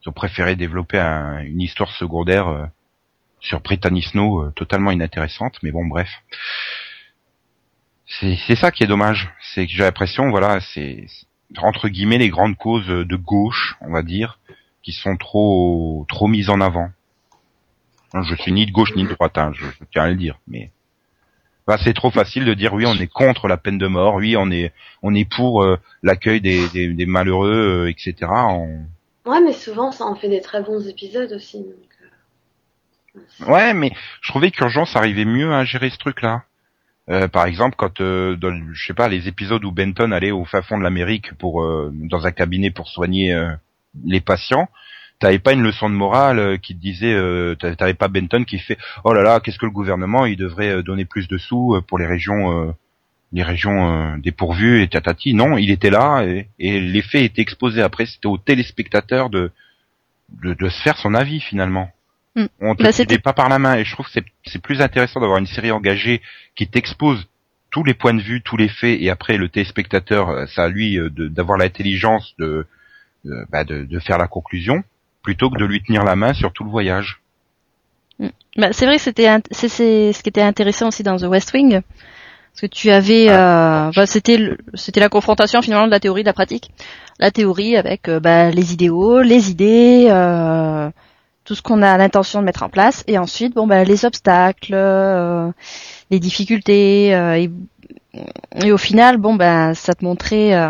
ils 0.03 0.09
ont 0.09 0.11
préféré 0.11 0.55
développer 0.55 0.99
un- 0.99 1.39
une 1.39 1.61
histoire 1.61 1.91
secondaire 1.91 2.47
euh, 2.49 2.65
sur 3.39 3.61
Brittany 3.61 4.03
euh, 4.15 4.51
totalement 4.51 4.91
inintéressante. 4.91 5.57
Mais 5.63 5.71
bon, 5.71 5.85
bref. 5.85 6.09
C'est 8.19 8.55
ça 8.55 8.71
qui 8.71 8.83
est 8.83 8.87
dommage. 8.87 9.29
C'est 9.53 9.65
que 9.65 9.71
j'ai 9.71 9.83
l'impression, 9.83 10.29
voilà, 10.31 10.59
c'est, 10.59 11.05
entre 11.57 11.87
guillemets 11.87 12.17
les 12.17 12.29
grandes 12.29 12.57
causes 12.57 12.87
de 12.87 13.15
gauche, 13.15 13.75
on 13.79 13.91
va 13.91 14.03
dire, 14.03 14.39
qui 14.83 14.91
sont 14.91 15.15
trop 15.15 16.05
trop 16.09 16.27
mises 16.27 16.49
en 16.49 16.59
avant. 16.59 16.89
Hein, 18.13 18.23
Je 18.23 18.35
suis 18.35 18.51
ni 18.51 18.65
de 18.65 18.71
gauche 18.71 18.95
ni 18.95 19.03
de 19.03 19.13
droite, 19.13 19.37
hein, 19.37 19.51
je, 19.55 19.65
je 19.65 19.85
tiens 19.91 20.03
à 20.03 20.09
le 20.09 20.15
dire, 20.15 20.39
mais 20.47 20.71
c'est 21.83 21.93
trop 21.93 22.11
facile 22.11 22.43
de 22.45 22.53
dire 22.53 22.73
oui, 22.73 22.85
on 22.85 22.95
est 22.95 23.07
contre 23.07 23.47
la 23.47 23.57
peine 23.57 23.77
de 23.77 23.87
mort, 23.87 24.15
oui, 24.15 24.35
on 24.37 24.51
est 24.51 24.73
on 25.01 25.15
est 25.15 25.23
pour 25.29 25.63
euh, 25.63 25.77
l'accueil 26.03 26.41
des, 26.41 26.67
des, 26.69 26.93
des 26.93 27.05
malheureux, 27.05 27.85
euh, 27.85 27.89
etc. 27.89 28.29
On- 28.31 28.85
Ouais, 29.25 29.39
mais 29.41 29.53
souvent 29.53 29.91
ça 29.91 30.05
en 30.05 30.15
fait 30.15 30.29
des 30.29 30.41
très 30.41 30.61
bons 30.63 30.87
épisodes 30.87 31.31
aussi. 31.31 31.59
Donc, 31.59 31.75
euh, 33.45 33.51
Ouais, 33.51 33.73
mais 33.73 33.91
je 34.21 34.29
trouvais 34.31 34.51
qu'Urgence 34.51 34.95
arrivait 34.95 35.25
mieux 35.25 35.53
à 35.53 35.63
gérer 35.63 35.89
ce 35.89 35.97
truc-là. 35.97 36.43
Euh, 37.09 37.27
par 37.27 37.45
exemple, 37.45 37.75
quand 37.77 38.01
euh, 38.01 38.35
dans, 38.35 38.57
je 38.73 38.85
sais 38.87 38.93
pas 38.93 39.07
les 39.09 39.27
épisodes 39.27 39.63
où 39.65 39.71
Benton 39.71 40.11
allait 40.11 40.31
au 40.31 40.45
fin 40.45 40.61
fond 40.61 40.77
de 40.77 40.83
l'Amérique 40.83 41.33
pour 41.37 41.63
euh, 41.63 41.91
dans 41.93 42.25
un 42.25 42.31
cabinet 42.31 42.71
pour 42.71 42.87
soigner 42.89 43.33
euh, 43.33 43.51
les 44.05 44.21
patients, 44.21 44.69
t'avais 45.21 45.39
pas 45.39 45.53
une 45.53 45.61
leçon 45.63 45.89
de 45.89 45.95
morale 45.95 46.39
euh, 46.39 46.57
qui 46.57 46.75
te 46.75 46.81
disait, 46.81 47.13
euh, 47.13 47.55
t'a- 47.55 47.75
t'avais 47.75 47.93
pas 47.93 48.09
Benton 48.09 48.43
qui 48.43 48.59
fait 48.59 48.77
oh 49.05 49.13
là 49.13 49.21
là 49.21 49.39
qu'est-ce 49.39 49.59
que 49.59 49.65
le 49.67 49.71
gouvernement 49.71 50.25
il 50.25 50.35
devrait 50.35 50.69
euh, 50.71 50.83
donner 50.83 51.05
plus 51.05 51.27
de 51.29 51.37
sous 51.37 51.75
euh, 51.75 51.81
pour 51.81 51.99
les 51.99 52.07
régions 52.07 52.67
euh, 52.67 52.71
les 53.31 53.43
régions 53.43 53.79
euh, 54.13 54.17
dépourvues 54.17 54.81
et 54.81 54.89
tatati. 54.89 55.33
Non, 55.33 55.57
il 55.57 55.71
était 55.71 55.89
là 55.91 56.23
et, 56.25 56.49
et 56.59 56.81
les 56.81 57.01
faits 57.01 57.21
étaient 57.23 57.41
exposés. 57.41 57.81
Après, 57.81 58.05
c'était 58.05 58.27
au 58.27 58.37
téléspectateur 58.37 59.29
de, 59.29 59.51
de 60.43 60.53
de 60.53 60.69
se 60.69 60.81
faire 60.81 60.97
son 60.97 61.13
avis 61.13 61.39
finalement. 61.39 61.89
Mm. 62.35 62.45
On 62.59 62.75
te 62.75 62.83
Bah, 62.83 62.91
pas 63.23 63.33
par 63.33 63.47
la 63.49 63.59
main 63.59 63.75
et 63.75 63.85
je 63.85 63.93
trouve 63.93 64.07
que 64.07 64.11
c'est 64.11 64.25
c'est 64.45 64.61
plus 64.61 64.81
intéressant 64.81 65.19
d'avoir 65.21 65.37
une 65.39 65.47
série 65.47 65.71
engagée 65.71 66.21
qui 66.55 66.67
t'expose 66.67 67.27
tous 67.69 67.83
les 67.85 67.93
points 67.93 68.13
de 68.13 68.21
vue, 68.21 68.41
tous 68.41 68.57
les 68.57 68.67
faits 68.67 68.99
et 68.99 69.09
après 69.09 69.37
le 69.37 69.47
téléspectateur, 69.47 70.47
ça 70.49 70.63
à 70.63 70.67
lui 70.69 70.99
d'avoir 71.09 71.57
l'intelligence 71.57 72.33
de 72.39 72.65
de, 73.23 73.45
bah, 73.51 73.63
de 73.63 73.85
de 73.85 73.99
faire 73.99 74.17
la 74.17 74.27
conclusion 74.27 74.83
plutôt 75.23 75.49
que 75.49 75.57
de 75.59 75.65
lui 75.65 75.81
tenir 75.83 76.03
la 76.03 76.15
main 76.15 76.33
sur 76.33 76.51
tout 76.53 76.63
le 76.63 76.69
voyage. 76.71 77.21
Bah, 78.57 78.67
c'est 78.71 78.85
vrai 78.85 78.97
que 78.97 79.01
c'était 79.01 79.29
c'est 79.51 79.69
c'est 79.69 80.13
ce 80.13 80.21
qui 80.21 80.29
était 80.29 80.41
intéressant 80.41 80.89
aussi 80.89 81.03
dans 81.03 81.15
The 81.17 81.23
West 81.23 81.53
Wing 81.53 81.79
parce 81.81 82.61
que 82.61 82.65
tu 82.67 82.91
avais 82.91 83.27
euh, 83.29 83.89
bah, 83.95 84.05
c'était 84.05 84.37
le- 84.37 84.57
c'était 84.73 84.99
la 84.99 85.09
confrontation 85.09 85.61
finalement 85.61 85.85
de 85.87 85.91
la 85.91 85.99
théorie 86.01 86.21
et 86.21 86.23
de 86.23 86.29
la 86.29 86.33
pratique. 86.33 86.69
La 87.19 87.31
théorie 87.31 87.77
avec 87.77 88.09
euh, 88.09 88.19
bah, 88.19 88.51
les 88.51 88.73
idéaux, 88.73 89.21
les 89.21 89.49
idées, 89.49 90.07
euh, 90.09 90.89
tout 91.45 91.55
ce 91.55 91.61
qu'on 91.61 91.81
a 91.81 91.97
l'intention 91.97 92.41
de 92.41 92.45
mettre 92.45 92.63
en 92.63 92.69
place 92.69 93.03
et 93.07 93.17
ensuite 93.17 93.55
bon 93.55 93.65
bah 93.67 93.83
les 93.85 94.05
obstacles, 94.05 94.73
euh, 94.75 95.49
les 96.11 96.19
difficultés 96.19 97.15
euh, 97.15 97.37
et, 97.37 97.49
et 98.63 98.71
au 98.71 98.77
final 98.77 99.17
bon 99.17 99.35
bah 99.35 99.73
ça 99.73 99.93
te 99.95 100.03
montrait 100.05 100.53
euh, 100.53 100.69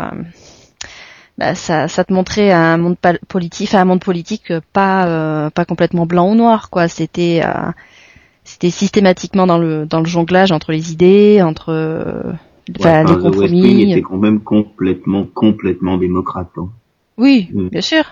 bah, 1.38 1.54
ça, 1.54 1.88
ça 1.88 2.04
te 2.04 2.12
montrait 2.12 2.52
un 2.52 2.76
monde 2.78 2.96
politique, 3.28 3.74
un 3.74 3.84
monde 3.84 4.00
politique 4.02 4.50
euh, 4.50 4.60
pas 4.72 5.06
euh, 5.08 5.50
pas 5.50 5.64
complètement 5.64 6.06
blanc 6.06 6.30
ou 6.30 6.34
noir 6.34 6.70
quoi. 6.70 6.88
C'était 6.88 7.40
euh, 7.44 7.70
c'était 8.44 8.70
systématiquement 8.70 9.46
dans 9.46 9.58
le 9.58 9.86
dans 9.86 10.00
le 10.00 10.06
jonglage 10.06 10.52
entre 10.52 10.72
les 10.72 10.92
idées, 10.92 11.40
entre 11.42 11.70
euh, 11.70 12.32
enfin, 12.78 13.04
Ouais, 13.04 13.14
les 13.14 13.20
compromis. 13.22 13.90
était 13.92 14.02
quand 14.02 14.18
même 14.18 14.40
complètement, 14.40 15.24
complètement 15.24 15.96
démocrate. 15.96 16.50
hein. 16.58 16.68
Oui, 17.18 17.48
Mm. 17.52 17.68
bien 17.68 17.80
sûr. 17.80 18.04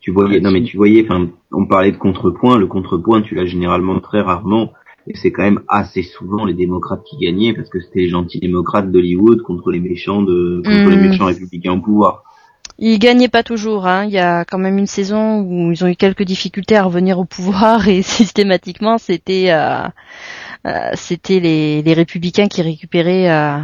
Tu 0.00 0.10
voyais, 0.10 0.40
non 0.40 0.50
mais 0.50 0.64
tu 0.64 0.76
voyais, 0.76 1.04
enfin, 1.08 1.28
on 1.52 1.64
parlait 1.66 1.92
de 1.92 1.96
contrepoint. 1.96 2.58
Le 2.58 2.66
contrepoint, 2.66 3.22
tu 3.22 3.36
l'as 3.36 3.46
généralement 3.46 4.00
très 4.00 4.20
rarement, 4.20 4.72
et 5.06 5.16
c'est 5.16 5.30
quand 5.30 5.44
même 5.44 5.60
assez 5.68 6.02
souvent 6.02 6.44
les 6.44 6.54
démocrates 6.54 7.04
qui 7.04 7.18
gagnaient 7.18 7.52
parce 7.54 7.68
que 7.68 7.78
c'était 7.80 8.00
les 8.00 8.08
gentils 8.08 8.40
démocrates 8.40 8.90
d'Hollywood 8.90 9.42
contre 9.42 9.70
les 9.70 9.78
méchants 9.80 10.22
de, 10.22 10.60
contre 10.64 10.90
les 10.90 10.96
Mm. 10.96 11.00
méchants 11.02 11.26
républicains 11.26 11.72
au 11.74 11.80
pouvoir. 11.80 12.24
Ils 12.84 12.98
gagnaient 12.98 13.28
pas 13.28 13.44
toujours. 13.44 13.86
Hein. 13.86 14.06
Il 14.06 14.10
y 14.10 14.18
a 14.18 14.44
quand 14.44 14.58
même 14.58 14.76
une 14.76 14.88
saison 14.88 15.38
où 15.38 15.70
ils 15.70 15.84
ont 15.84 15.86
eu 15.86 15.94
quelques 15.94 16.24
difficultés 16.24 16.74
à 16.76 16.82
revenir 16.82 17.20
au 17.20 17.24
pouvoir 17.24 17.86
et 17.94 18.02
systématiquement 18.02 18.98
c'était 18.98 19.52
euh, 19.52 19.86
euh, 20.66 20.90
c'était 20.94 21.38
les, 21.38 21.80
les 21.82 21.94
républicains 21.94 22.48
qui 22.48 22.60
récupéraient 22.60 23.30
euh, 23.30 23.58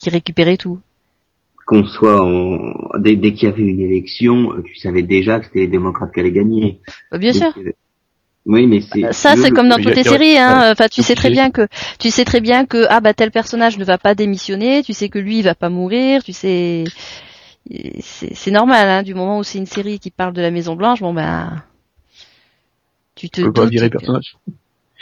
qui 0.00 0.10
récupéraient 0.10 0.56
tout. 0.56 0.80
Qu'on 1.66 1.84
soit 1.84 2.20
en, 2.20 2.98
dès, 2.98 3.14
dès 3.14 3.32
qu'il 3.32 3.48
y 3.48 3.52
avait 3.52 3.62
une 3.62 3.80
élection, 3.80 4.52
euh, 4.52 4.62
tu 4.64 4.74
savais 4.74 5.02
déjà 5.02 5.38
que 5.38 5.46
c'était 5.46 5.60
les 5.60 5.68
démocrates 5.68 6.12
qui 6.12 6.18
allaient 6.18 6.32
gagner. 6.32 6.80
Bah, 7.12 7.18
Bien 7.18 7.32
sûr. 7.32 7.52
Euh, 7.56 7.70
Oui, 8.44 8.66
mais 8.66 8.80
c'est 8.82 9.12
Ça, 9.12 9.36
le- 9.36 9.42
c'est 9.42 9.50
comme 9.50 9.68
dans 9.68 9.76
toutes 9.76 9.94
les 9.96 10.02
séries, 10.02 10.36
hein. 10.36 10.72
Enfin, 10.72 10.88
tu 10.88 11.02
sais 11.02 11.14
très 11.14 11.30
bien 11.30 11.50
que, 11.50 11.68
tu 12.00 12.10
sais 12.10 12.24
très 12.24 12.40
bien 12.40 12.66
que, 12.66 12.84
ah, 12.90 13.00
bah, 13.00 13.14
tel 13.14 13.30
personnage 13.30 13.78
ne 13.78 13.84
va 13.84 13.98
pas 13.98 14.14
démissionner, 14.16 14.82
tu 14.82 14.92
sais 14.92 15.08
que 15.08 15.18
lui, 15.20 15.38
il 15.38 15.42
va 15.44 15.54
pas 15.54 15.70
mourir, 15.70 16.22
tu 16.24 16.34
sais, 16.34 16.84
c'est 18.00 18.34
c'est 18.34 18.50
normal, 18.50 18.88
hein, 18.88 19.02
du 19.02 19.14
moment 19.14 19.38
où 19.38 19.42
c'est 19.44 19.58
une 19.58 19.66
série 19.66 19.98
qui 19.98 20.10
parle 20.10 20.32
de 20.34 20.42
la 20.42 20.50
Maison 20.50 20.76
Blanche, 20.76 21.00
bon, 21.00 21.14
ben, 21.14 21.62
tu 23.14 23.28
te 23.30 23.40
Tu 23.40 23.46
peux 23.46 23.52
pas 23.52 23.66
virer 23.66 23.88
que- 23.90 23.98
personnage. 23.98 24.36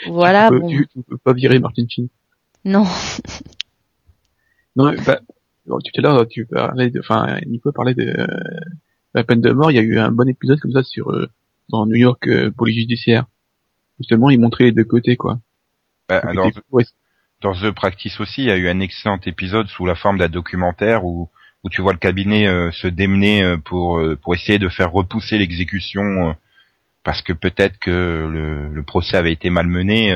Voilà, 0.07 0.47
tu, 0.47 0.53
peux, 0.53 0.59
bon. 0.59 0.69
tu, 0.69 0.87
tu 0.93 1.03
peux 1.03 1.17
pas 1.17 1.33
virer 1.33 1.59
Martin 1.59 1.85
Sheen. 1.87 2.07
Non. 2.65 2.85
Non, 4.75 4.91
mais, 4.91 4.97
bah, 5.05 5.19
bon, 5.67 5.79
tout 5.79 5.91
à 5.97 6.01
l'heure, 6.01 6.27
tu 6.27 6.45
parlais 6.45 6.89
de, 6.89 6.99
enfin, 6.99 7.39
Nico 7.45 7.71
parlait 7.71 7.93
de 7.93 8.03
euh, 8.05 8.27
la 9.13 9.23
peine 9.23 9.41
de 9.41 9.51
mort. 9.51 9.71
Il 9.71 9.75
y 9.75 9.79
a 9.79 9.83
eu 9.83 9.99
un 9.99 10.11
bon 10.11 10.27
épisode 10.27 10.59
comme 10.59 10.71
ça 10.71 10.83
sur 10.83 11.11
euh, 11.11 11.29
dans 11.69 11.85
New 11.85 11.95
York 11.95 12.27
euh, 12.27 12.51
pour 12.51 12.65
les 12.65 12.73
judiciaires. 12.73 13.25
Justement, 13.99 14.29
ils 14.29 14.39
montraient 14.39 14.65
les 14.65 14.71
deux 14.71 14.83
côtés, 14.83 15.15
quoi. 15.15 15.39
Bah, 16.09 16.21
ouais, 16.71 16.83
dans 17.41 17.53
The 17.53 17.71
Practice 17.71 18.19
aussi, 18.19 18.41
il 18.43 18.47
y 18.47 18.51
a 18.51 18.57
eu 18.57 18.67
un 18.67 18.79
excellent 18.79 19.19
épisode 19.25 19.67
sous 19.67 19.85
la 19.85 19.95
forme 19.95 20.17
d'un 20.17 20.29
documentaire 20.29 21.05
où 21.05 21.29
où 21.63 21.69
tu 21.69 21.81
vois 21.81 21.93
le 21.93 21.99
cabinet 21.99 22.47
euh, 22.47 22.71
se 22.71 22.87
démener 22.87 23.43
euh, 23.43 23.57
pour 23.57 23.99
euh, 23.99 24.17
pour 24.21 24.35
essayer 24.35 24.59
de 24.59 24.69
faire 24.69 24.91
repousser 24.91 25.37
l'exécution 25.37 26.35
parce 27.03 27.21
que 27.21 27.33
peut-être 27.33 27.77
que 27.79 27.89
le, 28.31 28.69
le 28.69 28.83
procès 28.83 29.17
avait 29.17 29.33
été 29.33 29.49
malmené 29.49 30.13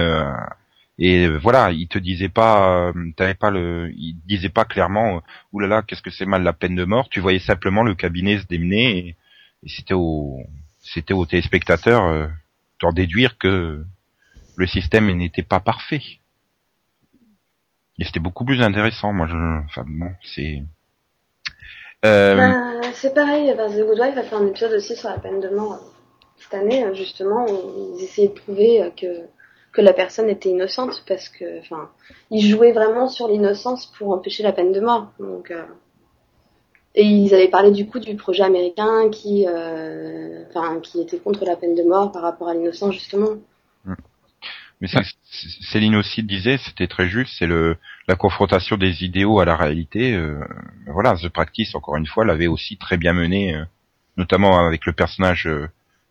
et 0.99 1.27
voilà, 1.27 1.71
il 1.71 1.87
te 1.87 1.99
disait 1.99 2.29
pas, 2.29 2.91
t'avais 3.17 3.35
pas 3.35 3.51
le, 3.51 3.91
il 3.95 4.15
disait 4.25 4.49
pas 4.49 4.65
clairement, 4.65 5.21
oulala, 5.51 5.83
qu'est-ce 5.83 6.01
que 6.01 6.09
c'est 6.09 6.25
mal 6.25 6.43
la 6.43 6.53
peine 6.53 6.75
de 6.75 6.85
mort. 6.85 7.09
Tu 7.09 7.19
voyais 7.19 7.39
simplement 7.39 7.83
le 7.83 7.93
cabinet 7.93 8.39
se 8.39 8.47
démener 8.47 8.97
et, 8.97 9.15
et 9.63 9.69
c'était 9.69 9.93
au 9.93 10.39
c'était 10.87 11.13
aux 11.13 11.25
téléspectateurs 11.25 12.05
euh, 12.05 12.27
d'en 12.81 12.91
déduire 12.91 13.37
que 13.37 13.83
le 14.55 14.67
système 14.67 15.11
n'était 15.11 15.43
pas 15.43 15.59
parfait. 15.59 16.01
Et 17.99 18.05
c'était 18.05 18.19
beaucoup 18.19 18.45
plus 18.45 18.61
intéressant, 18.61 19.11
moi 19.11 19.27
je, 19.27 19.35
enfin 19.65 19.83
bon, 19.87 20.11
c'est, 20.23 20.63
euh, 22.05 22.35
Bah, 22.35 22.89
c'est 22.93 23.13
pareil, 23.13 23.53
The 23.55 23.85
Good 23.85 23.99
Wife 23.99 24.17
a 24.17 24.23
fait 24.23 24.35
un 24.35 24.47
épisode 24.47 24.73
aussi 24.73 24.95
sur 24.95 25.09
la 25.09 25.19
peine 25.19 25.39
de 25.39 25.49
mort 25.49 25.73
euh, 25.73 25.85
cette 26.37 26.53
année, 26.53 26.83
euh, 26.83 26.93
justement, 26.93 27.45
où 27.45 27.95
ils 27.97 28.03
essayaient 28.03 28.29
de 28.29 28.33
prouver 28.33 28.91
que, 28.95 29.07
la 29.79 29.93
personne 29.93 30.27
était 30.27 30.49
innocente, 30.49 31.03
parce 31.07 31.29
que, 31.29 31.59
enfin, 31.59 31.91
ils 32.31 32.41
jouaient 32.41 32.71
vraiment 32.71 33.09
sur 33.09 33.27
l'innocence 33.27 33.85
pour 33.85 34.11
empêcher 34.11 34.41
la 34.41 34.51
peine 34.51 34.71
de 34.71 34.79
mort. 34.79 35.11
Donc, 35.19 35.53
et 36.95 37.03
ils 37.03 37.31
avaient 37.35 37.47
parlé 37.47 37.69
du 37.69 37.85
coup 37.85 37.99
du 37.99 38.15
projet 38.15 38.41
américain 38.41 39.11
qui 39.11 39.45
était 39.45 41.19
contre 41.19 41.45
la 41.45 41.55
peine 41.55 41.75
de 41.75 41.83
mort 41.83 42.11
par 42.11 42.23
rapport 42.23 42.47
à 42.47 42.55
l'innocence, 42.55 42.95
justement. 42.95 43.37
Mais 44.81 44.87
c'est- 44.87 45.03
c'est- 45.23 45.63
Céline 45.71 45.95
aussi 45.95 46.23
disait, 46.23 46.57
c'était 46.57 46.87
très 46.87 47.07
juste, 47.09 47.33
c'est 47.37 47.47
le 47.47 47.77
la 48.07 48.15
confrontation 48.15 48.77
des 48.77 49.03
idéaux 49.03 49.39
à 49.39 49.45
la 49.45 49.55
réalité. 49.57 50.13
euh, 50.15 50.39
voilà, 50.87 51.15
The 51.15 51.29
Practice 51.29 51.75
encore 51.75 51.97
une 51.97 52.05
fois 52.07 52.25
l'avait 52.25 52.47
aussi 52.47 52.77
très 52.77 52.97
bien 52.97 53.13
mené, 53.13 53.55
euh, 53.55 53.63
notamment 54.17 54.65
avec 54.65 54.85
le 54.85 54.93
personnage 54.93 55.45
euh, 55.47 55.67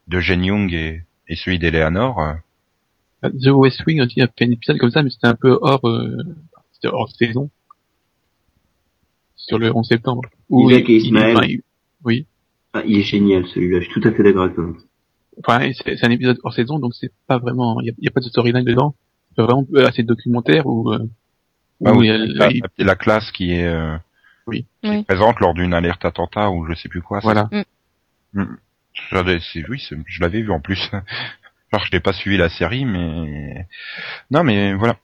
de 0.08 0.20
Jen 0.20 0.44
Young 0.44 0.72
et, 0.72 1.02
et 1.28 1.36
celui 1.36 1.58
d'Eleanor. 1.58 2.20
euh. 2.20 2.34
The 3.22 3.48
West 3.48 3.82
Wing 3.86 4.00
aussi 4.02 4.20
a 4.20 4.28
fait 4.28 4.44
un 4.44 4.50
épisode 4.50 4.78
comme 4.78 4.90
ça, 4.90 5.02
mais 5.02 5.10
c'était 5.10 5.26
un 5.26 5.34
peu 5.34 5.58
hors, 5.62 5.88
euh, 5.88 6.16
c'était 6.72 6.88
hors 6.88 7.10
saison. 7.10 7.50
Sur 9.36 9.58
le 9.58 9.74
11 9.74 9.86
septembre. 9.88 10.22
Où 10.50 10.70
il- 10.70 10.80
il- 10.88 11.06
Ismaël. 11.06 11.36
enfin, 11.36 11.46
il- 11.46 11.62
oui. 12.04 12.26
Ah, 12.72 12.82
il 12.86 12.98
est 12.98 13.02
génial 13.02 13.46
celui-là, 13.46 13.80
je 13.80 13.84
suis 13.90 14.00
tout 14.00 14.06
à 14.08 14.12
fait 14.12 14.22
d'accord 14.22 14.44
avec 14.44 14.54
toi. 14.56 14.66
Enfin, 15.44 15.70
c'est 15.84 16.04
un 16.04 16.10
épisode 16.10 16.38
hors 16.44 16.54
saison, 16.54 16.78
donc 16.78 16.94
c'est 16.94 17.12
pas 17.26 17.38
vraiment, 17.38 17.80
il 17.80 17.94
y 17.98 18.08
a, 18.08 18.10
pas 18.10 18.20
de 18.20 18.26
storyline 18.26 18.64
dedans. 18.64 18.94
C'est 19.36 19.42
vraiment 19.42 19.66
euh, 19.74 19.86
assez 19.86 20.02
documentaire 20.02 20.66
où, 20.66 20.90
euh, 20.92 20.98
Ah 21.84 21.92
où 21.92 21.98
oui, 22.00 22.08
il- 22.08 22.34
la, 22.38 22.50
il- 22.50 22.62
la 22.78 22.94
classe 22.96 23.30
qui 23.32 23.52
est, 23.52 23.66
euh, 23.66 23.96
Oui. 24.46 24.64
qui 24.82 24.88
est 24.88 24.96
Oui. 24.96 25.04
présente 25.04 25.38
lors 25.40 25.52
d'une 25.52 25.74
alerte 25.74 26.04
attentat 26.06 26.50
ou 26.50 26.66
je 26.66 26.74
sais 26.74 26.88
plus 26.88 27.02
quoi. 27.02 27.20
voilà. 27.20 27.50
J'avais- 29.10 29.40
c'est- 29.40 29.68
oui, 29.68 29.84
je 30.06 30.20
l'avais 30.22 30.40
vu 30.42 30.50
en 30.50 30.60
plus. 30.60 30.80
Alors 31.72 31.84
je 31.84 31.90
n'ai 31.92 32.00
pas 32.00 32.12
suivi 32.12 32.36
la 32.38 32.48
série, 32.48 32.84
mais 32.84 33.66
non, 34.30 34.42
mais 34.44 34.72
voilà. 34.74 34.96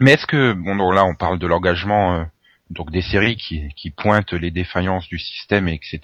Mais 0.00 0.12
est-ce 0.12 0.26
que 0.26 0.52
bon, 0.54 0.76
donc 0.76 0.94
là 0.94 1.04
on 1.04 1.14
parle 1.14 1.38
de 1.38 1.46
l'engagement 1.46 2.14
euh, 2.14 2.24
donc 2.70 2.90
des 2.90 3.02
séries 3.02 3.36
qui, 3.36 3.68
qui 3.76 3.90
pointent 3.90 4.32
les 4.32 4.50
défaillances 4.50 5.06
du 5.08 5.18
système, 5.18 5.68
etc. 5.68 6.00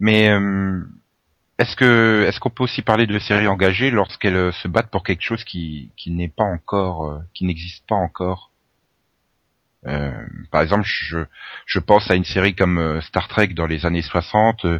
Mais 0.00 0.28
euh, 0.28 0.82
est-ce 1.58 1.76
que 1.76 2.24
est-ce 2.28 2.40
qu'on 2.40 2.50
peut 2.50 2.64
aussi 2.64 2.82
parler 2.82 3.06
de 3.06 3.18
séries 3.18 3.48
engagées 3.48 3.90
lorsqu'elles 3.90 4.36
euh, 4.36 4.52
se 4.52 4.68
battent 4.68 4.90
pour 4.90 5.02
quelque 5.04 5.22
chose 5.22 5.44
qui 5.44 5.90
qui 5.96 6.10
n'est 6.12 6.28
pas 6.28 6.44
encore, 6.44 7.06
euh, 7.06 7.18
qui 7.34 7.44
n'existe 7.44 7.86
pas 7.88 7.96
encore? 7.96 8.52
Euh, 9.86 10.12
Par 10.50 10.62
exemple, 10.62 10.84
je 10.86 11.18
je 11.66 11.78
pense 11.78 12.10
à 12.10 12.14
une 12.16 12.24
série 12.24 12.54
comme 12.54 12.78
euh, 12.78 13.00
Star 13.00 13.28
Trek 13.28 13.48
dans 13.48 13.66
les 13.66 13.86
années 13.86 14.02
60 14.02 14.64
euh, 14.64 14.78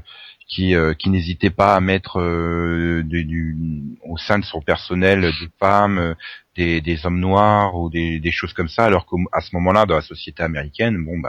qui 0.49 0.74
euh, 0.74 0.95
qui 0.95 1.11
n'hésitait 1.11 1.51
pas 1.51 1.76
à 1.76 1.81
mettre 1.81 2.20
euh, 2.20 3.03
du, 3.05 3.57
au 4.03 4.16
sein 4.18 4.39
de 4.39 4.45
son 4.45 4.61
personnel 4.62 5.22
des 5.22 5.49
femmes, 5.61 6.14
des, 6.57 6.81
des 6.81 7.07
hommes 7.07 7.20
noirs 7.20 7.74
ou 7.76 7.91
des, 7.91 8.20
des 8.20 8.31
choses 8.33 8.53
comme 8.55 8.68
ça, 8.68 8.85
alors 8.87 9.07
qu'à 9.07 9.41
ce 9.41 9.55
moment-là, 9.57 9.87
dans 9.87 9.97
la 9.97 10.03
société 10.03 10.43
américaine, 10.43 11.05
bon 11.05 11.20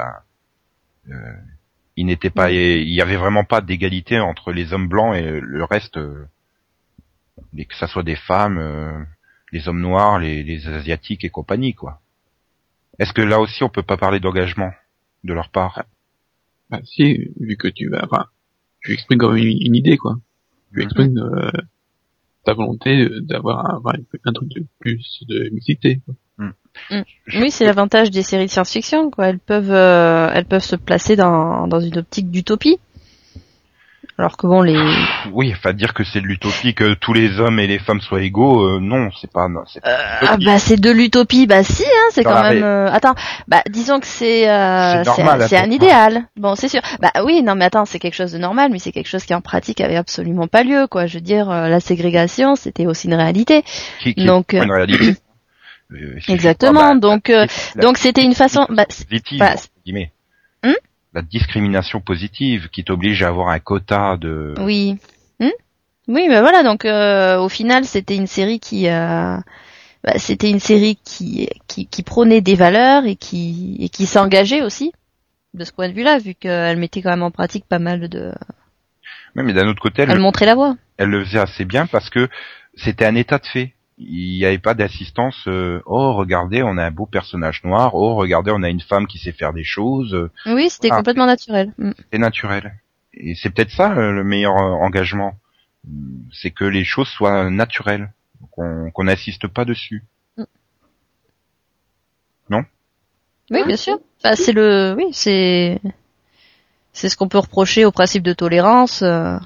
euh, 1.10 1.16
il 2.00 2.06
n'était 2.06 2.30
pas, 2.30 2.52
il 2.52 2.93
y 2.93 3.02
avait 3.02 3.18
vraiment 3.18 3.43
pas 3.43 3.62
d'égalité 3.62 4.20
entre 4.20 4.52
les 4.52 4.74
hommes 4.74 4.88
blancs 4.88 5.16
et 5.16 5.39
le 5.39 5.64
reste, 5.64 5.97
euh, 5.97 6.26
que 7.56 7.76
ça 7.76 7.88
soit 7.88 8.04
des 8.04 8.16
femmes. 8.16 8.58
euh, 8.58 9.04
les 9.52 9.68
hommes 9.68 9.82
noirs, 9.82 10.20
les, 10.20 10.43
les 10.43 10.68
asiatiques 10.68 11.24
et 11.24 11.32
compagnie, 11.32 11.74
quoi. 11.74 12.02
Est-ce 13.00 13.14
que 13.14 13.22
là 13.24 13.39
aussi 13.39 13.64
on 13.64 13.70
peut 13.70 13.88
pas 13.91 13.97
parler 13.97 14.20
d'engagement 14.20 14.72
de 15.24 15.34
leur 15.34 15.50
part? 15.50 15.84
Bah, 16.70 16.82
si, 16.84 17.32
vu 17.39 17.58
que 17.58 17.68
tu 17.68 17.89
vas, 17.89 18.04
enfin, 18.06 18.26
tu 18.82 18.93
exprimes 18.93 19.18
quand 19.18 19.34
même 19.34 19.43
une, 19.43 19.58
une 19.60 19.76
idée, 19.76 19.97
quoi. 19.97 20.18
Tu 20.72 20.84
exprimes 20.84 21.18
euh, 21.18 21.50
ta 22.43 22.54
volonté 22.54 23.10
d'avoir 23.22 23.66
un, 23.66 23.82
un 24.26 24.34
truc 24.34 24.50
de 24.50 24.66
plus 24.80 25.24
de 25.28 25.50
mixité. 25.50 26.00
Quoi. 26.06 26.14
Oui, 27.36 27.52
c'est 27.52 27.66
l'avantage 27.66 28.10
des 28.10 28.24
séries 28.24 28.46
de 28.46 28.52
science-fiction, 28.52 29.10
quoi. 29.12 29.28
Elles 29.28 29.40
peuvent, 29.40 29.72
euh, 29.72 30.32
elles 30.34 30.46
peuvent 30.46 30.64
se 30.64 30.76
placer 30.78 31.16
dans, 31.16 31.68
dans 31.68 31.80
une 31.80 31.98
optique 31.98 32.32
d'utopie. 32.32 32.80
Alors 34.18 34.36
que 34.36 34.48
bon, 34.48 34.62
les, 34.62 34.78
Oui, 35.32 35.54
enfin 35.56 35.72
dire 35.72 35.94
que 35.94 36.04
c'est 36.04 36.20
de 36.20 36.26
l'utopie 36.26 36.74
que 36.74 36.94
tous 36.94 37.14
les 37.14 37.40
hommes 37.40 37.58
et 37.58 37.68
les 37.68 37.80
femmes 37.80 38.02
soient 38.02 38.22
égaux, 38.22 38.64
euh, 38.66 38.80
non, 38.82 39.10
c'est 39.22 39.32
pas, 39.32 39.48
non, 39.48 39.62
c'est 39.66 39.82
pas 39.82 39.98
ah 40.22 40.36
bah 40.44 40.60
c'est 40.60 40.76
de 40.80 40.92
l'utopie, 40.92 41.48
bah 41.48 41.64
si, 41.64 41.84
hein, 41.86 42.10
c'est 42.12 42.26
quand 42.26 42.42
même. 42.42 42.62
euh, 42.62 42.92
Attends, 42.92 43.16
bah 43.48 43.62
disons 43.70 44.02
que 44.02 44.08
c'est, 44.08 44.50
euh, 44.50 45.04
C'est 45.06 45.56
un 45.58 45.68
peu 45.68 45.72
idéal. 45.74 46.24
Bon, 46.36 46.56
c'est 46.56 46.68
sûr. 46.68 46.82
Bah 47.02 47.12
oui, 47.24 47.44
non 47.44 47.56
mais 47.56 47.64
attends, 47.66 47.86
c'est 47.86 48.00
quelque 48.00 48.16
chose 48.16 48.34
de 48.34 48.38
normal, 48.40 48.70
mais 48.74 48.80
c'est 48.80 48.92
quelque 48.92 49.08
chose 49.08 49.24
qui 49.24 49.34
en 49.34 49.40
pratique 49.42 49.80
avait 49.80 49.96
absolument 49.96 50.48
pas 50.48 50.64
lieu, 50.64 50.88
quoi. 50.88 51.06
Je 51.06 51.16
veux 51.16 51.22
dire, 51.24 51.50
euh, 51.50 51.70
la 51.70 51.80
ségrégation, 51.80 52.56
c'était 52.56 52.88
aussi 52.88 53.08
une 53.08 53.14
réalité. 53.14 53.64
qui, 54.02 54.16
qui 54.16 54.26
Donc, 54.26 54.54
est 54.54 54.60
pas 54.60 54.66
une 54.66 54.72
réalité? 54.74 55.16
Exactement. 56.28 56.94
bah, 56.94 57.00
donc, 57.00 57.30
euh, 57.30 57.48
donc 57.76 57.98
c'était 57.98 58.24
une 58.24 58.36
façon. 58.36 58.66
Bah, 58.70 58.86
bah. 59.38 59.56
Hum 60.64 60.76
la 61.14 61.22
discrimination 61.24 62.02
positive 62.02 62.70
qui 62.70 62.84
t'oblige 62.84 63.24
à 63.24 63.30
avoir 63.30 63.50
un 63.50 63.60
quota 63.60 64.16
de. 64.18 64.54
Oui. 64.60 64.98
Hmm 65.40 65.50
oui, 66.08 66.28
mais 66.28 66.40
voilà. 66.40 66.64
Donc, 66.64 66.86
euh, 66.86 67.40
au 67.40 67.50
final, 67.50 67.86
c'était 67.86 68.16
une 68.16 68.28
série 68.28 68.60
qui, 68.60 68.88
euh, 68.90 69.38
bah, 70.04 70.14
c'était 70.18 70.50
une 70.50 70.60
série 70.60 70.98
qui, 71.04 71.50
qui, 71.68 71.88
qui 71.88 72.04
prônait 72.04 72.42
des 72.42 72.56
valeurs 72.56 73.06
et 73.06 73.16
qui, 73.16 73.78
et 73.80 73.90
qui 73.90 74.06
s'engageait 74.06 74.62
aussi 74.62 74.92
de 75.56 75.64
ce 75.64 75.72
point 75.72 75.90
de 75.90 75.94
vue-là, 75.94 76.20
vu 76.20 76.36
qu'elle 76.36 76.78
mettait 76.78 77.02
quand 77.02 77.10
même 77.10 77.24
en 77.24 77.32
pratique 77.32 77.66
pas 77.66 77.80
mal 77.80 78.08
de, 78.08 78.34
mais 79.36 79.54
d'un 79.54 79.68
autre 79.68 79.82
côté, 79.82 80.04
elle, 80.04 80.12
elle 80.12 80.20
montrait 80.20 80.46
la 80.46 80.56
voie. 80.56 80.76
elle 80.98 81.10
le 81.10 81.24
faisait 81.24 81.40
assez 81.40 81.66
bien 81.66 81.86
parce 81.86 82.10
que 82.10 82.30
c'était 82.76 83.06
un 83.06 83.16
état 83.16 83.38
de 83.38 83.46
fait. 83.46 83.74
Il 84.02 84.38
n'y 84.38 84.45
avait 84.45 84.60
pas 84.60 84.74
d'assistance. 84.76 85.45
euh, 85.47 85.82
oh, 85.86 86.14
regardez, 86.14 86.64
on 86.64 86.78
a 86.78 86.86
un 86.86 86.91
beau 86.91 87.06
personnage 87.06 87.64
noir. 87.66 87.95
Oh, 87.95 88.16
regardez, 88.16 88.50
on 88.52 88.64
a 88.64 88.70
une 88.70 88.80
femme 88.80 89.08
qui 89.08 89.18
sait 89.18 89.34
faire 89.34 89.52
des 89.54 89.66
choses. 89.66 90.30
Oui, 90.45 90.70
c'était 90.70 90.89
Ah. 90.91 90.97
complètement 90.97 91.26
naturel. 91.26 91.74
Hmm. 91.78 91.91
C'est 92.12 92.18
naturel. 92.20 92.74
Et 93.14 93.36
c'est 93.36 93.50
peut-être 93.50 93.72
ça 93.72 93.91
euh, 93.91 94.12
le 94.12 94.24
meilleur 94.24 94.56
euh, 94.56 94.72
engagement. 94.86 95.34
Hum, 95.86 96.24
C'est 96.32 96.52
que 96.52 96.64
les 96.66 96.86
choses 96.86 97.10
soient 97.10 97.50
naturelles, 97.50 98.12
qu'on 98.52 99.04
n'insiste 99.04 99.47
pas 99.47 99.66
dessus. 99.66 100.04
Oui, 103.52 103.64
bien 103.66 103.78
sûr. 103.78 104.00
Bah, 104.24 104.36
c'est 104.36 104.52
le, 104.52 104.93
oui, 104.95 105.06
c'est, 105.12 105.80
c'est 106.93 107.10
ce 107.10 107.18
qu'on 107.18 107.28
peut 107.28 107.39
reprocher 107.39 107.84
au 107.84 107.91
principe 107.91 108.22
de 108.24 108.34
tolérance. 108.34 109.02
Euh, 109.02 109.38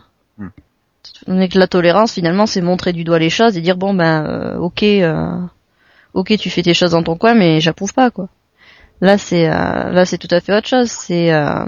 Est 1.28 1.50
que 1.50 1.60
la 1.60 1.68
tolérance, 1.68 2.14
finalement, 2.14 2.46
c'est 2.46 2.62
montrer 2.62 2.92
du 2.94 3.04
doigt 3.04 3.20
les 3.20 3.30
choses 3.30 3.58
et 3.58 3.62
dire 3.62 3.78
bon 3.78 3.94
ben, 3.94 4.26
euh, 4.26 4.58
ok, 4.58 4.84
euh, 4.84 5.40
ok, 6.14 6.38
tu 6.38 6.50
fais 6.50 6.62
tes 6.62 6.74
choses 6.74 6.92
dans 6.92 7.04
ton 7.04 7.16
coin, 7.16 7.34
mais 7.34 7.62
j'approuve 7.62 7.94
pas 7.94 8.12
quoi. 8.12 8.28
Là, 9.02 9.18
c'est, 9.18 9.48
euh, 9.50 9.92
là, 9.92 10.06
c'est 10.06 10.18
tout 10.18 10.30
à 10.32 10.40
fait 10.40 10.56
autre 10.56 10.68
chose. 10.68 10.90
C'est, 10.90 11.34
euh, 11.34 11.66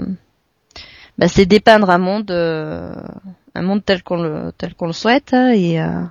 bah, 1.18 1.28
c'est 1.28 1.46
dépeindre 1.46 1.90
un 1.90 1.98
monde, 1.98 2.30
euh, 2.30 2.94
un 3.54 3.62
monde 3.62 3.84
tel 3.84 4.02
qu'on 4.02 4.22
le, 4.22 4.52
tel 4.56 4.74
qu'on 4.74 4.86
le 4.86 4.92
souhaite 4.92 5.32
hein, 5.32 5.52
et 5.52 5.80
euh, 5.80 6.02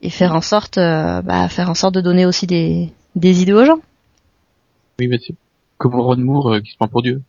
et 0.00 0.10
faire 0.10 0.34
en 0.34 0.40
sorte, 0.40 0.76
bah, 0.76 1.48
faire 1.48 1.68
en 1.70 1.74
sorte 1.74 1.94
de 1.94 2.00
donner 2.00 2.24
aussi 2.24 2.46
des, 2.46 2.92
des 3.16 3.42
idées 3.42 3.52
aux 3.52 3.64
gens. 3.64 3.80
Oui, 5.00 5.08
mais 5.08 5.18
c'est 5.18 5.34
comme 5.76 5.96
Ron 5.96 6.16
Moore 6.16 6.60
qui 6.62 6.70
se 6.70 6.76
prend 6.76 6.86
pour 6.86 7.02
Dieu. 7.02 7.20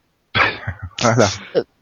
Voilà. 1.01 1.27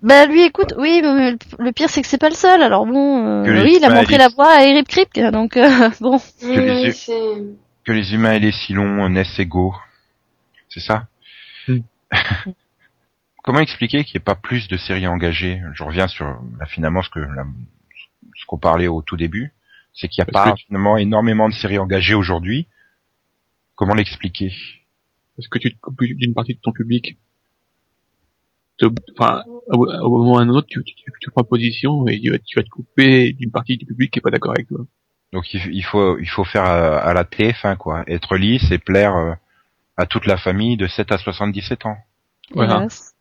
Bah 0.01 0.25
lui, 0.27 0.43
écoute, 0.43 0.73
oui, 0.77 1.01
mais 1.03 1.35
le- 1.59 1.71
pire 1.71 1.89
c'est 1.89 2.01
que 2.01 2.07
c'est 2.07 2.17
pas 2.19 2.29
le 2.29 2.35
seul. 2.35 2.61
Alors 2.61 2.85
bon, 2.85 3.45
euh, 3.45 3.63
oui, 3.63 3.77
il 3.79 3.85
a 3.85 3.89
montré 3.89 4.13
les- 4.13 4.17
la 4.19 4.27
voie 4.29 4.51
à 4.51 4.63
Eric 4.63 4.87
Kripke, 4.87 5.19
donc 5.31 5.57
euh, 5.57 5.89
bon. 6.01 6.19
Que 6.39 6.45
les 6.59 6.81
yeux- 6.83 6.87
Oui, 6.87 6.93
c'est... 6.93 7.43
Que 7.83 7.91
les 7.93 8.13
humains 8.13 8.33
et 8.33 8.39
les 8.39 8.51
silons 8.51 9.07
naissent 9.09 9.39
égaux. 9.39 9.75
C'est 10.69 10.79
ça 10.81 11.07
Hmm. 11.67 11.79
Comment 13.43 13.59
expliquer 13.59 14.03
qu'il 14.03 14.13
n'y 14.17 14.21
ait 14.21 14.23
pas 14.23 14.35
plus 14.35 14.67
de 14.67 14.77
séries 14.77 15.07
engagées? 15.07 15.61
Je 15.73 15.83
reviens 15.83 16.07
sur 16.07 16.25
là, 16.25 16.65
finalement 16.65 17.01
ce 17.01 17.09
que 17.09 17.19
ce 18.35 18.45
qu'on 18.45 18.57
parlait 18.57 18.87
au 18.87 19.01
tout 19.01 19.17
début, 19.17 19.53
c'est 19.93 20.07
qu'il 20.09 20.21
n'y 20.21 20.29
a 20.29 20.31
Parce 20.31 20.45
pas 20.45 20.51
que 20.51 20.57
tu- 20.59 20.65
finalement 20.67 20.97
énormément 20.97 21.47
de 21.49 21.53
séries 21.53 21.77
engagées 21.79 22.13
aujourd'hui. 22.13 22.67
Comment 23.75 23.93
l'expliquer? 23.95 24.51
Parce 25.35 25.47
que 25.47 25.59
tu 25.59 25.73
te 25.73 25.79
coupes 25.79 26.01
d'une 26.03 26.33
partie 26.33 26.55
de 26.55 26.59
ton 26.61 26.71
public. 26.71 27.17
Enfin, 29.17 29.43
au, 29.67 30.09
moment 30.09 30.33
ou 30.33 30.37
à 30.37 30.41
un 30.41 30.49
autre, 30.49 30.67
tu, 30.69 30.83
tu, 30.83 30.93
tu 31.19 31.31
prends 31.31 31.43
position 31.43 32.07
et 32.07 32.19
tu 32.19 32.31
vas, 32.31 32.37
tu 32.39 32.59
vas 32.59 32.63
te 32.63 32.69
couper 32.69 33.33
d'une 33.33 33.51
partie 33.51 33.77
du 33.77 33.85
public 33.85 34.11
qui 34.11 34.19
est 34.19 34.21
pas 34.21 34.29
d'accord 34.29 34.53
avec 34.55 34.67
toi. 34.67 34.85
Donc 35.33 35.53
il, 35.53 35.61
il 35.73 35.83
faut 35.83 36.17
il 36.19 36.29
faut 36.29 36.45
faire 36.45 36.63
à, 36.63 36.97
à 36.99 37.13
la 37.13 37.23
TF1 37.23 37.77
quoi, 37.77 38.03
être 38.07 38.37
lisse 38.37 38.71
et 38.71 38.77
plaire 38.77 39.15
euh, 39.15 39.33
à 39.97 40.05
toute 40.05 40.25
la 40.25 40.37
famille 40.37 40.77
de 40.77 40.87
7 40.87 41.11
à 41.11 41.17
77 41.17 41.85
ans. 41.85 41.97
Voilà. 42.53 42.77
Hélas. 42.77 43.13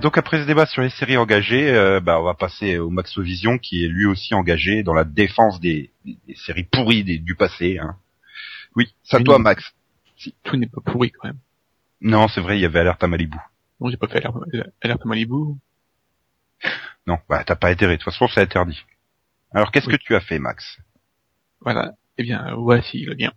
Donc 0.00 0.18
après 0.18 0.40
ce 0.42 0.46
débat 0.46 0.66
sur 0.66 0.82
les 0.82 0.90
séries 0.90 1.16
engagées, 1.16 1.70
euh, 1.70 2.00
bah, 2.00 2.20
on 2.20 2.24
va 2.24 2.34
passer 2.34 2.78
au 2.78 2.90
Maxovision 2.90 3.58
qui 3.58 3.84
est 3.84 3.88
lui 3.88 4.06
aussi 4.06 4.34
engagé 4.34 4.82
dans 4.82 4.94
la 4.94 5.04
défense 5.04 5.60
des, 5.60 5.90
des 6.04 6.34
séries 6.36 6.64
pourries 6.64 7.04
des- 7.04 7.18
du 7.18 7.34
passé. 7.34 7.78
Hein. 7.78 7.96
Oui, 8.76 8.92
Oui. 9.12 9.24
toi 9.24 9.38
Max. 9.38 9.72
Tout 10.44 10.56
n'est 10.56 10.66
pas 10.66 10.80
pourri 10.84 11.10
quand 11.10 11.28
même. 11.28 11.38
Non, 12.02 12.28
c'est 12.28 12.40
vrai, 12.40 12.58
il 12.58 12.62
y 12.62 12.66
avait 12.66 12.80
Alerte 12.80 13.02
à 13.02 13.06
Malibu. 13.06 13.36
Non, 13.80 13.88
j'ai 13.90 13.96
pas 13.96 14.06
fait 14.08 14.18
alerte, 14.18 14.36
alerte 14.82 15.00
à 15.04 15.08
Malibu. 15.08 15.56
Non, 17.06 17.18
bah 17.28 17.42
t'as 17.44 17.56
pas 17.56 17.68
intérêt, 17.70 17.94
de 17.96 18.02
toute 18.02 18.12
façon 18.12 18.28
c'est 18.28 18.40
interdit. 18.42 18.82
Alors 19.52 19.70
qu'est-ce 19.72 19.86
Oui. 19.88 19.96
que 19.98 20.02
tu 20.02 20.14
as 20.14 20.20
fait 20.20 20.38
Max? 20.38 20.78
Voilà. 21.62 21.92
Eh 22.18 22.22
bien, 22.22 22.54
voici 22.56 23.04
le 23.04 23.14
lien. 23.14 23.32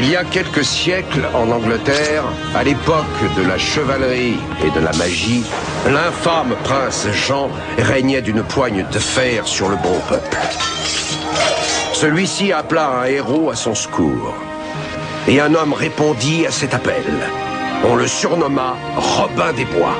Il 0.00 0.08
y 0.08 0.14
a 0.14 0.22
quelques 0.22 0.64
siècles, 0.64 1.26
en 1.34 1.50
Angleterre, 1.50 2.22
à 2.54 2.62
l'époque 2.62 3.04
de 3.36 3.42
la 3.42 3.58
chevalerie 3.58 4.36
et 4.64 4.70
de 4.70 4.78
la 4.78 4.92
magie, 4.92 5.42
l'infâme 5.90 6.54
prince 6.62 7.08
Jean 7.10 7.50
régnait 7.78 8.22
d'une 8.22 8.44
poigne 8.44 8.86
de 8.92 8.98
fer 9.00 9.48
sur 9.48 9.68
le 9.68 9.74
bon 9.74 9.98
peuple. 10.08 10.36
Celui-ci 11.94 12.52
appela 12.52 12.90
un 13.02 13.04
héros 13.06 13.50
à 13.50 13.56
son 13.56 13.74
secours. 13.74 14.36
Et 15.26 15.40
un 15.40 15.52
homme 15.52 15.72
répondit 15.72 16.46
à 16.46 16.52
cet 16.52 16.74
appel. 16.74 17.02
On 17.84 17.96
le 17.96 18.06
surnomma 18.06 18.76
Robin 18.96 19.52
des 19.52 19.64
Bois. 19.64 19.96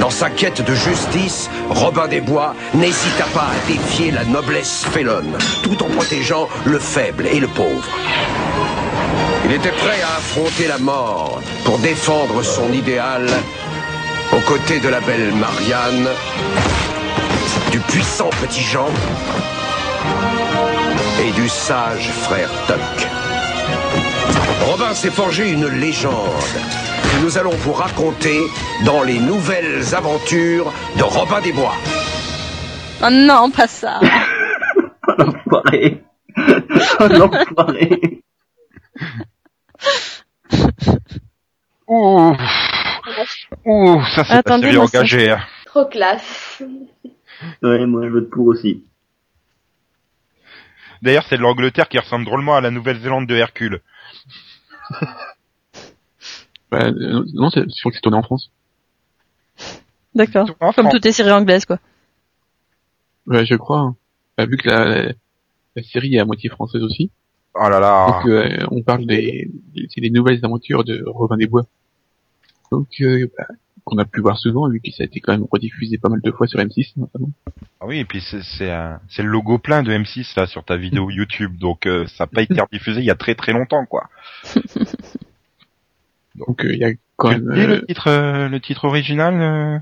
Dans 0.00 0.10
sa 0.10 0.30
quête 0.30 0.64
de 0.64 0.74
justice, 0.74 1.48
Robin 1.68 2.08
des 2.08 2.20
Bois 2.20 2.56
n'hésita 2.74 3.24
pas 3.32 3.50
à 3.52 3.68
défier 3.68 4.10
la 4.10 4.24
noblesse 4.24 4.84
félonne, 4.90 5.38
tout 5.62 5.80
en 5.80 5.88
protégeant 5.90 6.48
le 6.64 6.80
faible 6.80 7.28
et 7.28 7.38
le 7.38 7.46
pauvre. 7.46 7.88
Il 9.44 9.52
était 9.52 9.72
prêt 9.72 10.00
à 10.02 10.16
affronter 10.18 10.68
la 10.68 10.78
mort 10.78 11.40
pour 11.64 11.78
défendre 11.78 12.42
son 12.42 12.72
idéal 12.72 13.26
aux 14.32 14.40
côtés 14.40 14.78
de 14.80 14.88
la 14.88 15.00
belle 15.00 15.32
Marianne, 15.34 16.08
du 17.72 17.80
puissant 17.80 18.30
petit 18.40 18.62
Jean 18.62 18.88
et 21.26 21.32
du 21.32 21.48
sage 21.48 22.10
frère 22.22 22.50
Tuck. 22.66 23.08
Robin 24.66 24.94
s'est 24.94 25.10
forgé 25.10 25.50
une 25.50 25.66
légende 25.66 26.14
que 27.10 27.24
nous 27.24 27.38
allons 27.38 27.50
vous 27.50 27.72
raconter 27.72 28.40
dans 28.84 29.02
les 29.02 29.18
nouvelles 29.18 29.94
aventures 29.94 30.72
de 30.96 31.02
Robin 31.02 31.40
des 31.40 31.52
Bois. 31.52 31.74
Oh 33.02 33.08
non, 33.10 33.50
pas 33.50 33.66
ça. 33.66 34.00
Oh, 35.08 35.14
l'enfoiré. 35.18 36.02
Oh, 37.00 37.06
l'enfoiré. 37.08 38.22
Ouh, 41.88 42.36
ouh, 43.64 44.02
ça 44.14 44.24
c'est 44.24 44.42
pas 44.42 44.60
ça- 44.60 44.78
engagée. 44.78 45.30
hein. 45.30 45.40
Trop 45.66 45.86
classe. 45.86 46.62
Ouais, 47.62 47.86
moi, 47.86 48.06
je 48.06 48.12
vote 48.12 48.30
pour 48.30 48.46
aussi. 48.46 48.84
D'ailleurs, 51.02 51.24
c'est 51.28 51.36
de 51.36 51.42
l'Angleterre 51.42 51.88
qui 51.88 51.98
ressemble 51.98 52.24
drôlement 52.26 52.54
à 52.54 52.60
la 52.60 52.70
Nouvelle-Zélande 52.70 53.26
de 53.26 53.34
Hercule. 53.34 53.80
Bah, 56.70 56.84
euh, 56.86 57.24
non, 57.34 57.50
c'est 57.50 57.68
sûr 57.70 57.90
que 57.90 57.94
c'est 57.96 58.02
tourné 58.02 58.18
en 58.18 58.22
France. 58.22 58.50
D'accord. 60.14 60.46
Comme 60.58 60.72
France. 60.72 60.92
toutes 60.92 61.04
les 61.04 61.12
séries 61.12 61.32
anglaises, 61.32 61.64
quoi. 61.64 61.78
Ouais, 63.26 63.44
je 63.46 63.54
crois. 63.54 63.80
hein. 63.80 63.96
Bah, 64.36 64.44
vu 64.46 64.56
que 64.56 64.68
la, 64.68 64.84
la, 64.84 65.12
la 65.76 65.82
série 65.82 66.14
est 66.14 66.20
à 66.20 66.24
moitié 66.24 66.50
française 66.50 66.82
aussi. 66.82 67.10
Oh 67.54 67.68
là 67.68 67.80
là. 67.80 68.06
Donc, 68.22 68.26
euh, 68.30 68.66
on 68.70 68.82
parle 68.82 69.06
des, 69.06 69.50
des, 69.74 69.86
c'est 69.92 70.00
des 70.00 70.10
nouvelles 70.10 70.40
aventures 70.44 70.84
de 70.84 71.02
Robin 71.06 71.36
des 71.36 71.46
Bois. 71.46 71.66
Donc, 72.70 72.88
euh, 73.00 73.26
bah, 73.36 73.46
qu'on 73.84 73.98
a 73.98 74.04
pu 74.04 74.20
voir 74.20 74.38
souvent, 74.38 74.68
vu 74.68 74.80
que 74.80 74.90
ça 74.92 75.02
a 75.02 75.06
été 75.06 75.20
quand 75.20 75.32
même 75.32 75.46
rediffusé 75.50 75.98
pas 75.98 76.08
mal 76.08 76.20
de 76.22 76.30
fois 76.30 76.46
sur 76.46 76.60
M6, 76.60 76.92
notamment. 76.96 77.30
Ah 77.80 77.86
oui, 77.86 77.98
et 77.98 78.04
puis 78.04 78.20
c'est 78.20 78.42
c'est 78.42 78.70
un- 78.70 79.00
c'est 79.08 79.22
le 79.22 79.30
logo 79.30 79.58
plein 79.58 79.82
de 79.82 79.90
M6 79.90 80.36
là 80.36 80.46
sur 80.46 80.64
ta 80.64 80.76
vidéo 80.76 81.10
YouTube, 81.10 81.56
donc 81.58 81.86
euh, 81.86 82.06
ça 82.06 82.24
n'a 82.24 82.26
pas 82.28 82.42
été 82.42 82.60
rediffusé 82.60 83.00
il 83.00 83.06
y 83.06 83.10
a 83.10 83.14
très 83.16 83.34
très 83.34 83.52
longtemps 83.52 83.84
quoi. 83.86 84.08
Donc, 86.36 86.64
euh, 86.64 86.72
il 86.72 86.78
y 86.78 86.84
a 86.84 86.92
quand 87.16 87.30
même, 87.30 87.48
euh, 87.50 87.66
le 87.66 87.86
titre 87.86 88.06
euh, 88.08 88.48
le 88.48 88.60
titre 88.60 88.84
original 88.84 89.34
euh, 89.40 89.78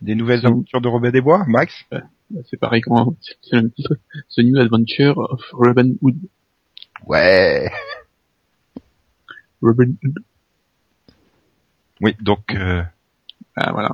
des 0.00 0.14
nouvelles 0.14 0.46
aventures 0.46 0.80
de 0.80 0.88
Robin 0.88 1.10
des 1.10 1.20
Bois, 1.20 1.44
Max? 1.48 1.74
Bah, 1.90 2.02
c'est 2.48 2.56
pareil 2.58 2.80
quand, 2.80 3.14
c'est 3.20 3.56
le 3.56 3.62
même 3.62 3.70
titre. 3.72 3.94
The 4.36 4.38
New 4.40 4.58
Adventure 4.58 5.18
of 5.18 5.42
Robin 5.52 5.94
Hood. 6.00 6.16
Ouais. 7.06 7.70
Robin 9.62 9.92
Hood. 10.02 10.18
Oui, 12.00 12.16
donc 12.20 12.54
euh, 12.54 12.82
Ah, 13.56 13.72
voilà. 13.72 13.90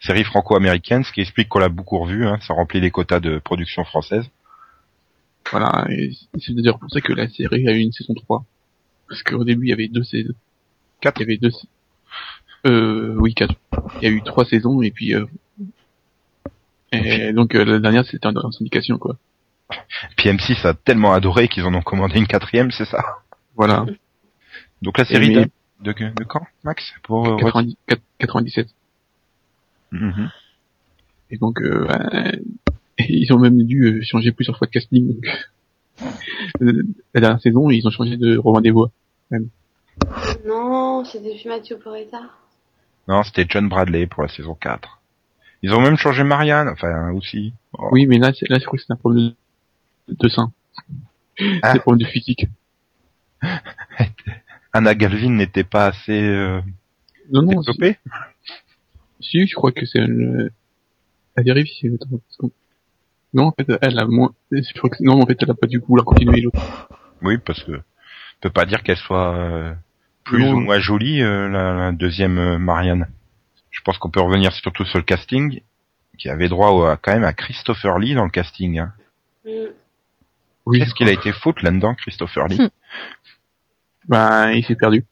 série 0.00 0.24
franco-américaine, 0.24 1.04
ce 1.04 1.12
qui 1.12 1.20
explique 1.20 1.48
qu'on 1.48 1.58
l'a 1.60 1.68
beaucoup 1.68 1.98
revu, 1.98 2.26
hein, 2.26 2.38
ça 2.46 2.54
remplit 2.54 2.80
les 2.80 2.90
quotas 2.90 3.20
de 3.20 3.38
production 3.38 3.84
française. 3.84 4.28
Voilà. 5.50 5.86
Et 5.90 6.12
c'est 6.38 6.54
d'ailleurs 6.54 6.78
pour 6.78 6.90
ça 6.90 7.00
que 7.00 7.12
la 7.12 7.28
série 7.28 7.68
a 7.68 7.72
eu 7.72 7.78
une 7.80 7.92
saison 7.92 8.14
3. 8.14 8.44
Parce 9.08 9.22
qu'au 9.22 9.44
début, 9.44 9.66
il 9.66 9.70
y 9.70 9.72
avait 9.72 9.88
deux 9.88 10.04
saisons. 10.04 10.34
Quatre. 11.00 11.20
Il 11.20 11.22
y 11.22 11.24
avait 11.24 11.38
deux, 11.38 11.50
euh, 12.66 13.14
oui, 13.18 13.34
quatre. 13.34 13.54
Il 14.00 14.02
y 14.02 14.06
a 14.06 14.10
eu 14.10 14.22
trois 14.22 14.44
saisons 14.44 14.82
et 14.82 14.90
puis, 14.90 15.14
euh, 15.14 15.26
et 16.92 17.32
donc, 17.32 17.54
euh, 17.54 17.64
la 17.64 17.78
dernière, 17.78 18.04
c'était 18.04 18.26
en 18.26 18.50
syndication, 18.50 18.98
quoi. 18.98 19.16
Puis 20.16 20.28
M6 20.28 20.66
a 20.66 20.74
tellement 20.74 21.12
adoré 21.12 21.48
qu'ils 21.48 21.64
en 21.64 21.74
ont 21.74 21.82
commandé 21.82 22.18
une 22.18 22.26
quatrième, 22.26 22.70
c'est 22.70 22.84
ça? 22.84 23.04
Voilà. 23.56 23.86
Donc 24.82 24.98
la 24.98 25.04
série 25.04 25.34
mais- 25.34 25.46
de, 25.80 25.92
de 25.92 26.24
quand, 26.24 26.46
Max? 26.64 26.92
Pour 27.02 27.26
euh, 27.26 27.36
90 27.36 27.76
4- 27.88 27.98
97. 28.18 28.68
Mhm. 29.92 30.30
Et 31.30 31.38
donc, 31.38 31.60
euh, 31.60 31.86
euh, 31.88 32.32
ils 32.98 33.32
ont 33.32 33.38
même 33.38 33.62
dû 33.62 33.84
euh, 33.84 34.00
changer 34.02 34.32
plusieurs 34.32 34.56
fois 34.58 34.66
de 34.66 34.72
casting. 34.72 35.14
Donc, 35.14 35.26
euh, 36.62 36.82
la 37.14 37.20
dernière 37.20 37.40
saison, 37.40 37.70
ils 37.70 37.86
ont 37.86 37.90
changé 37.90 38.16
de 38.16 38.36
Romain 38.36 38.60
des 38.60 38.72
Bois. 38.72 38.90
Non, 40.46 41.04
c'était 41.04 41.34
plus 41.34 41.48
Mathieu 41.48 41.78
Porretta. 41.78 42.22
Non, 43.08 43.22
c'était 43.22 43.46
John 43.48 43.68
Bradley 43.68 44.06
pour 44.06 44.22
la 44.22 44.28
saison 44.28 44.54
4. 44.54 45.00
Ils 45.62 45.74
ont 45.74 45.80
même 45.80 45.96
changé 45.96 46.24
Marianne, 46.24 46.68
enfin 46.68 47.12
aussi. 47.12 47.52
Oh. 47.74 47.88
Oui, 47.92 48.06
mais 48.06 48.18
là, 48.18 48.32
c'est, 48.32 48.48
là, 48.48 48.58
je 48.58 48.64
crois 48.64 48.78
que 48.78 48.84
c'est 48.84 48.92
un 48.92 48.96
problème 48.96 49.32
de, 50.10 50.16
de 50.18 50.28
sein. 50.28 50.52
Ah. 51.38 51.42
C'est 51.62 51.64
un 51.64 51.76
problème 51.78 52.06
de 52.06 52.12
physique. 52.12 52.46
Anna 54.72 54.94
Galvin 54.94 55.30
n'était 55.30 55.64
pas 55.64 55.86
assez 55.86 56.12
euh, 56.22 56.60
Non, 57.32 57.42
non, 57.42 57.62
si, 57.62 57.70
développée. 57.72 57.98
si, 59.20 59.46
je 59.46 59.54
crois 59.54 59.72
que 59.72 59.84
c'est 59.86 60.00
le, 60.00 60.52
à 61.36 61.42
vérifier. 61.42 61.90
attends, 61.94 62.08
parce 62.26 62.36
qu'on- 62.36 62.50
Non, 63.34 63.46
en 63.46 63.52
fait, 63.52 63.66
elle 63.82 63.98
a 63.98 64.06
moins, 64.06 64.32
je 64.52 64.72
crois 64.78 64.90
que, 64.90 65.02
non, 65.02 65.20
en 65.22 65.26
fait, 65.26 65.38
elle 65.42 65.50
a 65.50 65.54
pas 65.54 65.66
du 65.66 65.80
coup 65.80 65.96
la 65.96 66.02
continuer 66.04 66.40
l'autre. 66.40 66.88
Oui, 67.22 67.38
parce 67.38 67.62
que 67.64 67.72
on 67.72 68.40
peut 68.40 68.50
pas 68.50 68.64
dire 68.64 68.82
qu'elle 68.82 68.96
soit 68.96 69.34
euh, 69.36 69.74
plus 70.24 70.44
Non. 70.44 70.52
ou 70.54 70.60
moins 70.60 70.78
jolie 70.78 71.20
euh, 71.22 71.48
la, 71.48 71.74
la 71.74 71.92
deuxième 71.92 72.38
euh, 72.38 72.58
Marianne. 72.58 73.06
Je 73.70 73.80
pense 73.82 73.98
qu'on 73.98 74.10
peut 74.10 74.20
revenir 74.20 74.52
surtout 74.52 74.84
sur 74.84 74.98
le 74.98 75.04
casting, 75.04 75.60
qui 76.18 76.28
avait 76.28 76.48
droit 76.48 76.70
au- 76.70 76.84
à, 76.84 76.96
quand 76.96 77.12
même 77.12 77.24
à 77.24 77.32
Christopher 77.32 77.98
Lee 77.98 78.14
dans 78.14 78.24
le 78.24 78.30
casting. 78.30 78.78
Hein. 78.78 78.92
Mm. 79.44 79.50
Oui. 80.66 80.78
Qu'est-ce 80.78 80.94
qu'il 80.94 81.08
a 81.08 81.12
été 81.12 81.32
faute 81.32 81.62
là-dedans, 81.62 81.94
Christopher 81.94 82.46
Lee 82.48 82.60
Bah, 84.08 84.52
il 84.52 84.64
s'est 84.64 84.76
perdu. 84.76 85.04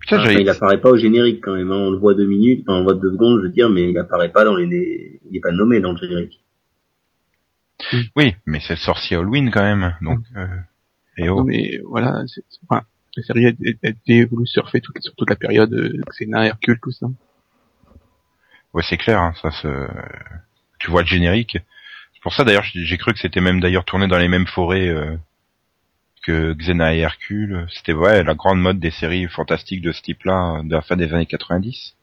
Putain, 0.00 0.30
il 0.32 0.48
apparaît 0.50 0.80
pas 0.80 0.90
au 0.90 0.98
générique 0.98 1.40
quand 1.42 1.54
même, 1.54 1.70
hein. 1.72 1.76
on 1.76 1.90
le 1.90 1.96
voit 1.98 2.14
deux 2.14 2.26
minutes, 2.26 2.64
enfin, 2.66 2.74
on 2.74 2.78
le 2.78 2.84
voit 2.84 2.94
deux 2.94 3.12
secondes, 3.12 3.38
je 3.38 3.46
veux 3.46 3.52
dire, 3.52 3.70
mais 3.70 3.88
il 3.90 3.96
apparaît 3.98 4.30
pas 4.30 4.44
dans 4.44 4.54
les, 4.54 5.20
il 5.30 5.36
est 5.36 5.40
pas 5.40 5.50
nommé 5.52 5.80
dans 5.80 5.92
le 5.92 5.98
générique. 5.98 6.40
Oui, 8.14 8.36
mais 8.44 8.60
c'est 8.60 8.74
le 8.74 8.78
sorcier 8.78 9.16
Halloween 9.16 9.50
quand 9.50 9.62
même, 9.62 9.96
donc. 10.02 10.20
Euh... 10.36 10.46
Et 11.16 11.28
oh. 11.28 11.36
Non, 11.38 11.44
mais 11.44 11.80
voilà, 11.86 12.22
c'est, 12.26 12.44
c'est- 12.48 12.60
enfin, 12.68 12.82
la 13.16 13.22
série 13.22 13.46
a, 13.46 13.50
a 13.50 13.88
été 13.88 14.24
voulu 14.26 14.46
surfer 14.46 14.80
toute, 14.80 15.00
sur 15.00 15.14
toute 15.14 15.30
la 15.30 15.36
période, 15.36 15.72
euh, 15.72 16.00
Xena, 16.10 16.46
Hercule, 16.46 16.78
tout 16.82 16.90
ça. 16.92 17.06
Ouais, 18.74 18.82
c'est 18.88 18.96
clair, 18.96 19.20
hein, 19.20 19.32
ça 19.40 19.50
se... 19.52 19.68
Tu 20.80 20.90
vois 20.90 21.02
le 21.02 21.06
générique. 21.06 21.58
Pour 22.24 22.32
ça 22.32 22.42
d'ailleurs, 22.42 22.64
j'ai 22.64 22.96
cru 22.96 23.12
que 23.12 23.18
c'était 23.18 23.42
même 23.42 23.60
d'ailleurs 23.60 23.84
tourné 23.84 24.08
dans 24.08 24.16
les 24.16 24.28
mêmes 24.28 24.46
forêts 24.46 24.88
euh, 24.88 25.14
que 26.22 26.54
Xena 26.54 26.94
et 26.94 27.00
Hercule. 27.00 27.66
C'était 27.70 27.92
ouais 27.92 28.24
la 28.24 28.34
grande 28.34 28.62
mode 28.62 28.80
des 28.80 28.90
séries 28.90 29.28
fantastiques 29.28 29.82
de 29.82 29.92
ce 29.92 30.00
type-là 30.00 30.56
euh, 30.56 30.62
de 30.62 30.74
la 30.74 30.80
fin 30.80 30.96
des 30.96 31.12
années 31.12 31.26
90. 31.26 31.94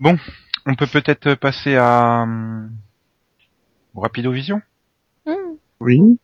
Bon, 0.00 0.18
on 0.66 0.74
peut 0.74 0.86
peut-être 0.86 1.32
passer 1.32 1.76
à 1.76 2.24
hum, 2.24 2.70
au 3.94 4.02
Rapidovision. 4.02 4.60
Hmm. 5.24 5.56
Oui. 5.80 6.18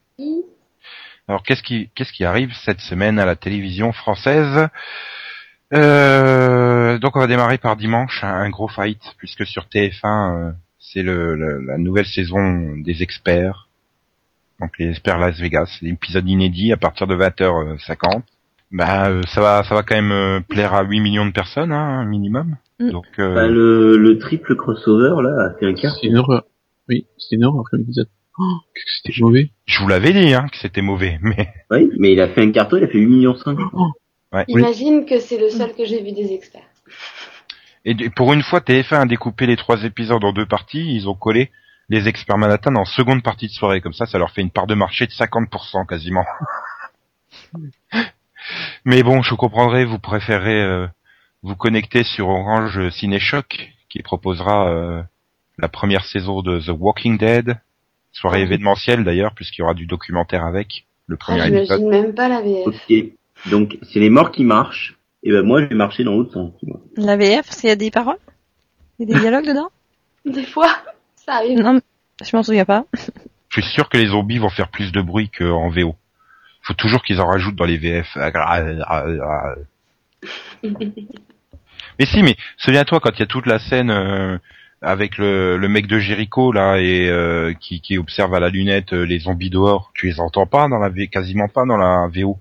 Alors 1.28 1.42
qu'est-ce 1.44 1.62
qui 1.62 1.88
qu'est-ce 1.94 2.12
qui 2.12 2.26
arrive 2.26 2.52
cette 2.52 2.80
semaine 2.80 3.18
à 3.18 3.24
la 3.24 3.36
télévision 3.36 3.92
française? 3.92 4.68
Euh, 5.72 6.98
Donc 6.98 7.16
on 7.16 7.20
va 7.20 7.26
démarrer 7.26 7.56
par 7.56 7.76
dimanche, 7.76 8.22
un, 8.22 8.34
un 8.34 8.50
gros 8.50 8.68
fight 8.68 9.00
puisque 9.16 9.46
sur 9.46 9.64
TF1 9.64 10.50
euh, 10.50 10.52
c'est 10.92 11.02
le, 11.02 11.34
le- 11.34 11.60
la 11.64 11.78
nouvelle 11.78 12.06
saison 12.06 12.76
des 12.76 13.02
experts. 13.02 13.68
Donc 14.60 14.70
les 14.78 14.88
experts 14.90 15.18
Las 15.18 15.38
Vegas, 15.38 15.66
c'est 15.78 15.86
l'épisode 15.86 16.28
inédit 16.28 16.72
à 16.72 16.76
partir 16.76 17.06
de 17.06 17.14
20h50. 17.16 18.22
Bah 18.72 19.08
euh, 19.10 19.22
ça 19.32 19.40
va 19.40 19.62
ça 19.64 19.74
va 19.76 19.82
quand 19.84 19.94
même 19.94 20.10
euh, 20.12 20.40
plaire 20.40 20.74
à 20.74 20.82
8 20.82 21.00
millions 21.00 21.26
de 21.26 21.30
personnes 21.32 21.72
hein, 21.72 22.04
minimum. 22.04 22.56
Mm. 22.80 22.90
Donc 22.90 23.06
euh, 23.18 23.34
Bah, 23.34 23.46
le, 23.46 23.96
le 23.96 24.18
triple 24.18 24.56
crossover, 24.56 25.22
là. 25.22 25.54
C'est 25.60 26.06
une 26.08 26.16
horreur. 26.18 26.44
Oui, 26.88 27.06
c'est 27.18 27.36
une 27.36 27.44
horreur 27.44 27.64
comme 27.70 27.80
épisode. 27.82 28.08
Oh, 28.38 28.44
qu'est-ce 28.74 28.84
que 28.84 28.90
c'était 29.12 29.20
mauvais. 29.22 29.50
je 29.66 29.80
vous 29.80 29.88
l'avais 29.88 30.12
dit 30.12 30.34
hein, 30.34 30.46
que 30.50 30.58
c'était 30.58 30.82
mauvais, 30.82 31.18
mais 31.22 31.48
Oui, 31.70 31.90
mais 31.98 32.12
il 32.12 32.20
a 32.20 32.28
fait 32.28 32.42
un 32.42 32.50
carton, 32.50 32.76
il 32.76 32.84
a 32.84 32.88
fait 32.88 32.98
8 32.98 33.06
millions 33.06 33.34
5. 33.34 33.56
ouais. 34.32 34.44
Imagine 34.48 35.06
que 35.06 35.18
c'est 35.20 35.38
le 35.38 35.48
seul 35.50 35.72
que 35.74 35.84
j'ai 35.86 36.02
vu 36.02 36.12
des 36.12 36.32
experts. 36.34 36.68
Et 37.86 38.10
pour 38.10 38.32
une 38.32 38.42
fois, 38.42 38.58
TF1 38.58 39.02
a 39.02 39.06
découpé 39.06 39.46
les 39.46 39.56
trois 39.56 39.84
épisodes 39.84 40.24
en 40.24 40.32
deux 40.32 40.44
parties. 40.44 40.96
Ils 40.96 41.08
ont 41.08 41.14
collé 41.14 41.52
les 41.88 42.08
experts 42.08 42.36
Manhattan 42.36 42.74
en 42.74 42.84
seconde 42.84 43.22
partie 43.22 43.46
de 43.46 43.52
soirée. 43.52 43.80
Comme 43.80 43.92
ça, 43.92 44.06
ça 44.06 44.18
leur 44.18 44.32
fait 44.32 44.42
une 44.42 44.50
part 44.50 44.66
de 44.66 44.74
marché 44.74 45.06
de 45.06 45.12
50% 45.12 45.86
quasiment. 45.86 46.24
Mais 48.84 49.04
bon, 49.04 49.22
je 49.22 49.34
comprendrai, 49.34 49.84
vous 49.84 50.00
préférez 50.00 50.62
euh, 50.62 50.88
vous 51.42 51.54
connecter 51.54 52.02
sur 52.02 52.28
Orange 52.28 52.90
Cinéchoc, 52.90 53.70
qui 53.88 54.02
proposera 54.02 54.68
euh, 54.68 55.02
la 55.58 55.68
première 55.68 56.04
saison 56.04 56.42
de 56.42 56.58
The 56.58 56.72
Walking 56.76 57.18
Dead. 57.18 57.56
Soirée 58.10 58.42
événementielle 58.42 59.04
d'ailleurs, 59.04 59.32
puisqu'il 59.34 59.60
y 59.60 59.64
aura 59.64 59.74
du 59.74 59.86
documentaire 59.86 60.44
avec 60.44 60.86
le 61.06 61.16
premier 61.16 61.42
Ah, 61.42 61.48
épisode. 61.48 61.78
J'imagine 61.78 61.88
même 61.88 62.14
pas 62.14 62.28
la 62.28 62.40
VF. 62.40 62.66
Donc, 63.50 63.78
c'est 63.82 64.00
les 64.00 64.10
morts 64.10 64.32
qui 64.32 64.42
marchent. 64.42 64.95
Et 65.26 65.32
ben, 65.32 65.42
moi, 65.42 65.60
je 65.60 65.66
vais 65.66 65.74
marcher 65.74 66.04
dans 66.04 66.12
l'autre 66.12 66.32
sens. 66.32 66.52
La 66.96 67.16
VF, 67.16 67.46
parce 67.46 67.60
qu'il 67.60 67.68
y 67.68 67.72
a 67.72 67.76
des 67.76 67.90
paroles? 67.90 68.16
Il 69.00 69.08
y 69.08 69.10
a 69.10 69.14
des 69.14 69.20
dialogues 69.20 69.44
dedans? 69.46 69.70
Des 70.24 70.44
fois, 70.44 70.70
ça 71.16 71.34
arrive. 71.34 71.58
Non, 71.58 71.80
je 72.24 72.36
m'en 72.36 72.44
souviens 72.44 72.64
pas. 72.64 72.84
Je 73.48 73.60
suis 73.60 73.72
sûr 73.72 73.88
que 73.88 73.96
les 73.96 74.06
zombies 74.06 74.38
vont 74.38 74.50
faire 74.50 74.68
plus 74.68 74.92
de 74.92 75.00
bruit 75.00 75.28
qu'en 75.36 75.68
VO. 75.68 75.96
Faut 76.62 76.74
toujours 76.74 77.02
qu'ils 77.02 77.20
en 77.20 77.26
rajoutent 77.26 77.56
dans 77.56 77.64
les 77.64 77.76
VF. 77.76 78.06
Mais 81.98 82.06
si, 82.06 82.22
mais 82.22 82.36
souviens-toi 82.56 83.00
quand 83.00 83.10
il 83.14 83.20
y 83.20 83.22
a 83.22 83.26
toute 83.26 83.46
la 83.46 83.58
scène 83.58 83.90
euh, 83.90 84.38
avec 84.80 85.18
le, 85.18 85.56
le 85.56 85.68
mec 85.68 85.86
de 85.88 85.98
Jericho 85.98 86.52
là 86.52 86.78
et 86.78 87.08
euh, 87.08 87.52
qui, 87.58 87.80
qui 87.80 87.98
observe 87.98 88.32
à 88.34 88.40
la 88.40 88.48
lunette 88.48 88.92
euh, 88.92 89.02
les 89.04 89.20
zombies 89.20 89.50
dehors, 89.50 89.90
tu 89.94 90.06
les 90.06 90.20
entends 90.20 90.46
pas 90.46 90.68
dans 90.68 90.78
la 90.78 90.88
V, 90.88 91.08
quasiment 91.08 91.48
pas 91.48 91.64
dans 91.64 91.76
la 91.76 92.08
VO. 92.14 92.38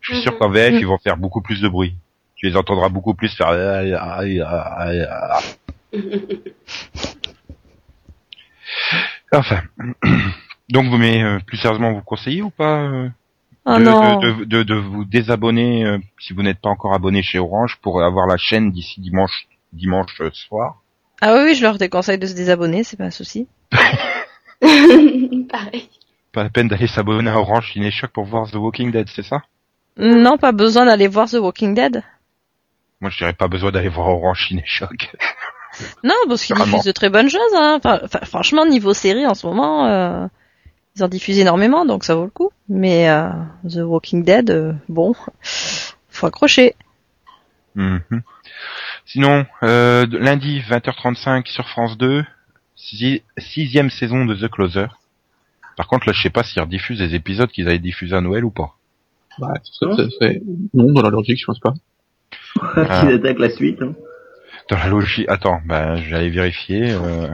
Je 0.00 0.14
suis 0.14 0.22
sûr 0.22 0.32
Mhm. 0.32 0.38
qu'en 0.38 0.50
VF 0.50 0.74
ils 0.80 0.86
vont 0.86 0.98
faire 0.98 1.16
beaucoup 1.16 1.42
plus 1.42 1.60
de 1.60 1.68
bruit. 1.68 1.94
Tu 2.42 2.48
les 2.48 2.56
entendras 2.56 2.88
beaucoup 2.88 3.14
plus 3.14 3.28
faire. 3.28 3.46
ah, 3.50 3.82
ah, 3.96 4.20
ah, 4.44 5.38
ah. 5.38 5.40
Enfin. 9.32 9.60
Donc, 10.68 10.86
vous 10.86 10.96
mais 10.98 11.22
euh, 11.22 11.38
plus 11.46 11.56
sérieusement, 11.58 11.92
vous 11.92 12.00
conseillez 12.02 12.42
ou 12.42 12.50
pas 12.50 12.80
euh, 12.80 13.08
Oh 13.64 13.76
de, 13.78 13.82
non. 13.84 14.18
de, 14.18 14.32
de, 14.32 14.44
de- 14.44 14.62
de 14.64 14.74
vous 14.74 15.04
désabonner 15.04 15.84
euh, 15.86 15.98
si 16.18 16.32
vous 16.32 16.42
n'êtes 16.42 16.60
pas 16.60 16.70
encore 16.70 16.94
abonné 16.94 17.22
chez 17.22 17.38
Orange 17.38 17.78
pour 17.80 18.02
avoir 18.02 18.26
la 18.26 18.36
chaîne 18.36 18.72
d'ici 18.72 19.00
dimanche 19.00 19.46
dimanche 19.72 20.20
soir? 20.32 20.82
Ah 21.20 21.34
oui, 21.34 21.42
oui, 21.44 21.54
je 21.54 21.62
leur 21.62 21.78
déconseille 21.78 22.18
de 22.18 22.26
se 22.26 22.34
désabonner, 22.34 22.82
c'est 22.82 22.96
pas 22.96 23.04
un 23.04 23.10
souci. 23.10 23.46
Pareil. 24.60 25.88
Pas 26.32 26.42
la 26.42 26.50
peine 26.50 26.66
d'aller 26.66 26.88
s'abonner 26.88 27.30
à 27.30 27.38
Orange 27.38 27.72
Ciné-Choc 27.72 28.10
pour 28.10 28.24
voir 28.24 28.50
The 28.50 28.56
Walking 28.56 28.90
Dead, 28.90 29.06
c'est 29.14 29.22
ça? 29.22 29.42
Non, 29.96 30.38
pas 30.38 30.50
besoin 30.52 30.86
d'aller 30.86 31.06
voir 31.06 31.28
The 31.28 31.34
Walking 31.34 31.74
Dead. 31.74 32.02
Moi, 33.02 33.10
je 33.10 33.18
dirais 33.18 33.32
pas 33.32 33.48
besoin 33.48 33.72
d'aller 33.72 33.88
voir 33.88 34.06
Orange 34.08 34.46
Ciné-Choc. 34.46 35.10
Non, 36.04 36.14
parce 36.28 36.44
qu'ils 36.44 36.54
diffusent 36.54 36.84
de 36.84 36.92
très 36.92 37.08
bonnes 37.10 37.28
choses. 37.28 37.40
Hein. 37.56 37.74
Enfin, 37.78 38.00
enfin, 38.04 38.20
franchement, 38.24 38.64
niveau 38.64 38.94
série 38.94 39.26
en 39.26 39.34
ce 39.34 39.44
moment, 39.46 39.86
euh, 39.88 40.26
ils 40.94 41.02
en 41.02 41.08
diffusent 41.08 41.40
énormément, 41.40 41.84
donc 41.84 42.04
ça 42.04 42.14
vaut 42.14 42.24
le 42.24 42.30
coup. 42.30 42.50
Mais 42.68 43.10
euh, 43.10 43.28
The 43.68 43.78
Walking 43.78 44.22
Dead, 44.24 44.50
euh, 44.50 44.72
bon, 44.88 45.14
faut 46.10 46.26
accrocher. 46.26 46.76
Mhm. 47.74 48.22
Sinon, 49.04 49.46
euh, 49.64 50.06
lundi 50.10 50.60
20h35 50.60 51.46
sur 51.48 51.68
France 51.68 51.98
2, 51.98 52.24
sixi- 52.76 53.22
sixième 53.38 53.90
saison 53.90 54.24
de 54.26 54.34
The 54.36 54.48
Closer. 54.48 54.86
Par 55.76 55.88
contre, 55.88 56.06
là, 56.06 56.12
je 56.12 56.22
sais 56.22 56.30
pas 56.30 56.44
s'ils 56.44 56.62
rediffusent 56.62 56.98
des 57.00 57.16
épisodes 57.16 57.50
qu'ils 57.50 57.66
avaient 57.66 57.78
diffusés 57.80 58.14
à 58.14 58.20
Noël 58.20 58.44
ou 58.44 58.50
pas. 58.50 58.76
Bah, 59.38 59.54
ça 59.64 59.72
serait, 59.96 60.08
ça 60.20 60.40
non, 60.74 60.92
dans 60.92 61.02
la 61.02 61.10
logique, 61.10 61.40
je 61.40 61.46
pense 61.46 61.58
pas. 61.58 61.72
Ah. 62.60 63.00
Qu'ils 63.00 63.14
attaquent 63.14 63.38
la 63.38 63.50
suite. 63.50 63.80
Hein. 63.82 63.94
Dans 64.68 64.76
la 64.78 64.86
logique, 64.88 65.28
attends, 65.28 65.60
ben, 65.64 65.96
j'allais 65.96 66.30
vérifier. 66.30 66.92
Euh... 66.92 67.28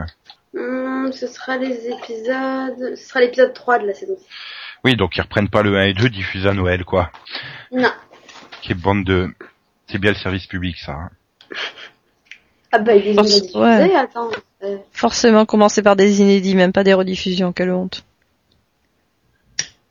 Hum, 0.57 1.11
ce 1.13 1.27
sera 1.27 1.57
les 1.57 1.87
épisodes. 1.87 2.95
Ce 2.95 3.07
sera 3.07 3.19
l'épisode 3.21 3.53
3 3.53 3.79
de 3.79 3.87
la 3.87 3.93
saison 3.93 4.15
6. 4.17 4.25
Oui, 4.85 4.95
donc 4.95 5.15
ils 5.17 5.21
reprennent 5.21 5.49
pas 5.49 5.61
le 5.61 5.77
1 5.77 5.83
et 5.87 5.93
2 5.93 6.09
diffusés 6.09 6.47
à 6.49 6.53
Noël, 6.53 6.85
quoi. 6.85 7.11
Non. 7.71 7.91
Qui 8.61 8.71
est 8.71 8.75
bande 8.75 9.03
de... 9.03 9.29
C'est 9.87 9.97
bien 9.99 10.11
le 10.11 10.17
service 10.17 10.45
public, 10.47 10.77
ça. 10.77 10.93
hein. 10.93 11.09
Ah 12.71 12.79
bah, 12.79 12.95
ils 12.95 13.03
les 13.03 13.11
ont 13.13 13.15
Force- 13.15 13.29
diffusés, 13.41 13.59
ouais. 13.59 13.95
attends. 13.95 14.29
Euh, 14.63 14.77
Forcément, 14.91 15.45
commencer 15.45 15.81
par 15.81 15.95
des 15.95 16.21
inédits, 16.21 16.55
même 16.55 16.71
pas 16.71 16.83
des 16.83 16.93
rediffusions, 16.93 17.51
quelle 17.53 17.71
honte. 17.71 18.03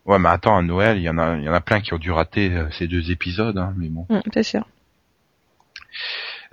Ouais, 0.07 0.19
mais 0.19 0.29
attends, 0.29 0.57
à 0.57 0.63
Noël, 0.63 0.97
il 0.97 1.03
y 1.03 1.09
en 1.11 1.19
a, 1.19 1.37
il 1.37 1.45
y 1.45 1.49
en 1.49 1.53
a 1.55 1.61
plein 1.61 1.81
qui 1.81 1.93
ont 1.93 1.99
dû 1.99 2.11
rater 2.11 2.51
euh, 2.53 2.65
ces 2.79 2.87
deux 2.87 3.11
épisodes, 3.11 3.59
hein, 3.59 3.75
mais 3.77 3.89
bon. 3.89 4.07
C'est 4.33 4.43
sûr. 4.43 4.67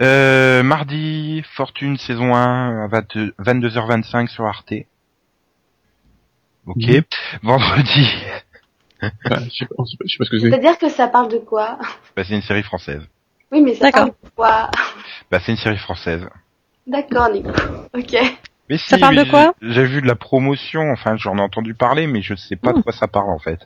Euh, 0.01 0.63
mardi, 0.63 1.43
Fortune 1.55 1.97
saison 1.97 2.35
1 2.35 2.83
à 2.83 2.87
22 2.87 3.33
22h25 3.39 4.27
sur 4.27 4.45
Arte. 4.45 4.73
Ok. 6.65 6.83
Vendredi, 7.43 8.07
je 9.01 9.07
sais 9.07 9.11
pas, 9.29 9.39
je 9.39 9.49
sais 9.49 9.65
pas- 9.67 9.75
je 10.05 10.11
sais 10.11 10.17
pas 10.17 10.25
ce 10.25 10.29
que 10.29 10.39
c'est. 10.39 10.49
C'est-à-dire 10.49 10.77
que 10.77 10.89
ça 10.89 11.07
parle 11.07 11.31
de 11.31 11.37
quoi? 11.37 11.77
Bah, 12.15 12.23
c'est 12.23 12.35
une 12.35 12.41
série 12.41 12.63
française. 12.63 13.01
Oui, 13.51 13.61
mais 13.61 13.75
ça 13.75 13.85
D'accord. 13.85 13.99
parle 14.07 14.11
de 14.23 14.29
quoi? 14.35 14.71
Bah, 15.31 15.39
c'est 15.39 15.51
une 15.51 15.57
série 15.57 15.77
française. 15.77 16.27
D'accord, 16.87 17.29
Nico. 17.29 17.49
Ok. 17.93 18.15
Mais 18.69 18.77
si, 18.79 18.87
Ça 18.89 18.97
parle 18.97 19.15
de 19.15 19.29
quoi? 19.29 19.53
j'ai- 19.61 19.85
vu 19.85 20.01
de 20.01 20.07
la 20.07 20.15
promotion, 20.15 20.91
enfin 20.91 21.15
j'en 21.17 21.37
ai 21.37 21.41
entendu 21.41 21.75
parler, 21.75 22.07
mais 22.07 22.21
je 22.23 22.33
sais 22.35 22.55
pas 22.55 22.71
de 22.73 22.77
Mhm. 22.77 22.83
quoi 22.83 22.93
ça 22.93 23.07
parle 23.07 23.29
en 23.29 23.37
fait. 23.39 23.59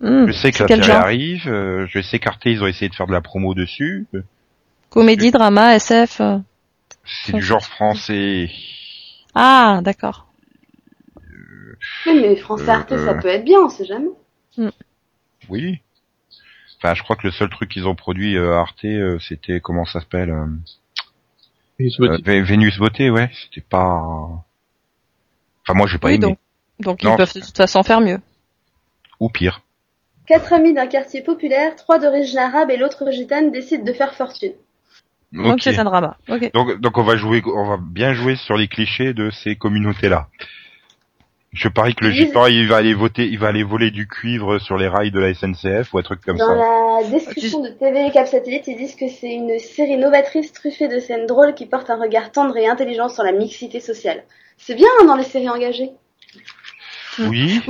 Hum, 0.00 0.28
Je 0.28 0.32
sais 0.32 0.52
que 0.52 0.58
c'est 0.58 0.68
la 0.68 0.76
série 0.84 0.92
arrive, 0.92 1.48
euh, 1.48 1.86
je 1.88 2.00
sais 2.00 2.20
qu'Arte 2.20 2.44
ils 2.44 2.62
ont 2.62 2.68
essayé 2.68 2.88
de 2.88 2.94
faire 2.94 3.08
de 3.08 3.12
la 3.12 3.20
promo 3.20 3.54
dessus. 3.54 4.06
euh, 4.14 4.22
Comédie, 4.90 5.30
drama, 5.30 5.74
SF. 5.76 6.20
euh. 6.20 6.38
C'est 7.24 7.32
du 7.32 7.42
genre 7.42 7.64
français. 7.64 8.50
Ah, 9.34 9.80
d'accord. 9.82 10.26
Oui, 12.06 12.20
mais 12.20 12.36
France 12.36 12.62
Euh, 12.62 12.68
Arte, 12.68 12.90
ça 12.90 13.10
euh. 13.12 13.20
peut 13.20 13.28
être 13.28 13.44
bien, 13.44 13.60
on 13.60 13.68
sait 13.68 13.84
jamais. 13.84 14.08
Oui. 15.48 15.80
Enfin, 16.78 16.94
je 16.94 17.02
crois 17.02 17.16
que 17.16 17.26
le 17.26 17.32
seul 17.32 17.48
truc 17.50 17.70
qu'ils 17.70 17.86
ont 17.88 17.94
produit 17.94 18.36
euh, 18.36 18.54
à 18.54 18.60
Arte, 18.60 18.84
euh, 18.84 19.18
c'était 19.20 19.60
comment 19.60 19.84
ça 19.84 20.00
s'appelle 20.00 20.30
euh, 20.30 20.46
Et 21.78 21.90
ce 21.90 22.02
euh, 22.02 22.18
Vé- 22.18 22.42
Vénus 22.42 22.78
Beauté, 22.78 23.10
ouais. 23.10 23.30
C'était 23.44 23.66
pas. 23.66 24.02
Enfin, 25.64 25.74
moi, 25.74 25.86
j'ai 25.86 25.98
pas 25.98 26.08
Oui, 26.08 26.14
aimé. 26.14 26.20
donc, 26.22 26.38
donc 26.80 27.02
Non. 27.02 27.14
ils 27.14 27.16
peuvent 27.16 27.34
de 27.34 27.40
toute 27.40 27.56
façon 27.56 27.82
faire 27.82 28.00
mieux. 28.00 28.20
Ou 29.20 29.28
pire. 29.28 29.62
Quatre 30.26 30.52
amis 30.52 30.74
d'un 30.74 30.86
quartier 30.86 31.22
populaire, 31.22 31.74
trois 31.76 31.98
d'origine 31.98 32.38
arabe 32.38 32.70
et 32.70 32.76
l'autre 32.76 33.10
gitane 33.10 33.50
décident 33.50 33.84
de 33.84 33.92
faire 33.92 34.14
fortune. 34.14 34.52
Donc 35.32 35.60
c'est 35.62 35.78
un 35.78 35.84
drama. 35.84 36.16
Donc, 36.54 36.80
donc 36.80 36.98
on 36.98 37.02
va 37.02 37.16
jouer, 37.16 37.42
on 37.46 37.68
va 37.68 37.76
bien 37.80 38.14
jouer 38.14 38.36
sur 38.36 38.56
les 38.56 38.68
clichés 38.68 39.12
de 39.12 39.30
ces 39.30 39.56
communautés-là. 39.56 40.28
Je 41.52 41.68
parie 41.68 41.94
que 41.94 42.04
le 42.04 42.10
Oui. 42.10 42.16
gitan, 42.16 42.46
il 42.46 42.68
va 42.68 42.76
aller 42.76 42.92
voter, 42.92 43.26
il 43.26 43.38
va 43.38 43.48
aller 43.48 43.62
voler 43.62 43.90
du 43.90 44.06
cuivre 44.06 44.58
sur 44.58 44.76
les 44.76 44.86
rails 44.86 45.10
de 45.10 45.18
la 45.18 45.32
SNCF 45.32 45.92
ou 45.94 45.98
un 45.98 46.02
truc 46.02 46.20
comme 46.20 46.36
Dans 46.36 46.46
ça. 46.46 46.54
la 46.54 47.08
description 47.10 47.60
de 47.60 47.68
TV 47.70 48.06
et 48.06 48.10
Cap 48.10 48.26
Satellite, 48.26 48.66
ils 48.68 48.76
disent 48.76 48.94
que 48.94 49.08
c'est 49.08 49.32
une 49.32 49.58
série 49.58 49.96
novatrice 49.96 50.52
truffée 50.52 50.88
de 50.88 50.98
scènes 51.00 51.26
drôles 51.26 51.54
qui 51.54 51.64
porte 51.66 51.88
un 51.88 51.98
regard 51.98 52.32
tendre 52.32 52.56
et 52.58 52.66
intelligent 52.66 53.08
sur 53.08 53.22
la 53.22 53.32
mixité 53.32 53.80
sociale. 53.80 54.24
C'est 54.58 54.74
bien 54.74 54.88
hein, 55.00 55.06
dans 55.06 55.16
les 55.16 55.24
séries 55.24 55.48
engagées. 55.48 55.90
Oui. 57.18 57.60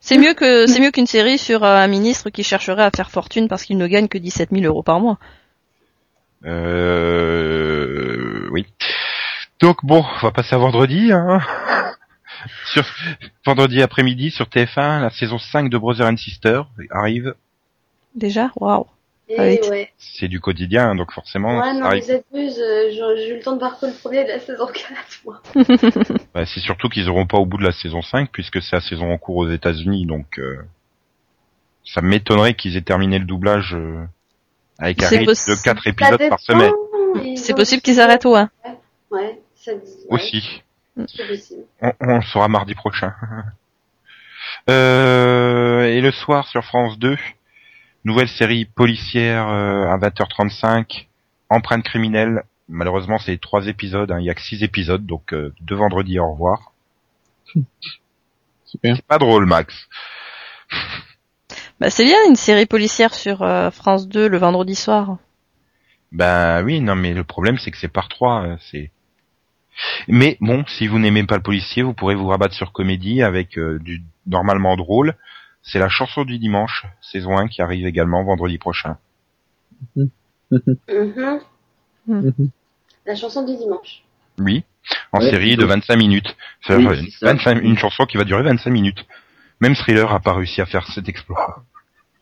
C'est 0.00 0.18
mieux 0.18 0.34
que 0.34 0.66
c'est 0.66 0.80
mieux 0.80 0.90
qu'une 0.90 1.06
série 1.06 1.38
sur 1.38 1.64
euh, 1.64 1.76
un 1.76 1.86
ministre 1.88 2.30
qui 2.30 2.44
chercherait 2.44 2.84
à 2.84 2.90
faire 2.94 3.10
fortune 3.10 3.48
parce 3.48 3.64
qu'il 3.64 3.78
ne 3.78 3.86
gagne 3.86 4.06
que 4.08 4.18
17 4.18 4.50
000 4.52 4.64
euros 4.64 4.82
par 4.82 5.00
mois. 5.00 5.18
Euh, 6.44 8.48
oui. 8.50 8.66
Donc 9.60 9.84
bon, 9.84 10.04
on 10.04 10.26
va 10.26 10.32
passer 10.32 10.54
à 10.54 10.58
vendredi. 10.58 11.12
Hein. 11.12 11.40
sur 12.66 12.84
vendredi 13.46 13.82
après-midi 13.82 14.30
sur 14.30 14.46
TF1, 14.46 15.00
la 15.00 15.10
saison 15.10 15.38
5 15.38 15.70
de 15.70 15.78
Brother 15.78 16.06
and 16.06 16.16
Sister 16.16 16.62
arrive. 16.90 17.34
Déjà, 18.14 18.50
waouh. 18.56 18.86
Et 19.28 19.40
oui. 19.40 19.58
ouais. 19.70 19.90
C'est 19.96 20.28
du 20.28 20.38
quotidien, 20.38 20.94
donc 20.94 21.10
forcément, 21.12 21.58
Ouais, 21.58 21.72
non, 21.72 21.86
arrive. 21.86 22.04
vous 22.04 22.10
êtes 22.10 22.26
plus, 22.30 22.58
euh, 22.58 22.90
j'ai 23.16 23.30
eu 23.30 23.36
le 23.36 23.40
temps 23.42 23.54
de 23.54 23.58
voir 23.58 23.78
que 23.80 23.86
le 23.86 23.92
premier 23.92 24.22
de 24.24 24.28
la 24.28 24.38
saison 24.38 24.66
4, 24.66 25.22
moi. 25.24 25.42
Bah, 26.34 26.44
c'est 26.44 26.60
surtout 26.60 26.90
qu'ils 26.90 27.08
auront 27.08 27.26
pas 27.26 27.38
au 27.38 27.46
bout 27.46 27.56
de 27.56 27.64
la 27.64 27.72
saison 27.72 28.02
5 28.02 28.28
puisque 28.30 28.60
c'est 28.60 28.76
la 28.76 28.82
saison 28.82 29.10
en 29.10 29.16
cours 29.16 29.36
aux 29.36 29.48
États-Unis, 29.48 30.04
donc 30.04 30.38
euh, 30.38 30.58
ça 31.86 32.02
m'étonnerait 32.02 32.52
qu'ils 32.54 32.76
aient 32.76 32.82
terminé 32.82 33.18
le 33.18 33.24
doublage 33.24 33.74
euh, 33.74 34.04
avec 34.78 35.02
un 35.02 35.06
C'est 35.08 35.18
rythme 35.18 35.30
de 35.32 35.34
possi- 35.34 35.62
4 35.62 35.82
Ça 35.82 35.90
épisodes 35.90 36.28
par 36.28 36.40
semaine 36.40 36.72
C'est 37.36 37.54
possible 37.54 37.82
qu'ils 37.82 38.00
arrêtent 38.00 38.26
au 38.26 38.34
1. 38.34 38.50
Ouais, 39.10 39.40
ça 39.54 39.74
dit. 39.74 39.80
ouais, 40.10 40.14
aussi. 40.20 40.62
On, 41.80 41.92
on 42.00 42.16
le 42.16 42.22
saura 42.22 42.48
mardi 42.48 42.74
prochain. 42.74 43.14
Euh, 44.70 45.84
et 45.86 46.00
le 46.00 46.10
soir 46.12 46.46
sur 46.46 46.64
France 46.64 46.98
2, 46.98 47.16
nouvelle 48.04 48.28
série 48.28 48.64
policière 48.66 49.48
euh, 49.48 49.86
à 49.86 49.96
20h35, 49.98 51.06
Empreinte 51.50 51.82
criminelle. 51.84 52.44
Malheureusement, 52.68 53.18
c'est 53.18 53.38
trois 53.40 53.66
épisodes. 53.66 54.10
hein, 54.10 54.18
Il 54.20 54.24
y 54.26 54.30
a 54.30 54.34
que 54.34 54.40
six 54.42 54.62
épisodes, 54.62 55.04
donc 55.04 55.32
euh, 55.34 55.52
deux 55.60 55.74
vendredis. 55.74 56.18
Au 56.18 56.30
revoir. 56.32 56.72
Super. 58.66 58.96
C'est 58.96 59.06
pas 59.06 59.18
drôle, 59.18 59.46
Max. 59.46 59.74
Bah 61.80 61.90
c'est 61.90 62.04
bien 62.04 62.16
une 62.28 62.36
série 62.36 62.66
policière 62.66 63.14
sur 63.14 63.42
euh, 63.42 63.70
France 63.70 64.08
2 64.08 64.28
le 64.28 64.38
vendredi 64.38 64.74
soir. 64.74 65.18
Ben 66.12 66.62
oui, 66.64 66.80
non, 66.80 66.94
mais 66.94 67.12
le 67.14 67.24
problème 67.24 67.58
c'est 67.58 67.70
que 67.70 67.78
c'est 67.78 67.88
par 67.88 68.08
trois. 68.08 68.42
euh, 68.46 68.56
C'est. 68.70 68.90
Mais 70.06 70.36
bon, 70.40 70.64
si 70.68 70.86
vous 70.86 71.00
n'aimez 71.00 71.24
pas 71.24 71.36
le 71.36 71.42
policier, 71.42 71.82
vous 71.82 71.94
pourrez 71.94 72.14
vous 72.14 72.28
rabattre 72.28 72.54
sur 72.54 72.70
comédie 72.72 73.22
avec 73.22 73.58
euh, 73.58 73.78
du 73.80 74.02
normalement 74.26 74.76
drôle. 74.76 75.14
C'est 75.62 75.78
la 75.80 75.88
chanson 75.88 76.24
du 76.24 76.38
dimanche, 76.38 76.84
saison 77.00 77.36
1, 77.38 77.48
qui 77.48 77.60
arrive 77.62 77.86
également 77.86 78.22
vendredi 78.22 78.58
prochain. 78.58 78.98
Mhm. 79.96 81.40
Mhm. 82.06 82.32
La 83.06 83.16
chanson 83.16 83.44
du 83.44 83.56
dimanche. 83.56 84.02
Oui, 84.38 84.62
en 85.12 85.20
Ouais, 85.20 85.30
série 85.30 85.56
de 85.56 85.62
donc- 85.62 85.70
25 85.70 85.96
minutes. 85.96 86.36
Faire 86.60 86.78
Oui, 86.78 87.10
c'est 87.18 87.18
ça. 87.18 87.32
25 87.32 87.62
une 87.62 87.78
chanson 87.78 88.04
qui 88.04 88.16
va 88.16 88.24
durer 88.24 88.42
25 88.42 88.70
minutes. 88.70 89.04
Même 89.60 89.74
Thriller 89.74 90.12
a 90.12 90.20
pas 90.20 90.34
réussi 90.34 90.60
à 90.60 90.66
faire 90.66 90.86
cet 90.88 91.08
exploit. 91.08 91.64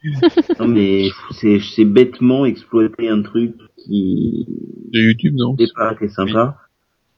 Non 0.59 0.66
mais 0.68 1.09
c'est 1.30 1.61
c'est 1.61 1.85
bêtement 1.85 2.45
exploiter 2.45 3.09
un 3.09 3.22
truc 3.22 3.55
qui 3.76 4.47
De 4.93 5.01
YouTube, 5.01 5.35
non? 5.37 5.51
au 5.53 5.57
départ 5.57 5.93
était 5.93 6.09
sympa. 6.09 6.57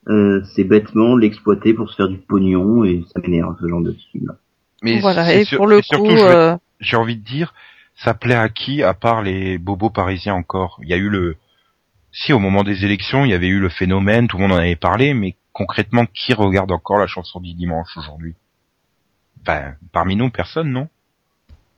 Euh, 0.08 0.42
c'est 0.54 0.64
bêtement 0.64 1.16
l'exploiter 1.16 1.72
pour 1.72 1.90
se 1.90 1.96
faire 1.96 2.08
du 2.08 2.18
pognon 2.18 2.84
et 2.84 3.02
ça 3.14 3.20
m'énerve 3.22 3.56
ce 3.58 3.66
genre 3.68 3.80
de 3.80 3.92
film. 4.12 4.36
Mais 4.82 5.00
voilà. 5.00 5.24
c'est 5.24 5.40
Et 5.40 5.44
sur- 5.44 5.56
pour 5.58 5.66
le 5.66 5.78
et 5.78 5.82
surtout, 5.82 6.04
coup, 6.04 6.10
euh, 6.10 6.56
j'ai 6.80 6.96
envie 6.96 7.16
de 7.16 7.24
dire, 7.24 7.54
ça 7.96 8.12
plaît 8.12 8.34
à 8.34 8.50
qui 8.50 8.82
à 8.82 8.92
part 8.92 9.22
les 9.22 9.56
bobos 9.56 9.88
parisiens 9.90 10.34
encore? 10.34 10.78
Il 10.82 10.88
y 10.90 10.92
a 10.92 10.98
eu 10.98 11.08
le, 11.08 11.36
si 12.12 12.34
au 12.34 12.38
moment 12.38 12.64
des 12.64 12.84
élections, 12.84 13.24
il 13.24 13.30
y 13.30 13.34
avait 13.34 13.48
eu 13.48 13.60
le 13.60 13.70
phénomène, 13.70 14.28
tout 14.28 14.36
le 14.36 14.42
monde 14.42 14.52
en 14.52 14.56
avait 14.60 14.76
parlé, 14.76 15.14
mais 15.14 15.36
concrètement, 15.52 16.04
qui 16.06 16.34
regarde 16.34 16.70
encore 16.70 16.98
la 16.98 17.06
chanson 17.06 17.40
du 17.40 17.54
dimanche 17.54 17.96
aujourd'hui? 17.96 18.34
Ben, 19.44 19.76
parmi 19.92 20.16
nous, 20.16 20.30
personne, 20.30 20.70
non 20.70 20.88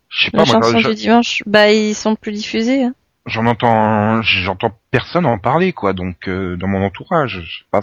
Je 0.08 0.26
sais 0.26 0.30
pas, 0.30 0.44
moi, 0.44 0.46
chanson 0.62 0.78
je- 0.78 0.88
du 0.90 0.94
dimanche, 0.94 1.42
bah 1.46 1.72
ils 1.72 1.94
sont 1.94 2.14
plus 2.16 2.32
diffusés. 2.32 2.84
Hein. 2.84 2.94
j'en 3.26 3.44
entends, 3.46 4.22
j'entends 4.22 4.70
personne 4.92 5.26
en 5.26 5.38
parler, 5.38 5.72
quoi. 5.72 5.92
Donc 5.92 6.28
euh, 6.28 6.56
dans 6.56 6.68
mon 6.68 6.84
entourage, 6.84 7.40
je 7.44 7.58
sais 7.58 7.64
pas. 7.72 7.80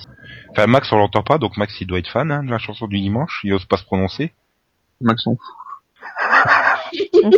Enfin, 0.52 0.68
Max, 0.68 0.92
on 0.94 0.98
l'entend 0.98 1.22
pas, 1.24 1.38
donc 1.38 1.58
Max, 1.58 1.80
il 1.82 1.88
doit 1.88 2.00
être 2.00 2.08
fan 2.10 2.32
hein, 2.32 2.44
de 2.44 2.50
la 2.52 2.60
chanson 2.60 2.88
du 2.88 3.00
dimanche. 3.00 3.42
Il 3.44 3.54
ose 3.54 3.66
pas 3.66 3.76
se 3.78 3.84
prononcer. 3.84 4.32
Max 5.02 5.28
on 5.28 5.36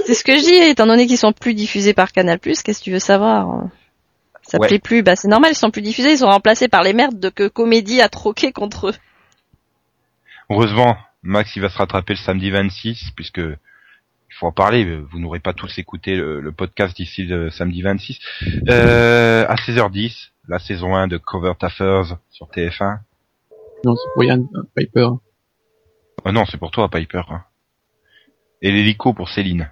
C'est 0.05 0.13
ce 0.13 0.23
que 0.23 0.33
je 0.37 0.43
dis, 0.43 0.53
étant 0.53 0.85
donné 0.85 1.07
qu'ils 1.07 1.17
sont 1.17 1.31
plus 1.33 1.53
diffusés 1.55 1.93
par 1.93 2.11
Canal+, 2.11 2.39
qu'est-ce 2.39 2.63
que 2.63 2.83
tu 2.83 2.91
veux 2.91 2.99
savoir 2.99 3.63
Ça 4.43 4.59
Ouais. 4.59 4.67
plaît 4.67 4.79
plus, 4.79 5.01
bah 5.01 5.15
c'est 5.15 5.27
normal, 5.27 5.51
ils 5.53 5.57
sont 5.57 5.71
plus 5.71 5.81
diffusés, 5.81 6.11
ils 6.11 6.17
sont 6.19 6.27
remplacés 6.27 6.67
par 6.67 6.83
les 6.83 6.93
merdes 6.93 7.19
de 7.19 7.29
que 7.29 7.47
Comédie 7.47 8.01
a 8.01 8.09
troqué 8.09 8.51
contre 8.51 8.89
eux. 8.89 8.93
Heureusement, 10.51 10.95
Max, 11.25 11.55
il 11.55 11.61
va 11.61 11.69
se 11.69 11.77
rattraper 11.77 12.13
le 12.13 12.17
samedi 12.19 12.51
26, 12.51 13.11
puisque 13.15 13.37
il 13.39 14.33
faut 14.39 14.47
en 14.47 14.51
parler. 14.51 14.99
Vous 15.11 15.19
n'aurez 15.19 15.39
pas 15.39 15.53
tous 15.53 15.77
écouté 15.77 16.15
le, 16.15 16.39
le 16.41 16.51
podcast 16.51 16.95
d'ici 16.95 17.23
le 17.23 17.49
samedi 17.49 17.81
26. 17.81 18.19
Euh, 18.69 19.45
à 19.47 19.55
16h10, 19.55 20.29
la 20.47 20.59
saison 20.59 20.95
1 20.95 21.07
de 21.07 21.17
Covert 21.17 21.55
Affairs 21.61 22.17
sur 22.31 22.47
TF1. 22.47 22.99
Non, 23.83 23.95
c'est 23.95 24.09
pour 24.13 24.23
Yann 24.23 24.47
euh, 24.55 24.61
Piper. 24.75 25.07
Oh 26.23 26.31
non, 26.31 26.45
c'est 26.45 26.57
pour 26.57 26.71
toi, 26.71 26.89
Piper. 26.89 27.21
hein. 27.29 27.43
Et 28.61 28.71
l'hélico 28.71 29.13
pour 29.13 29.29
Céline. 29.29 29.69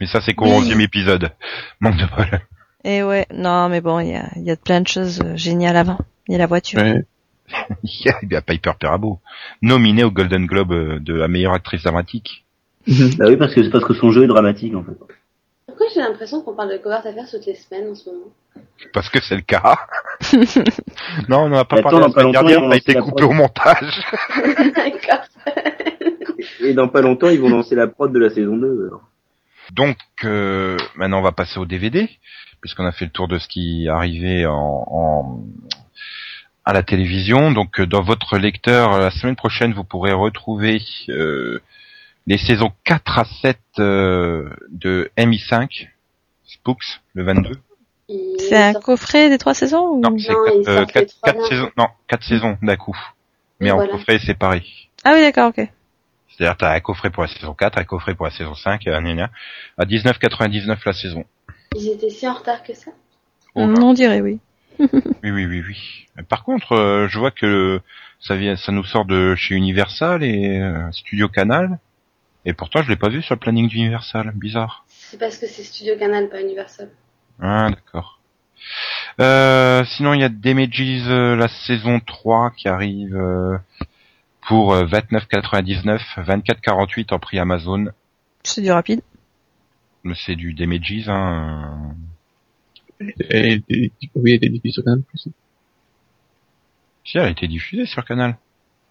Mais 0.00 0.06
ça, 0.06 0.20
c'est 0.20 0.34
qu'au 0.34 0.46
Oui. 0.46 0.68
11e 0.68 0.80
épisode. 0.80 1.32
Manque 1.80 1.96
de 1.96 2.06
bol. 2.16 2.40
Et 2.84 3.02
ouais, 3.02 3.26
non 3.34 3.68
mais 3.68 3.80
bon, 3.82 3.98
il 4.00 4.08
y 4.08 4.14
a, 4.16 4.30
il 4.36 4.42
y 4.44 4.50
a 4.50 4.56
plein 4.56 4.80
de 4.80 4.88
choses 4.88 5.20
euh, 5.22 5.36
géniales 5.36 5.76
avant. 5.76 5.98
Il 6.28 6.32
y 6.32 6.34
a 6.36 6.38
la 6.38 6.46
voiture. 6.46 6.80
Ouais. 6.80 7.04
Il 7.82 8.30
y 8.30 8.36
a 8.36 8.42
Piper 8.42 8.72
Perabo, 8.78 9.20
nominée 9.62 10.04
au 10.04 10.10
Golden 10.10 10.46
Globe 10.46 10.72
euh, 10.72 10.98
de 11.00 11.14
la 11.14 11.28
meilleure 11.28 11.52
actrice 11.54 11.82
dramatique. 11.82 12.44
Bah 13.18 13.26
oui, 13.28 13.36
parce 13.36 13.54
que 13.54 13.62
c'est 13.62 13.70
parce 13.70 13.84
que 13.84 13.94
son 13.94 14.10
jeu 14.10 14.24
est 14.24 14.28
dramatique, 14.28 14.74
en 14.74 14.82
fait. 14.82 14.96
Pourquoi 15.66 15.86
j'ai 15.94 16.00
l'impression 16.00 16.40
qu'on 16.42 16.54
parle 16.54 16.72
de 16.72 16.78
Covert 16.78 17.06
Affaires 17.06 17.28
toutes 17.30 17.46
les 17.46 17.54
semaines 17.54 17.90
en 17.90 17.94
ce 17.94 18.10
moment? 18.10 18.26
Parce 18.92 19.08
que 19.08 19.20
c'est 19.22 19.36
le 19.36 19.42
cas. 19.42 19.78
non, 21.28 21.44
on 21.44 21.48
n'en 21.50 21.58
a 21.58 21.64
pas 21.64 21.76
Attends, 21.76 21.90
parlé 21.90 22.06
la 22.06 22.12
semaine 22.12 22.32
dernière, 22.32 22.62
on 22.62 22.70
a 22.70 22.76
été 22.76 22.94
coupé 22.94 23.22
prod. 23.22 23.30
au 23.30 23.32
montage. 23.32 24.02
D'accord. 24.74 25.24
Et 26.60 26.74
dans 26.74 26.88
pas 26.88 27.02
longtemps, 27.02 27.28
ils 27.28 27.40
vont 27.40 27.48
lancer 27.50 27.74
la 27.74 27.86
prod 27.86 28.12
de 28.12 28.18
la 28.18 28.30
saison 28.30 28.56
2. 28.56 28.86
alors. 28.88 29.02
Donc, 29.72 29.96
euh, 30.24 30.76
maintenant, 30.96 31.20
on 31.20 31.22
va 31.22 31.32
passer 31.32 31.58
au 31.60 31.66
DVD, 31.66 32.08
puisqu'on 32.60 32.86
a 32.86 32.92
fait 32.92 33.04
le 33.04 33.10
tour 33.12 33.28
de 33.28 33.38
ce 33.38 33.46
qui 33.46 33.88
arrivait 33.88 34.46
en, 34.46 34.84
en- 34.90 35.40
à 36.70 36.72
la 36.72 36.82
télévision. 36.82 37.50
Donc, 37.50 37.80
euh, 37.80 37.86
dans 37.86 38.02
votre 38.02 38.38
lecteur, 38.38 38.94
euh, 38.94 39.00
la 39.00 39.10
semaine 39.10 39.36
prochaine, 39.36 39.72
vous 39.72 39.84
pourrez 39.84 40.12
retrouver 40.12 40.80
euh, 41.08 41.60
les 42.26 42.38
saisons 42.38 42.72
4 42.84 43.18
à 43.18 43.24
7 43.42 43.58
euh, 43.78 44.48
de 44.70 45.10
MI5, 45.18 45.88
Spooks, 46.46 47.00
le 47.14 47.24
22. 47.24 47.56
Il 48.08 48.36
C'est 48.38 48.56
un 48.56 48.72
coffret 48.74 49.28
des 49.28 49.38
trois 49.38 49.54
saisons 49.54 49.86
ou... 49.88 50.00
Non, 50.00 50.16
c'est 50.18 50.30
euh, 50.32 50.84
quatre- 50.86 51.14
quatre 51.22 51.46
saisons. 51.48 51.70
Non, 51.76 51.88
quatre 52.08 52.24
saisons 52.24 52.56
d'un 52.62 52.76
coup, 52.76 52.96
mais 53.60 53.68
Et 53.68 53.72
en 53.72 53.76
voilà. 53.76 53.92
coffret 53.92 54.18
séparé. 54.18 54.64
Ah 55.04 55.12
oui 55.14 55.20
d'accord, 55.20 55.48
ok. 55.48 55.68
C'est-à-dire, 56.28 56.56
t'as 56.56 56.74
un 56.74 56.80
coffret 56.80 57.10
pour 57.10 57.22
la 57.24 57.28
saison 57.28 57.52
4, 57.52 57.78
un 57.78 57.84
coffret 57.84 58.14
pour 58.14 58.26
la 58.26 58.32
saison 58.32 58.54
5, 58.54 58.86
et 58.86 58.90
un 58.90 59.04
à 59.78 59.84
19,99 59.84 60.78
la 60.86 60.92
saison. 60.92 61.24
Ils 61.76 61.88
étaient 61.88 62.10
si 62.10 62.26
en 62.26 62.34
retard 62.34 62.62
que 62.62 62.74
ça? 62.74 62.90
Oh 63.54 63.62
on 63.62 63.92
dirait 63.92 64.20
oui. 64.20 64.38
Oui, 65.22 65.30
oui, 65.30 65.46
oui, 65.46 65.62
oui. 65.66 66.24
Par 66.28 66.44
contre, 66.44 66.72
euh, 66.72 67.08
je 67.08 67.18
vois 67.18 67.30
que 67.30 67.80
ça 68.20 68.36
vient, 68.36 68.56
ça 68.56 68.72
nous 68.72 68.84
sort 68.84 69.04
de 69.04 69.34
chez 69.34 69.54
Universal 69.54 70.22
et 70.22 70.58
euh, 70.58 70.90
Studio 70.92 71.28
Canal. 71.28 71.78
Et 72.46 72.54
pourtant, 72.54 72.82
je 72.82 72.88
l'ai 72.88 72.96
pas 72.96 73.10
vu 73.10 73.22
sur 73.22 73.34
le 73.34 73.40
planning 73.40 73.68
d'Universal. 73.68 74.32
Bizarre. 74.34 74.84
C'est 74.88 75.18
parce 75.18 75.36
que 75.36 75.46
c'est 75.46 75.62
Studio 75.62 75.96
Canal, 75.98 76.28
pas 76.30 76.40
Universal. 76.40 76.88
Ah, 77.40 77.68
d'accord. 77.68 78.20
Euh, 79.20 79.84
sinon, 79.84 80.14
il 80.14 80.20
y 80.20 80.24
a 80.24 80.28
Damages, 80.28 81.08
euh, 81.08 81.36
la 81.36 81.48
saison 81.48 82.00
3 82.00 82.52
qui 82.56 82.68
arrive 82.68 83.16
euh, 83.16 83.58
pour 84.48 84.72
euh, 84.72 84.86
29,99, 84.86 86.00
24,48 86.18 87.12
en 87.12 87.18
prix 87.18 87.38
Amazon. 87.38 87.88
C'est 88.42 88.62
du 88.62 88.70
rapide. 88.70 89.02
Mais 90.04 90.14
C'est 90.16 90.36
du 90.36 90.54
Damages, 90.54 91.08
hein. 91.08 91.94
Elle 93.00 93.52
était, 93.52 93.90
oui, 94.14 94.30
elle 94.32 94.34
était 94.34 94.48
diffusée 94.48 94.72
sur 94.72 94.84
Canal+. 94.84 95.02
Plus. 95.02 95.24
Si, 97.04 97.16
elle 97.18 97.24
a 97.24 97.30
été 97.30 97.48
diffusée 97.48 97.86
sur 97.86 98.04
Canal. 98.04 98.36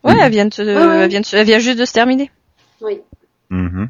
Ouais, 0.03 0.13
Mhm. 0.13 0.19
elle 0.23 0.31
vient 0.31 0.45
de 0.45 0.53
se, 0.53 0.61
ouais. 0.61 1.03
elle 1.03 1.09
vient 1.09 1.21
de 1.21 1.25
se- 1.25 1.35
elle 1.35 1.45
vient 1.45 1.59
juste 1.59 1.77
de 1.79 1.85
se 1.85 1.93
terminer. 1.93 2.31
Oui. 2.81 2.99
Mhm. 3.49 3.89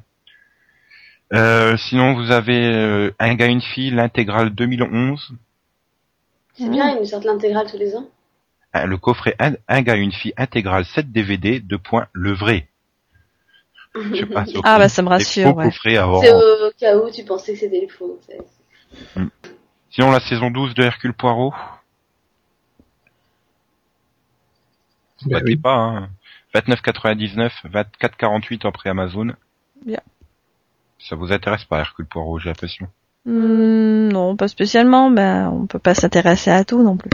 Euh, 1.33 1.77
sinon, 1.77 2.15
vous 2.15 2.31
avez 2.31 2.65
euh, 2.65 3.11
Un 3.19 3.35
gars, 3.35 3.45
une 3.45 3.61
fille, 3.61 3.91
l'intégrale 3.91 4.49
2011. 4.49 5.31
C'est 6.55 6.65
Mm. 6.65 6.71
bien, 6.71 6.89
ils 6.89 6.99
nous 6.99 7.05
sortent 7.05 7.25
l'intégrale 7.25 7.67
tous 7.69 7.77
les 7.77 7.95
ans. 7.95 8.09
Ah, 8.73 8.85
Le 8.85 8.97
coffret 8.97 9.35
un, 9.39 9.53
un 9.67 9.81
gars, 9.83 9.95
une 9.95 10.11
fille, 10.11 10.33
intégrale 10.37 10.85
7 10.85 11.11
DVD, 11.11 11.59
deux 11.59 11.77
points, 11.77 12.07
le 12.13 12.33
vrai. 12.33 12.67
Je 13.95 14.15
sais 14.19 14.25
pas, 14.25 14.45
sur- 14.45 14.61
Ah 14.63 14.77
bah 14.79 14.89
ça 14.89 15.01
me 15.01 15.09
rassure, 15.09 15.55
ouais. 15.55 15.69
C'est 15.83 15.99
au 15.99 16.71
cas 16.79 16.97
où 16.97 17.09
tu 17.11 17.23
pensais 17.23 17.53
que 17.53 17.59
c'était 17.59 17.81
le 17.81 17.87
faux. 17.87 18.19
c'est- 18.27 19.21
Sinon, 19.91 20.11
la 20.11 20.19
saison 20.19 20.51
12 20.51 20.75
de 20.75 20.83
Hercule 20.83 21.13
Poirot. 21.13 21.53
Bah 25.25 25.39
Bah, 25.39 25.39
oui. 25.45 25.55
pas, 25.55 25.75
hein. 25.75 26.09
29,99, 26.53 27.51
24,48 27.65 28.65
en 28.65 28.71
prix 28.71 28.89
Amazon. 28.89 29.33
Bien. 29.85 29.99
Ça 30.99 31.15
vous 31.15 31.31
intéresse 31.31 31.65
pas, 31.65 31.79
Hercule 31.79 32.05
Poirot, 32.05 32.39
j'ai 32.39 32.49
l'impression. 32.49 32.87
Hmm, 33.25 34.09
non, 34.09 34.35
pas 34.35 34.47
spécialement. 34.47 35.11
Ben, 35.11 35.49
on 35.49 35.67
peut 35.67 35.79
pas 35.79 35.93
s'intéresser 35.93 36.51
à 36.51 36.63
tout 36.63 36.81
non 36.83 36.97
plus. 36.97 37.11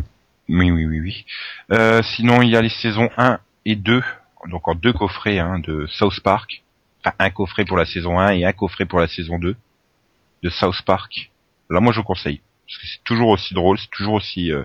Oui, 0.48 0.72
oui, 0.72 0.86
oui, 0.86 1.00
oui. 1.00 1.26
Euh, 1.72 2.02
sinon, 2.04 2.42
il 2.42 2.50
y 2.50 2.56
a 2.58 2.62
les 2.62 2.70
saisons 2.70 3.10
1 3.18 3.40
et 3.66 3.76
2, 3.76 4.04
donc 4.50 4.68
en 4.68 4.76
deux 4.76 4.94
coffrets 4.94 5.40
hein, 5.40 5.60
de 5.60 5.88
South 5.88 6.20
Park. 6.22 6.64
Enfin, 7.04 7.16
un 7.20 7.30
coffret 7.30 7.66
pour 7.66 7.78
la 7.78 7.86
saison 7.86 8.20
1 8.20 8.34
et 8.34 8.46
un 8.46 8.54
coffret 8.54 8.86
pour 8.86 9.00
la 9.00 9.08
saison 9.08 9.40
2 9.40 9.56
de 10.44 10.50
South 10.50 10.82
Park. 10.86 11.32
Là, 11.70 11.80
moi, 11.80 11.92
je 11.92 12.00
vous 12.00 12.06
conseille. 12.06 12.42
Parce 12.68 12.78
que 12.80 12.88
c'est 12.88 13.04
toujours 13.04 13.30
aussi 13.30 13.54
drôle, 13.54 13.78
c'est 13.78 13.92
toujours 13.92 14.16
aussi 14.16 14.52
euh, 14.52 14.64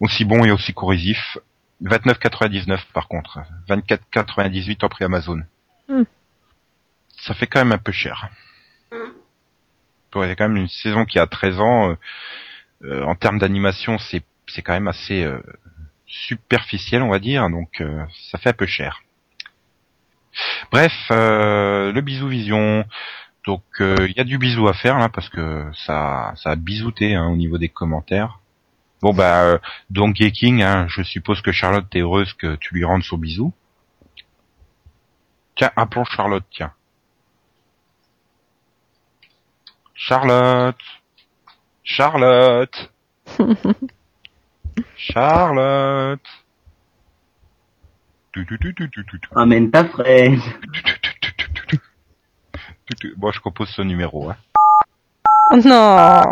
aussi 0.00 0.24
bon 0.24 0.44
et 0.44 0.50
aussi 0.50 0.72
corrosif. 0.72 1.38
29,99 1.82 2.80
par 2.92 3.08
contre. 3.08 3.40
24,98 3.68 4.84
en 4.84 4.88
prix 4.88 5.04
Amazon. 5.04 5.42
Hmm. 5.88 6.04
Ça 7.18 7.34
fait 7.34 7.46
quand 7.46 7.60
même 7.60 7.72
un 7.72 7.78
peu 7.78 7.92
cher. 7.92 8.28
Ouais, 10.14 10.28
c'est 10.28 10.36
quand 10.36 10.48
même 10.48 10.56
une 10.58 10.68
saison 10.68 11.04
qui 11.04 11.18
a 11.18 11.26
13 11.26 11.60
ans. 11.60 11.90
euh, 11.90 11.94
euh, 12.84 13.02
en 13.04 13.14
termes 13.14 13.38
d'animation, 13.38 13.98
c'est 13.98 14.22
c'est 14.48 14.62
quand 14.62 14.72
même 14.72 14.88
assez 14.88 15.22
euh, 15.22 15.40
superficiel, 16.06 17.02
on 17.02 17.08
va 17.10 17.18
dire, 17.18 17.48
donc 17.48 17.80
euh, 17.80 18.04
ça 18.30 18.38
fait 18.38 18.50
un 18.50 18.54
peu 18.54 18.66
cher. 18.66 19.02
Bref, 20.70 20.92
euh, 21.10 21.92
le 21.92 22.00
bisou 22.00 22.28
vision. 22.28 22.84
Donc 23.44 23.62
euh, 23.80 24.06
il 24.08 24.16
y 24.16 24.20
a 24.20 24.24
du 24.24 24.38
bisou 24.38 24.68
à 24.68 24.72
faire 24.72 24.98
là 24.98 25.08
parce 25.08 25.28
que 25.28 25.66
ça 25.86 26.32
ça 26.36 26.50
a 26.50 26.56
bisouté 26.56 27.14
hein, 27.14 27.26
au 27.26 27.36
niveau 27.36 27.58
des 27.58 27.68
commentaires. 27.68 28.38
Bon 29.00 29.12
bah 29.12 29.42
euh, 29.42 29.58
Donkey 29.90 30.30
King, 30.30 30.62
hein, 30.62 30.86
je 30.88 31.02
suppose 31.02 31.42
que 31.42 31.50
Charlotte 31.50 31.86
est 31.94 32.00
heureuse 32.00 32.32
que 32.34 32.54
tu 32.56 32.74
lui 32.74 32.84
rendes 32.84 33.02
son 33.02 33.18
bisou. 33.18 33.52
Tiens, 35.56 35.72
appelons 35.76 36.04
Charlotte, 36.04 36.44
tiens. 36.50 36.72
Charlotte. 39.94 40.76
Charlotte. 41.84 42.92
Charlotte. 44.96 46.20
Tu, 48.32 48.46
tu, 48.46 48.58
tu, 48.58 48.74
tu, 48.74 48.90
tu, 48.90 49.04
tu, 49.04 49.20
tu, 49.20 49.28
Amène 49.36 49.70
ta 49.70 49.84
fraise. 49.84 50.40
tu, 50.72 50.82
tu, 50.82 51.00
tu, 51.00 51.20
tu, 51.20 51.34
tu, 51.36 51.64
tu, 51.66 51.80
Bon, 53.16 53.32
je 53.32 53.40
compose 53.40 53.68
ce 53.70 53.82
numéro. 53.82 54.30
Hein. 54.30 54.36
Oh 55.52 55.56
non. 55.64 56.22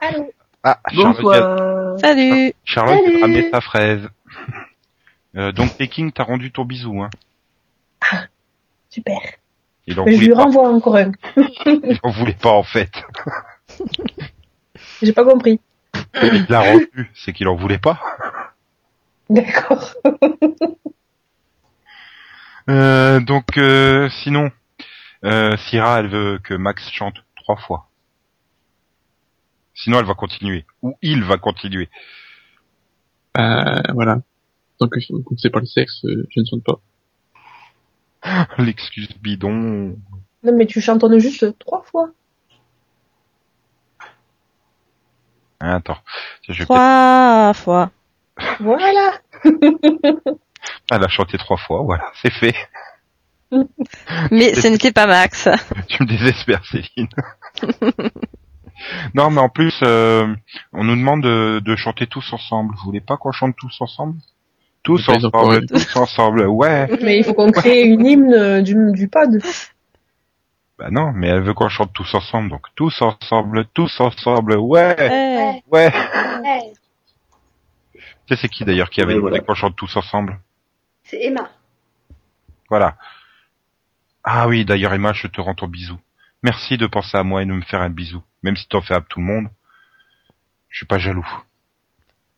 Allô 0.00 0.32
Ah, 0.62 0.78
Charlotte, 0.90 0.92
vient- 0.92 1.12
Bonsoir. 1.12 1.98
Salut. 2.00 2.52
Charlotte 2.64 2.98
Salut. 2.98 3.10
vient 3.12 3.20
ramener 3.20 3.50
sa 3.50 3.60
fraise. 3.60 4.08
Euh, 5.36 5.50
donc 5.50 5.76
Peking, 5.76 6.12
t'as 6.12 6.22
rendu 6.22 6.52
ton 6.52 6.64
bisou. 6.64 7.02
Hein. 7.02 7.10
Super. 8.88 9.18
Il 9.88 9.98
en 9.98 10.04
Mais 10.04 10.12
je 10.14 10.20
lui 10.20 10.28
pas. 10.28 10.44
renvoie 10.44 10.68
encore 10.68 10.94
un. 10.96 11.10
Il 11.66 11.98
en 12.04 12.10
voulait 12.10 12.36
pas 12.40 12.52
en 12.52 12.62
fait. 12.62 12.92
J'ai 15.02 15.12
pas 15.12 15.24
compris. 15.24 15.58
Il 16.22 16.46
l'a 16.48 16.60
rendu, 16.60 17.10
c'est 17.16 17.32
qu'il 17.32 17.48
en 17.48 17.56
voulait 17.56 17.78
pas. 17.80 18.00
D'accord. 19.28 19.92
Euh, 22.70 23.18
donc 23.18 23.58
euh, 23.58 24.08
sinon, 24.22 24.50
euh, 25.24 25.56
Syrah, 25.56 26.00
elle 26.00 26.08
veut 26.08 26.38
que 26.42 26.54
Max 26.54 26.88
chante 26.90 27.16
trois 27.36 27.56
fois. 27.56 27.88
Sinon, 29.74 29.98
elle 29.98 30.06
va 30.06 30.14
continuer. 30.14 30.64
Ou 30.82 30.96
il 31.02 31.24
va 31.24 31.36
continuer. 31.38 31.88
Euh, 33.36 33.82
voilà. 33.92 34.18
Tant 34.78 34.88
que 34.88 35.00
je 35.00 35.06
suis 35.06 35.14
compensé 35.14 35.50
par 35.50 35.60
le 35.60 35.66
sexe, 35.66 36.04
euh, 36.04 36.26
je 36.30 36.40
ne 36.40 36.44
chante 36.46 36.64
pas. 36.64 36.80
L'excuse 38.58 39.08
bidon. 39.20 39.96
Non, 40.42 40.56
mais 40.56 40.66
tu 40.66 40.80
chantonnes 40.80 41.18
juste 41.18 41.58
trois 41.58 41.82
fois. 41.82 42.10
Hein, 45.60 45.76
attends. 45.76 45.98
Je 46.42 46.52
vais 46.52 46.58
peut-être- 46.58 46.66
Trois 46.66 47.52
fois. 47.54 47.90
Voilà. 48.60 49.20
Elle 50.90 51.04
a 51.04 51.08
chanté 51.08 51.38
trois 51.38 51.56
fois, 51.56 51.82
voilà, 51.82 52.04
c'est 52.20 52.32
fait. 52.32 52.54
Mais 54.30 54.54
ce 54.54 54.66
n'était 54.68 54.92
pas 54.92 55.06
Max. 55.06 55.48
Tu 55.88 56.02
me 56.02 56.08
désespères, 56.08 56.64
Céline. 56.66 57.08
non, 59.14 59.30
mais 59.30 59.40
en 59.40 59.48
plus, 59.48 59.78
euh, 59.82 60.26
on 60.72 60.84
nous 60.84 60.96
demande 60.96 61.22
de, 61.22 61.60
de 61.64 61.76
chanter 61.76 62.06
tous 62.06 62.32
ensemble. 62.32 62.74
Vous 62.76 62.84
voulez 62.86 63.00
pas 63.00 63.16
qu'on 63.16 63.32
chante 63.32 63.54
tous 63.56 63.76
ensemble? 63.80 64.16
Tous 64.82 65.08
ensemble, 65.08 65.66
tous 65.66 65.96
ensemble, 65.96 66.46
ouais. 66.46 66.88
Mais 67.02 67.16
il 67.18 67.24
faut 67.24 67.32
qu'on 67.34 67.50
crée 67.50 67.82
une 67.84 68.04
hymne 68.04 68.34
euh, 68.34 68.60
du, 68.62 68.74
du 68.92 69.08
pod. 69.08 69.40
Bah 70.78 70.88
non, 70.90 71.12
mais 71.14 71.28
elle 71.28 71.40
veut 71.42 71.54
qu'on 71.54 71.68
chante 71.68 71.92
tous 71.92 72.14
ensemble, 72.16 72.50
donc 72.50 72.66
tous 72.74 73.00
ensemble, 73.00 73.64
tous 73.74 74.00
ensemble, 74.00 74.56
ouais, 74.56 74.96
Ouais. 74.98 75.62
ouais. 75.70 75.92
Ouais, 76.42 76.72
Tu 77.94 78.34
sais, 78.34 78.36
c'est 78.42 78.48
qui 78.48 78.64
d'ailleurs 78.64 78.90
qui 78.90 79.00
avait 79.00 79.10
Ouais, 79.12 79.18
demandé 79.20 79.30
voilà. 79.38 79.44
qu'on 79.44 79.54
chante 79.54 79.76
tous 79.76 79.96
ensemble? 79.96 80.40
C'est 81.04 81.22
Emma. 81.22 81.48
Voilà. 82.68 82.96
Ah 84.24 84.48
oui, 84.48 84.64
d'ailleurs 84.64 84.92
Emma, 84.94 85.12
je 85.12 85.26
te 85.26 85.40
rends 85.40 85.54
ton 85.54 85.66
bisou. 85.68 85.96
Merci 86.42 86.76
de 86.76 86.86
penser 86.86 87.16
à 87.16 87.22
moi 87.24 87.42
et 87.42 87.46
de 87.46 87.52
me 87.52 87.62
faire 87.62 87.80
un 87.82 87.90
bisou, 87.90 88.22
même 88.42 88.56
si 88.56 88.66
t'en 88.68 88.80
fais 88.80 88.94
à 88.94 89.00
tout 89.00 89.18
le 89.20 89.26
monde. 89.26 89.48
Je 90.68 90.78
suis 90.78 90.86
pas 90.86 90.98
jaloux. 90.98 91.26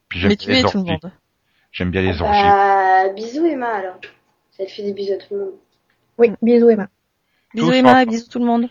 Puis 0.09 0.21
j'aime 0.21 0.31
Mais 0.31 0.37
bien 0.37 0.45
tu 0.47 0.51
les 0.53 0.61
es 0.61 0.63
tout 0.71 0.79
le 0.79 0.85
monde. 0.85 1.13
J'aime 1.73 1.91
bien 1.91 2.03
les 2.03 2.21
orgies. 2.21 2.43
Bah, 2.43 3.09
bisous 3.15 3.47
Emma 3.47 3.69
alors. 3.75 3.99
Elle 4.59 4.69
fait 4.69 4.83
des 4.83 4.93
bisous 4.93 5.13
à 5.15 5.17
tout 5.19 5.35
le 5.35 5.41
monde. 5.41 5.55
Oui, 6.19 6.33
bisous 6.43 6.71
Emma. 6.71 6.89
Bisous 7.55 7.69
Tous 7.69 7.73
Emma, 7.75 7.93
ensemble. 7.93 8.11
bisous 8.11 8.29
tout 8.31 8.39
le 8.39 8.45
monde. 8.47 8.69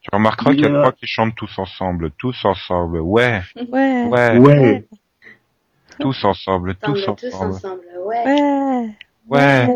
Tu 0.00 0.08
remarqueras 0.12 0.50
qu'il 0.52 0.60
y 0.60 0.66
a 0.66 0.68
trois 0.70 0.92
qui 0.92 1.06
chantent 1.06 1.34
tous 1.34 1.58
ensemble, 1.58 2.10
tous 2.12 2.44
ensemble, 2.44 3.00
ouais, 3.00 3.42
Ouais. 3.68 4.04
ouais, 4.06 4.38
Ouais. 4.38 4.88
tous 6.00 6.24
ensemble, 6.24 6.76
tous 6.76 6.92
Ensemble, 7.08 7.18
tous 7.18 7.34
ensemble, 7.34 7.54
ensemble, 7.54 7.82
ouais. 8.04 8.24
Ouais. 9.28 9.66
ouais. 9.66 9.68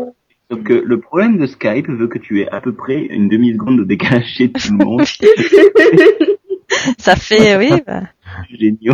Sauf 0.53 0.63
que 0.63 0.73
le 0.73 0.99
problème 0.99 1.39
de 1.39 1.47
Skype 1.47 1.89
veut 1.89 2.07
que 2.07 2.19
tu 2.19 2.41
aies 2.41 2.49
à 2.49 2.61
peu 2.61 2.75
près 2.75 3.05
une 3.05 3.27
demi-seconde 3.27 3.79
de 3.79 3.83
décalage 3.85 4.27
chez 4.27 4.51
tout 4.51 4.77
le 4.77 4.85
monde. 4.85 5.01
Ça 6.99 7.15
fait, 7.15 7.57
oui, 7.57 7.81
bah. 7.87 8.03
Géniaux. 8.51 8.93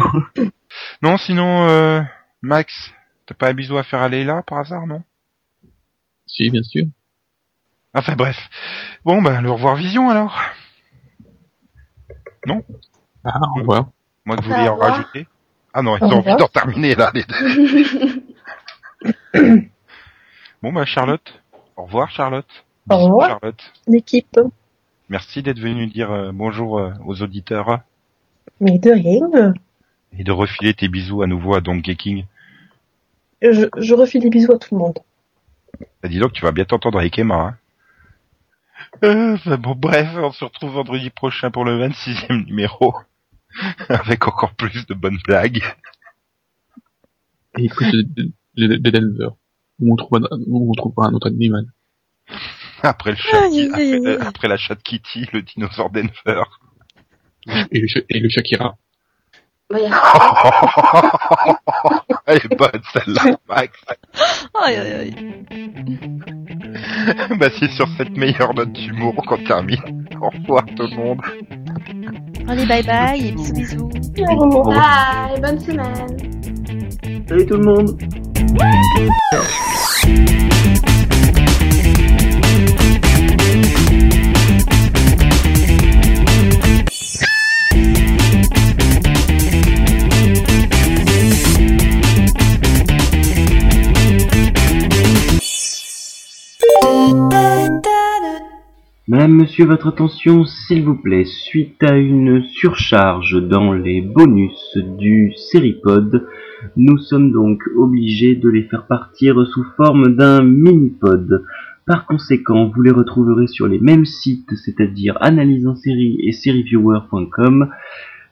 Non, 1.01 1.18
sinon, 1.18 1.68
euh, 1.68 2.01
Max, 2.41 2.93
t'as 3.26 3.36
pas 3.36 3.49
un 3.49 3.53
bisou 3.53 3.78
à 3.78 3.84
faire 3.84 4.01
à 4.01 4.07
Leila 4.07 4.41
par 4.43 4.60
hasard, 4.60 4.88
non? 4.88 5.03
Si, 6.28 6.49
bien 6.49 6.64
sûr. 6.64 6.86
Enfin 7.93 8.16
bref. 8.16 8.38
Bon, 9.03 9.22
bah, 9.22 9.41
le 9.41 9.51
revoir 9.51 9.76
vision 9.76 10.10
alors. 10.10 10.41
Ah, 13.26 13.39
au 13.53 13.60
revoir. 13.60 13.89
Moi 14.24 14.38
que 14.38 14.43
vous 14.43 14.49
voulez 14.49 14.70
en 14.70 14.78
rajouter. 14.78 15.28
Ah 15.74 15.82
non, 15.82 15.97
ils 15.97 16.03
ont 16.05 16.20
envie 16.20 16.38
d'en 16.38 16.47
terminer 16.47 16.95
là, 16.95 17.12
les 17.14 17.26
deux. 17.26 18.24
bon, 20.62 20.72
bah, 20.72 20.86
Charlotte. 20.86 21.38
Au 21.80 21.84
revoir, 21.86 22.09
Charlotte. 22.11 22.65
Au 22.89 22.97
revoir. 22.97 23.30
Charlotte. 23.30 23.73
L'équipe. 23.88 24.38
Merci 25.07 25.41
d'être 25.41 25.59
venu 25.59 25.88
dire 25.88 26.11
euh, 26.11 26.32
bonjour 26.34 26.77
euh, 26.77 26.91
aux 27.05 27.21
auditeurs 27.21 27.80
Mais 28.59 28.77
de 28.80 28.91
rien. 28.91 29.53
et 30.17 30.25
de 30.25 30.32
refiler 30.34 30.73
tes 30.73 30.89
bisous 30.89 31.21
à 31.21 31.27
nouveau 31.27 31.55
à 31.55 31.61
Donkey 31.61 31.95
King. 31.95 32.25
Je, 33.41 33.69
je 33.77 33.93
refile 33.93 34.23
des 34.23 34.30
bisous 34.30 34.51
à 34.51 34.57
tout 34.59 34.75
le 34.75 34.80
monde. 34.80 34.99
Bah, 36.03 36.09
dis 36.09 36.19
donc, 36.19 36.34
tu 36.34 36.41
vas 36.43 36.51
bien 36.51 36.65
t'entendre 36.65 36.99
avec 36.99 37.17
Emma. 37.17 37.36
Hein. 37.36 37.57
Euh, 39.05 39.38
bah, 39.45 39.55
bon, 39.55 39.73
bref, 39.73 40.09
on 40.17 40.32
se 40.34 40.43
retrouve 40.43 40.71
vendredi 40.73 41.09
prochain 41.11 41.49
pour 41.49 41.63
le 41.63 41.80
26e 41.88 42.45
numéro. 42.45 42.93
avec 43.88 44.27
encore 44.27 44.53
plus 44.53 44.86
de 44.86 44.93
bonnes 44.93 45.19
blagues. 45.25 45.63
Et 47.57 47.63
écoute, 47.63 47.88
de, 47.93 48.32
de, 48.57 48.75
de 48.75 48.89
Denver. 48.89 49.30
Où 49.80 49.93
on 49.93 49.95
trouvera, 49.95 50.27
où 50.47 50.71
on 50.71 50.73
trouvera 50.73 51.07
un 51.07 51.13
autre 51.13 51.27
animal. 51.27 51.65
Après 52.84 53.11
le 53.11 53.17
chat, 53.17 54.25
après, 54.25 54.47
la 54.47 54.55
chatte 54.55 54.82
Kitty, 54.84 55.25
le 55.34 55.41
dinosaure 55.41 55.89
Denver. 55.89 56.43
Et 57.71 57.80
le, 57.80 57.88
et 58.09 58.19
le 58.19 58.30
Shakira. 58.30 58.75
Bah, 59.69 59.77
Elle 62.25 62.38
est 62.38 62.55
bonne 62.55 62.82
celle-là, 62.91 63.38
Max. 63.47 63.71
Aïe, 64.65 64.75
aïe, 64.75 64.93
aïe. 64.93 65.15
bah 67.39 67.49
c'est 67.59 67.69
sur 67.71 67.88
cette 67.97 68.17
meilleure 68.17 68.53
note 68.53 68.71
d'humour 68.73 69.15
qu'on 69.27 69.43
termine. 69.43 70.07
Au 70.21 70.30
revoir 70.30 70.65
tout 70.75 70.88
le 70.88 70.95
monde. 70.95 71.21
Allez, 72.47 72.65
bye 72.65 72.84
bye 72.84 73.27
et 73.27 73.32
bisous, 73.32 73.88
bisous. 73.88 74.63
Bye, 74.65 75.39
bonne 75.39 75.59
semaine. 75.59 76.17
Salut 77.30 77.45
tout 77.45 77.57
le 77.57 77.63
monde. 77.63 77.95
Madame, 99.07 99.34
monsieur, 99.34 99.65
votre 99.65 99.89
attention, 99.89 100.45
s'il 100.45 100.84
vous 100.84 100.95
plaît. 100.95 101.25
Suite 101.25 101.84
à 101.84 101.95
une 101.95 102.41
surcharge 102.41 103.39
dans 103.39 103.73
les 103.73 104.01
bonus 104.01 104.77
du 104.97 105.32
Seripod, 105.36 106.27
nous 106.76 106.97
sommes 106.97 107.32
donc 107.32 107.62
obligés 107.76 108.36
de 108.36 108.49
les 108.49 108.64
faire 108.64 108.86
partir 108.88 109.45
sous 109.47 109.64
forme 109.78 110.16
d'un 110.16 110.43
mini-pod. 110.43 111.43
Par 111.86 112.05
conséquent, 112.05 112.72
vous 112.74 112.82
les 112.82 112.91
retrouverez 112.91 113.47
sur 113.47 113.68
les 113.68 113.80
mêmes 113.80 114.05
sites, 114.05 114.53
c'est-à-dire 114.55 115.18
Analyse 115.22 115.66
en 115.66 115.76
série 115.76 116.20
et 116.24 116.32
serieviewer.com, 116.32 117.70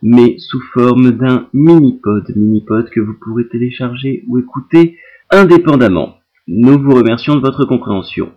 mais 0.04 0.36
sous 0.38 0.62
forme 0.74 1.12
d'un 1.12 1.48
mini-pod, 1.54 2.32
mini-pod 2.36 2.90
que 2.90 3.00
vous 3.00 3.16
pourrez 3.20 3.48
télécharger 3.48 4.24
ou 4.28 4.38
écouter 4.38 4.98
indépendamment. 5.32 6.18
Nous 6.48 6.80
vous 6.80 6.94
remercions 6.94 7.36
de 7.36 7.42
votre 7.42 7.66
compréhension. 7.66 8.32